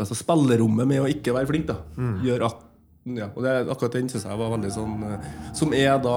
[0.00, 1.74] altså Spillerommet med å ikke være flink, da,
[2.24, 2.62] gjør at
[3.16, 6.14] ja, og det, Akkurat den syns jeg var veldig sånn eh, Som er da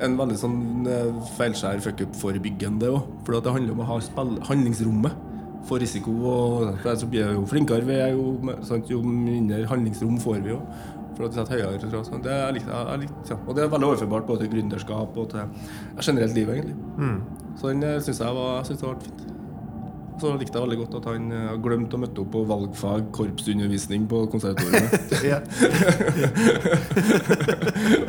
[0.00, 3.02] en veldig sånn eh, feilskjær fuck-up-forebyggende òg.
[3.26, 5.12] For det handler om å ha spill, handlingsrommet
[5.68, 6.14] for risiko.
[6.24, 8.32] Og så blir jeg jo flinkere vi er, jo,
[8.64, 10.60] sant, jo mindre handlingsrom får vi jo.
[11.28, 12.04] Setter høyere krav.
[12.08, 12.22] sånn.
[12.24, 13.36] Det er litt, er litt, ja.
[13.46, 15.40] Og det er veldig overførbart både til gründerskap og til
[16.00, 16.76] generelt liv, egentlig.
[17.60, 19.20] Så den syns jeg var, synes det var fint.
[20.20, 24.02] Så likte jeg veldig godt at han eh, glemte å møte opp på valgfag korpsundervisning
[24.10, 25.10] på konservatoriet.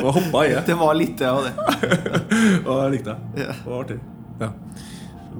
[0.04, 0.64] Og hoppa i det.
[0.68, 1.54] Det var litt det av det.
[2.66, 3.20] Og det likte jeg.
[3.38, 4.00] Det var artig.
[4.42, 4.50] Ja.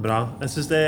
[0.02, 0.18] Bra.
[0.42, 0.82] Jeg syns det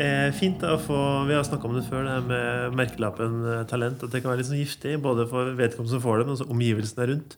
[0.00, 3.64] er fint å få Vi har snakka om det før, det her med merkelappen eh,
[3.70, 4.04] talent.
[4.04, 6.48] At det kan være litt sånn giftig, både for vedkommende som får det, men også
[6.54, 7.36] omgivelsene rundt.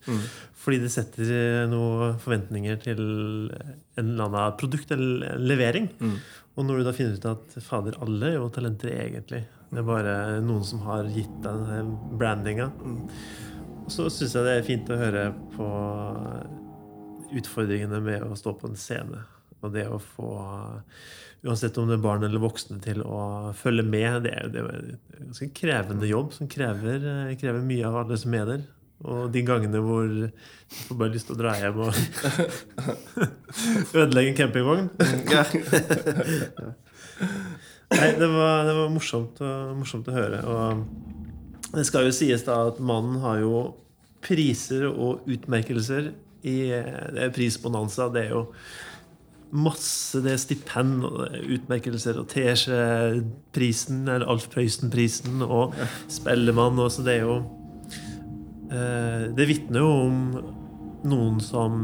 [0.61, 3.03] Fordi det setter eh, noen forventninger til
[3.51, 5.91] en eller annen produkt eller levering.
[6.01, 6.21] levering.
[6.59, 9.45] Og når du da finner ut at fader, alle er jo talenter egentlig.
[9.71, 12.67] Det er bare noen som har gitt deg denne brandinga.
[13.85, 15.69] Og så syns jeg det er fint å høre på
[17.39, 19.23] utfordringene med å stå på en scene.
[19.61, 20.31] Og det å få,
[21.45, 24.69] uansett om det er barn eller voksne, til å følge med, det er det er
[24.73, 26.99] en ganske krevende jobb som krever,
[27.41, 28.63] krever mye av alle som er der.
[29.01, 30.29] Og de gangene hvor du
[30.85, 31.93] får bare lyst til å dra hjem og
[34.03, 34.91] ødelegge en campingvogn.
[37.91, 39.41] Nei, det var, det var morsomt,
[39.79, 40.43] morsomt å høre.
[40.45, 43.55] Og det skal jo sies da at mannen har jo
[44.25, 46.13] priser og utmerkelser
[46.45, 48.09] i det er prisbonanza.
[48.13, 48.45] Det er jo
[49.51, 55.75] masse det stipend og er utmerkelser og Tesje-prisen, eller Alf Prøysen-prisen og
[56.11, 56.79] Spellemann.
[56.79, 57.37] Og så det er jo
[58.71, 60.19] eh, Det vitner jo om
[61.11, 61.79] noen som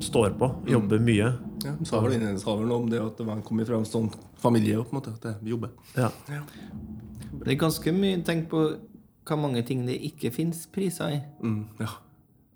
[0.00, 1.32] står på, jobber mye.
[1.60, 4.08] Ja, sa vel innledningshaveren noe om det at man kom fra en sånn
[4.40, 5.74] familie på en måte, at det jobber.
[5.98, 6.08] Ja.
[7.40, 8.62] Det er ganske mye Tenk på
[9.28, 11.18] hva mange ting det ikke fins priser i.
[11.44, 11.90] Mm, ja.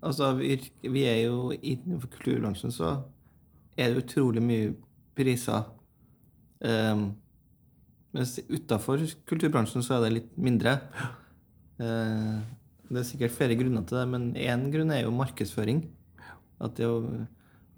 [0.05, 2.97] Altså, vi, vi er jo innenfor kulturbransjen, så
[3.77, 4.73] er det utrolig mye
[5.15, 5.67] priser.
[6.63, 7.07] Um,
[8.15, 10.77] mens utafor kulturbransjen så er det litt mindre.
[11.79, 12.43] Uh,
[12.87, 15.83] det er sikkert flere grunner til det, men én grunn er jo markedsføring.
[16.63, 16.87] At det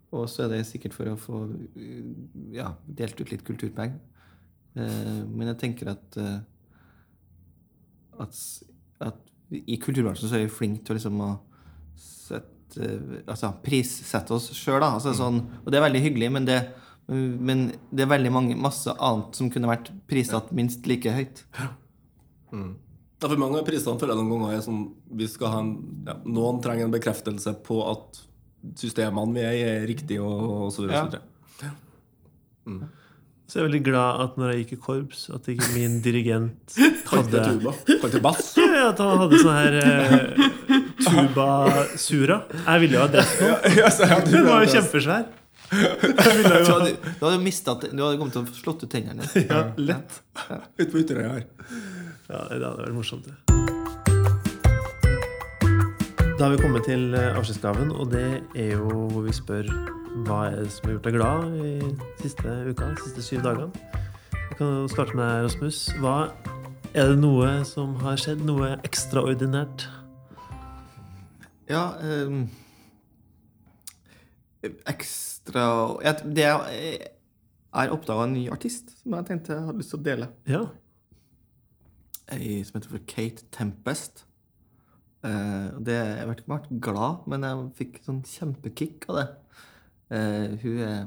[0.08, 1.40] og så er det sikkert for å få
[2.56, 3.98] ja, delt ut litt kulturpenger.
[4.78, 6.38] Uh, men jeg tenker at uh,
[8.22, 8.38] at,
[9.00, 9.18] at
[9.50, 11.32] i kulturbransjen så er vi flinke til liksom å
[12.02, 14.84] sette, altså, prissette oss sjøl.
[14.84, 16.60] Altså, sånn, og det er veldig hyggelig, men det,
[17.08, 21.46] men det er veldig mange, masse annet som kunne vært prissatt minst like høyt.
[21.58, 21.72] Ja,
[23.24, 24.84] for mange av prisene føler jeg noen ganger er sånn
[25.18, 25.72] vi skal ha en,
[26.06, 28.22] ja, Noen trenger en bekreftelse på at
[28.78, 31.24] systemene vi er i, er riktige, og, og så videre.
[31.64, 31.74] Ja.
[32.68, 32.86] og
[33.48, 36.74] så jeg er veldig glad at når jeg gikk i korps, at ikke min dirigent
[37.14, 37.72] hadde tuba.
[38.02, 38.50] Kalt bass.
[38.60, 40.42] Ja, At han hadde sånn her eh,
[41.10, 42.38] tuba-sura.
[42.68, 45.26] Jeg ville jo ha drept jeg- Den var jo kjempesvær.
[45.68, 50.22] Du hadde, du hadde mistet, du hadde kommet til å slått ut tennene ja, lett.
[50.80, 51.44] Ute på Ytterøya her.
[52.30, 53.28] Ja, det hadde vært morsomt.
[53.28, 53.36] det.
[56.38, 58.24] Da har vi kommet til eh, avskjedsgaven, og det
[58.56, 59.68] er jo hvor vi spør
[60.28, 61.72] hva er det som har gjort deg glad i
[62.22, 63.68] siste uka, de siste syv dagene.
[64.38, 65.82] Vi kan jo starte med deg, Rasmus.
[66.00, 66.16] Hva
[66.98, 68.40] Er det noe som har skjedd?
[68.48, 69.84] Noe ekstraordinært?
[71.68, 72.46] Ja um,
[74.88, 75.66] Ekstra
[76.04, 80.00] jeg, Det Jeg er oppdaga en ny artist som jeg tenkte jeg hadde lyst til
[80.00, 80.30] å dele.
[80.50, 80.62] Ja.
[82.34, 84.24] Ei som heter for Kate Tempest.
[85.22, 89.28] Uh, det, jeg ble ikke vært glad, men jeg fikk sånn kjempekick av det.
[90.10, 91.06] Uh, hun, er,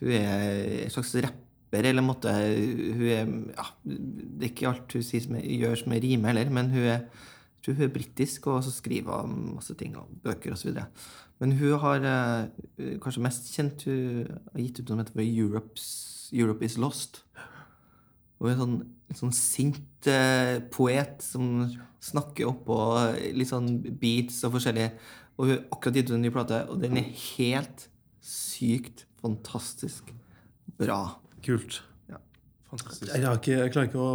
[0.00, 0.44] hun er
[0.82, 5.22] en slags rapper, eller en måte Hun er ja, Det er ikke alt hun sier
[5.22, 7.37] som er, gjør som er rime heller, men hun er, jeg
[7.68, 10.72] tror hun er britisk, og så skriver hun masse ting, og bøker osv.
[11.38, 15.68] Men hun har eh, kanskje mest kjent Hun har gitt ut noe som heter
[16.32, 17.22] Europe Is Lost.
[18.38, 18.74] Og en sånn,
[19.10, 21.66] en sånn sint eh, poet som
[22.00, 22.78] snakker oppå
[23.34, 24.90] litt sånn beats og forskjellig.
[25.38, 27.88] Og hun har akkurat gitt ut en ny plate, og den er helt
[28.24, 30.12] sykt fantastisk
[30.78, 31.18] bra.
[31.46, 31.82] Kult.
[32.68, 33.08] Fantastisk.
[33.14, 34.12] Jeg, ikke, jeg klarer ikke å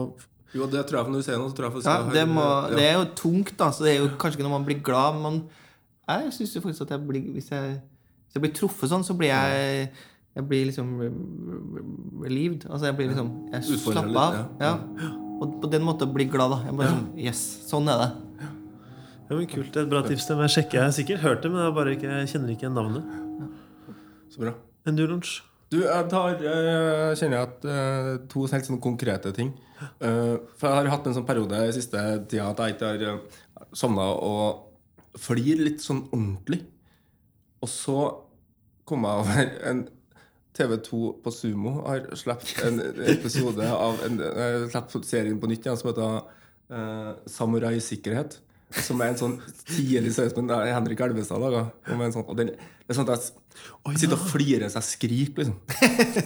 [0.53, 2.43] Jo, det tror jeg når du ser noe, så tror jeg faktisk Ja, det, må,
[2.45, 2.75] ja.
[2.77, 5.17] det er jo tungt, da, så det er jo kanskje ikke når man blir glad,
[5.23, 5.39] men
[6.07, 9.31] jeg syns faktisk at jeg blir Hvis jeg, hvis jeg blir truffet sånn, så blir
[9.33, 9.89] jeg
[10.33, 11.83] jeg blir liksom re- re-
[12.25, 12.63] relieved.
[12.65, 14.37] Altså jeg blir liksom Jeg slapper av.
[14.59, 14.71] Ja.
[15.43, 16.57] Og på den måten bli glad, da.
[16.65, 18.07] Jeg bare sånn, Yes, sånn er det.
[18.41, 19.69] Ja, men Kult.
[19.73, 20.25] Det er et bra tips.
[20.33, 20.79] Jeg sjekker.
[20.79, 23.05] Jeg har sikkert hørt det, men jeg, bare ikke, jeg kjenner ikke navnet.
[24.33, 24.55] Så bra.
[24.89, 24.97] En
[25.73, 25.79] du?
[25.83, 29.53] Jeg tar, eh, kjenner at eh, to helt sånne konkrete ting.
[29.99, 31.99] Uh, for jeg har hatt en sånn periode i siste
[32.31, 33.17] tida at jeg ikke har
[33.75, 34.35] savna å
[35.19, 36.61] flire litt sånn ordentlig.
[37.63, 37.97] Og så
[38.87, 39.83] kom jeg over en
[40.53, 42.79] TV2 på Sumo har sluppet en
[43.09, 46.19] episode av en, uh, serien på nytt igjen som heter
[46.71, 48.37] uh, Samurai sikkerhet.
[48.81, 49.35] Som er en sånn
[49.69, 51.71] tidlig serie som en- Henrik Elvestad laga.
[51.87, 53.31] sånn- Og den, det er sånn at
[53.85, 55.57] jeg sitter og flirer så jeg skriker, liksom.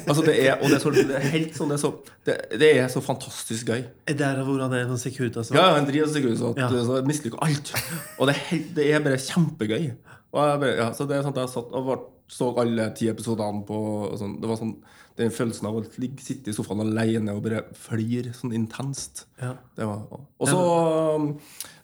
[0.07, 1.91] Altså det er, og det er, så, det er helt sånn Det er så,
[2.25, 3.81] det, det er så fantastisk gøy.
[4.07, 6.69] Er det der hvor han er noen sekunder Ja, ja, han driver sekunder så, Ja.
[6.69, 7.73] så mislykker alt.
[8.19, 9.89] Og det er, helt, det er bare kjempegøy.
[10.33, 13.63] Bare, ja, så det er sånn at jeg satt og var, så alle ti episodene
[13.67, 13.77] på
[14.19, 14.75] sånn, Det var sånn
[15.17, 15.81] den følelsen av å
[16.21, 19.23] sitte i sofaen alene og bare flire sånn intenst.
[19.41, 19.55] Ja.
[19.75, 20.59] Det var, og så
[21.15, 21.31] um,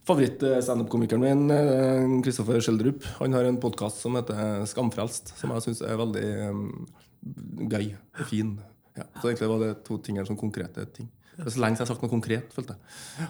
[0.07, 5.81] favoritt-standup-komikeren min, eh, Kristoffer Schjelderup, han har en podkast som heter Skamfrelst, som jeg syns
[5.81, 6.88] er veldig um,
[7.71, 8.57] gøy og fin.
[8.97, 9.07] Ja.
[9.21, 11.07] Så egentlig var det to ting her, sånn konkrete ting.
[11.38, 13.30] Det er så lenge siden jeg har sagt noe konkret, følte jeg.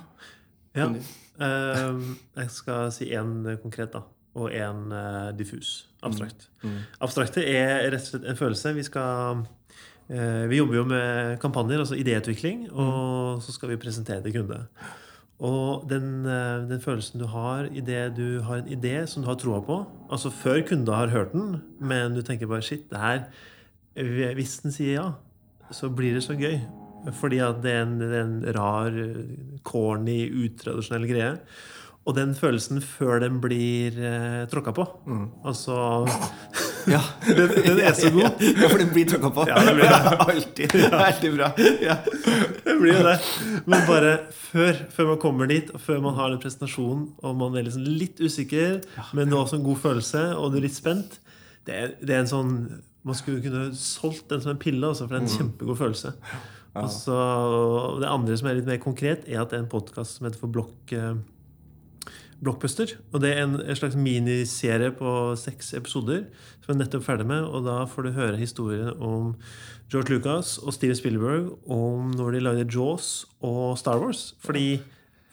[0.73, 0.89] Ja.
[1.37, 2.01] Uh,
[2.41, 4.03] jeg skal si én konkret, da.
[4.33, 4.89] Og én
[5.37, 5.85] diffus.
[6.01, 6.47] Abstrakt.
[7.05, 8.71] Abstrakte er rett og slett en følelse.
[8.73, 14.25] Vi skal uh, Vi jobber jo med kampanjer, altså idéutvikling, og så skal vi presentere
[14.25, 14.63] til kunde.
[15.43, 19.35] Og den, eh, den følelsen du har idet du har en idé som du har
[19.35, 23.27] troa på, altså før kunde har hørt den, men du tenker bare shit, det her
[24.33, 25.11] Hvis den sier ja,
[25.69, 26.57] så blir det så gøy.
[27.13, 28.95] Fordi at det er en, det er en rar,
[29.63, 31.37] corny, utradisjonell greie.
[32.03, 34.87] Og den følelsen før den blir eh, tråkka på.
[35.45, 35.75] Altså
[36.89, 36.99] Ja.
[37.27, 38.39] den, den er så god.
[38.61, 39.45] Ja, for den blir tråkka på.
[39.49, 40.13] Ja, det blir det.
[40.33, 40.75] Alltid.
[40.93, 41.49] Veldig bra.
[41.83, 41.97] Ja.
[42.63, 43.17] Det blir jo det.
[43.65, 44.13] Men bare
[44.51, 47.85] før, før man kommer dit, og før man har den presentasjonen, og man er liksom
[47.87, 48.81] litt usikker,
[49.17, 51.19] men nå også en god følelse, og du er litt spent
[51.67, 52.55] Det er, det er en sånn
[53.07, 56.13] Man skulle kunne solgt den som en pille, også, for det er en kjempegod følelse.
[56.79, 57.17] Og så,
[58.01, 60.39] det andre som er litt mer konkret, er at det er en podkast som heter
[60.41, 60.93] for Blokk
[62.43, 62.95] Blockbuster.
[63.11, 66.25] Og det er en, en slags miniserie på seks episoder
[66.63, 67.45] som jeg er nettopp ferdig med.
[67.47, 69.33] Og da får du høre historien om
[69.91, 74.31] George Lucas og Steven Spielberg om når de lagde Jaws og Star Wars.
[74.43, 74.81] Fordi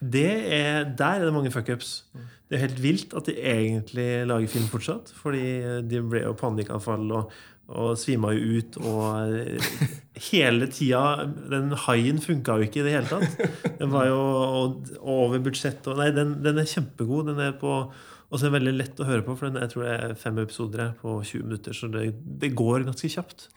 [0.00, 2.04] er, der er det mange fuckups.
[2.48, 5.12] Det er helt vilt at de egentlig lager film fortsatt.
[5.14, 5.44] Fordi
[5.86, 7.34] de ble jo panikkanfall og,
[7.70, 8.78] og svima jo ut.
[8.82, 9.34] Og
[10.30, 13.74] hele tida Den haien funka jo ikke i det hele tatt.
[13.80, 14.20] Den var jo
[15.00, 15.84] over budsjett.
[15.86, 17.30] Og, nei, den, den er kjempegod.
[17.32, 17.82] Den er på
[18.30, 20.12] og så er den veldig lett å høre på, for den, jeg tror det er
[20.14, 21.74] fem episoder på 20 minutter.
[21.74, 23.48] Så det, det går ganske kjapt.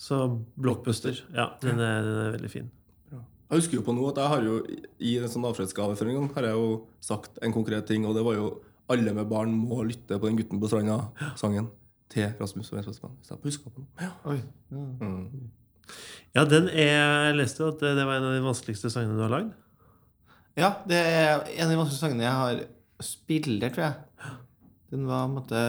[0.00, 0.22] Så
[0.56, 1.18] Blockbuster.
[1.36, 2.70] Ja, den er, den er veldig fin.
[3.12, 4.56] Jeg husker jo på nå at jeg har jo
[5.00, 6.72] i en sånn avskjedsgave for en gang har jeg jo
[7.04, 8.48] sagt en konkret ting, og det var jo
[8.92, 11.68] alle med barn må lytte på den Gutten på stranda-sangen
[12.12, 13.86] til Rasmus og Venstre Husk på noe.
[14.00, 14.10] Ja.
[14.30, 14.38] Oi.
[14.72, 15.48] Mm.
[16.36, 19.24] Ja, den er, jeg leste jo at det var en av de vanskeligste sangene du
[19.24, 19.54] har lagd.
[20.58, 22.60] Ja, det er en av de vanskeligste sangene jeg har
[23.04, 24.34] spiller, tror jeg.
[24.92, 25.64] Den var på en måte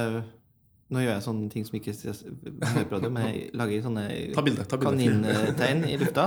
[0.90, 4.04] Nå gjør jeg sånne ting som ikke hører på radio, men jeg lager sånne
[4.34, 4.64] Ta bilde.
[4.66, 5.20] ta bilde.
[5.30, 6.24] kanintegn i lufta.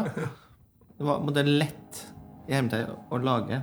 [1.03, 2.03] Det var på en måte lett
[2.47, 3.59] i hermetegn å lage.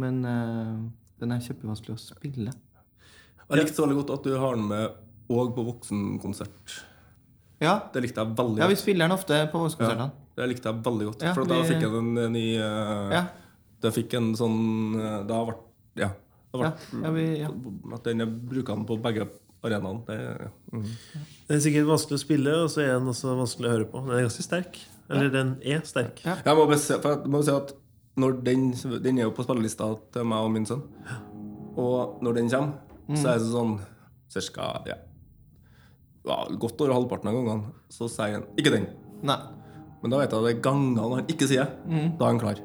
[0.00, 0.78] Men uh,
[1.20, 2.54] den er kjempevanskelig å spille.
[3.50, 4.96] Jeg likte så veldig godt at du har den med
[5.28, 6.76] òg på voksenkonsert.
[7.62, 8.64] Ja, Det likte jeg veldig godt.
[8.64, 10.10] ja vi spiller den ofte på konsertene.
[10.36, 11.22] Det likte jeg veldig godt.
[11.22, 13.26] Ja, for da vi- fikk jeg en, nye ny eh, Ja.
[13.80, 15.56] Det fikk en sånn eh, Da ble
[15.96, 16.08] Ja.
[16.52, 16.72] Det ble, Ja,
[17.02, 17.48] ja, vi, ja.
[17.94, 19.28] At den er bruker den på begge
[19.64, 20.04] arenaene.
[20.06, 20.82] Det, mm.
[21.48, 24.02] det, er sikkert vanskelig å spille, og så er den også vanskelig å høre på.
[24.06, 24.78] Den er ganske sterk.
[25.08, 26.22] Eller den er sterk.
[26.24, 26.36] Ja.
[26.44, 27.72] Jeg må bare si, for jeg må si at
[28.16, 28.70] når den,
[29.04, 30.82] den er jo på spillelista til meg og min sønn.
[31.76, 32.72] Og når den kommer,
[33.14, 33.76] så er det sånn
[34.32, 34.96] cirka ja,
[36.26, 38.88] ja, godt over halvparten av gangene så sier han 'ikke den'.
[39.22, 39.40] Nei.
[40.02, 41.70] Men da vet jeg at det er gangene han ikke sier.
[42.18, 42.60] Da er han klar.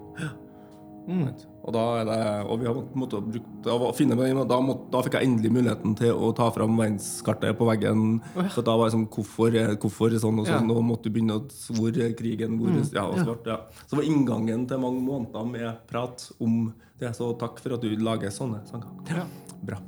[1.07, 1.29] Mm.
[1.65, 5.15] Og da er det Og vi har måttet bruke finne meg, da, må, da fikk
[5.17, 8.21] jeg endelig muligheten til å ta fram verdenskartet på veggen.
[8.53, 10.69] For da var jeg sånn Hvorfor, hvorfor sånn og sånn?
[10.69, 10.75] Ja.
[10.75, 12.59] Og måtte du begynne å Hvor krigen?
[12.61, 12.83] Hvor mm.
[12.93, 13.59] ja, og så, ble- ja.
[13.87, 16.71] så var inngangen til mange måneder med prat om
[17.01, 17.15] det.
[17.17, 18.93] Så takk for at du lager sånne sanger.
[19.09, 19.25] Ja.
[19.61, 19.81] Bra.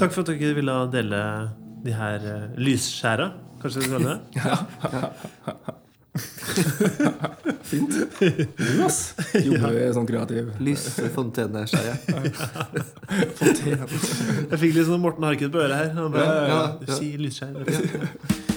[0.00, 1.20] Takk for at dere ville dele
[1.84, 3.30] de her uh, lysskjæra,
[3.62, 4.20] kanskje du kaller det.
[7.62, 7.94] Fint.
[8.20, 9.14] Du, ass.
[9.38, 9.92] Jobber ja.
[9.94, 11.94] sånn kreativ Lysfonteneskjære.
[14.50, 15.90] Jeg fikk litt sånn Morten Harket på øret her.
[15.96, 16.98] Han bare, Ja, ja, ja.
[16.98, 18.50] Si lysskjær.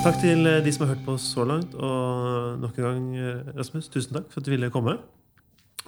[0.00, 1.74] Takk til eh, de som har hørt på oss så langt.
[1.76, 4.96] Og nok en gang, eh, Rasmus, tusen takk for at du ville komme.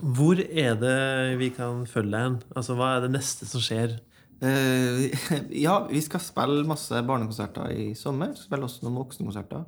[0.01, 2.41] Hvor er det vi kan følge deg hen?
[2.57, 3.99] Altså, hva er det neste som skjer?
[4.43, 5.07] Uh,
[5.55, 8.33] ja, vi skal spille masse barnekonserter i sommer.
[8.35, 9.67] Vi Spille også noen voksenkonserter.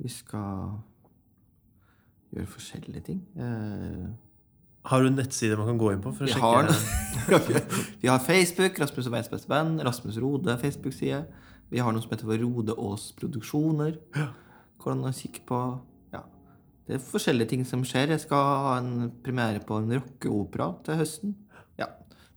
[0.00, 0.78] Vi skal
[2.34, 3.20] gjøre forskjellige ting.
[3.36, 4.14] Uh,
[4.88, 6.12] Har du en nettside man kan gå inn på?
[6.14, 7.34] for å vi, sjekke?
[7.34, 9.82] har, vi har Facebook, Rasmus og Veis beste band.
[9.84, 11.24] Rasmus Rode Facebook-side.
[11.72, 13.98] Vi har noe som heter for Rode Aas Produksjoner.
[14.80, 15.60] Hvordan å kikke på.
[16.84, 18.10] Det er forskjellige ting som skjer.
[18.12, 18.36] Jeg skal
[18.66, 21.34] ha en premiere på en rockeopera til høsten.
[21.80, 21.86] Ja.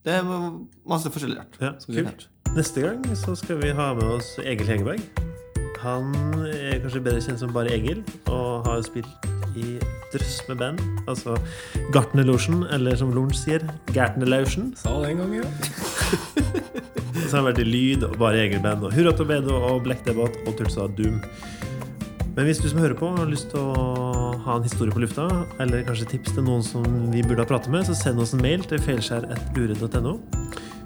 [0.07, 0.27] Det er
[0.87, 1.57] masse forskjellig rart.
[1.59, 2.27] Ja, Så kult.
[2.55, 5.03] Neste gang så skal vi ha med oss Egil Hegerberg.
[5.83, 6.13] Han
[6.47, 7.99] er kanskje bedre kjent som bare Egil,
[8.31, 9.27] og har spilt
[9.59, 9.75] i
[10.13, 10.79] drøss med band.
[11.11, 11.35] Altså
[11.93, 14.71] Gartner Lotion, eller som Lorentz sier, Gartner Lotion.
[14.79, 15.45] Sa det en gang, ja.
[17.17, 20.05] Og så har han vært i Lyd og Bare Egil-band og Hurra Torbedo og Black
[20.07, 21.17] Debate og Tulsa Doom.
[22.38, 25.26] Men hvis du som hører på har lyst til å ha en historie på lufta,
[25.64, 28.43] eller kanskje tips til noen som vi burde ha pratet med, så send oss en
[28.45, 30.11] mail til feilskjær.uredd.no.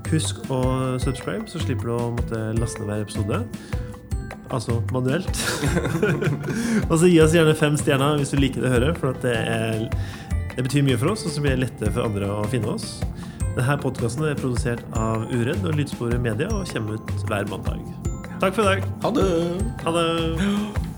[0.07, 0.61] Husk å
[1.03, 3.41] subscribe, så slipper du å måtte laste ned hver episode.
[4.52, 5.41] Altså manuelt.
[6.90, 9.28] og så gi oss gjerne fem stjerner hvis du liker det å høre, for at
[9.28, 12.45] det, er, det betyr mye for oss, og så blir det lettere for andre å
[12.52, 12.94] finne oss.
[13.57, 17.84] Denne podkasten er produsert av Uredd og Lydsporet Media og kommer ut hver mandag.
[18.40, 18.88] Takk for i dag.
[19.03, 19.28] Ha det!
[19.84, 20.90] Ha det.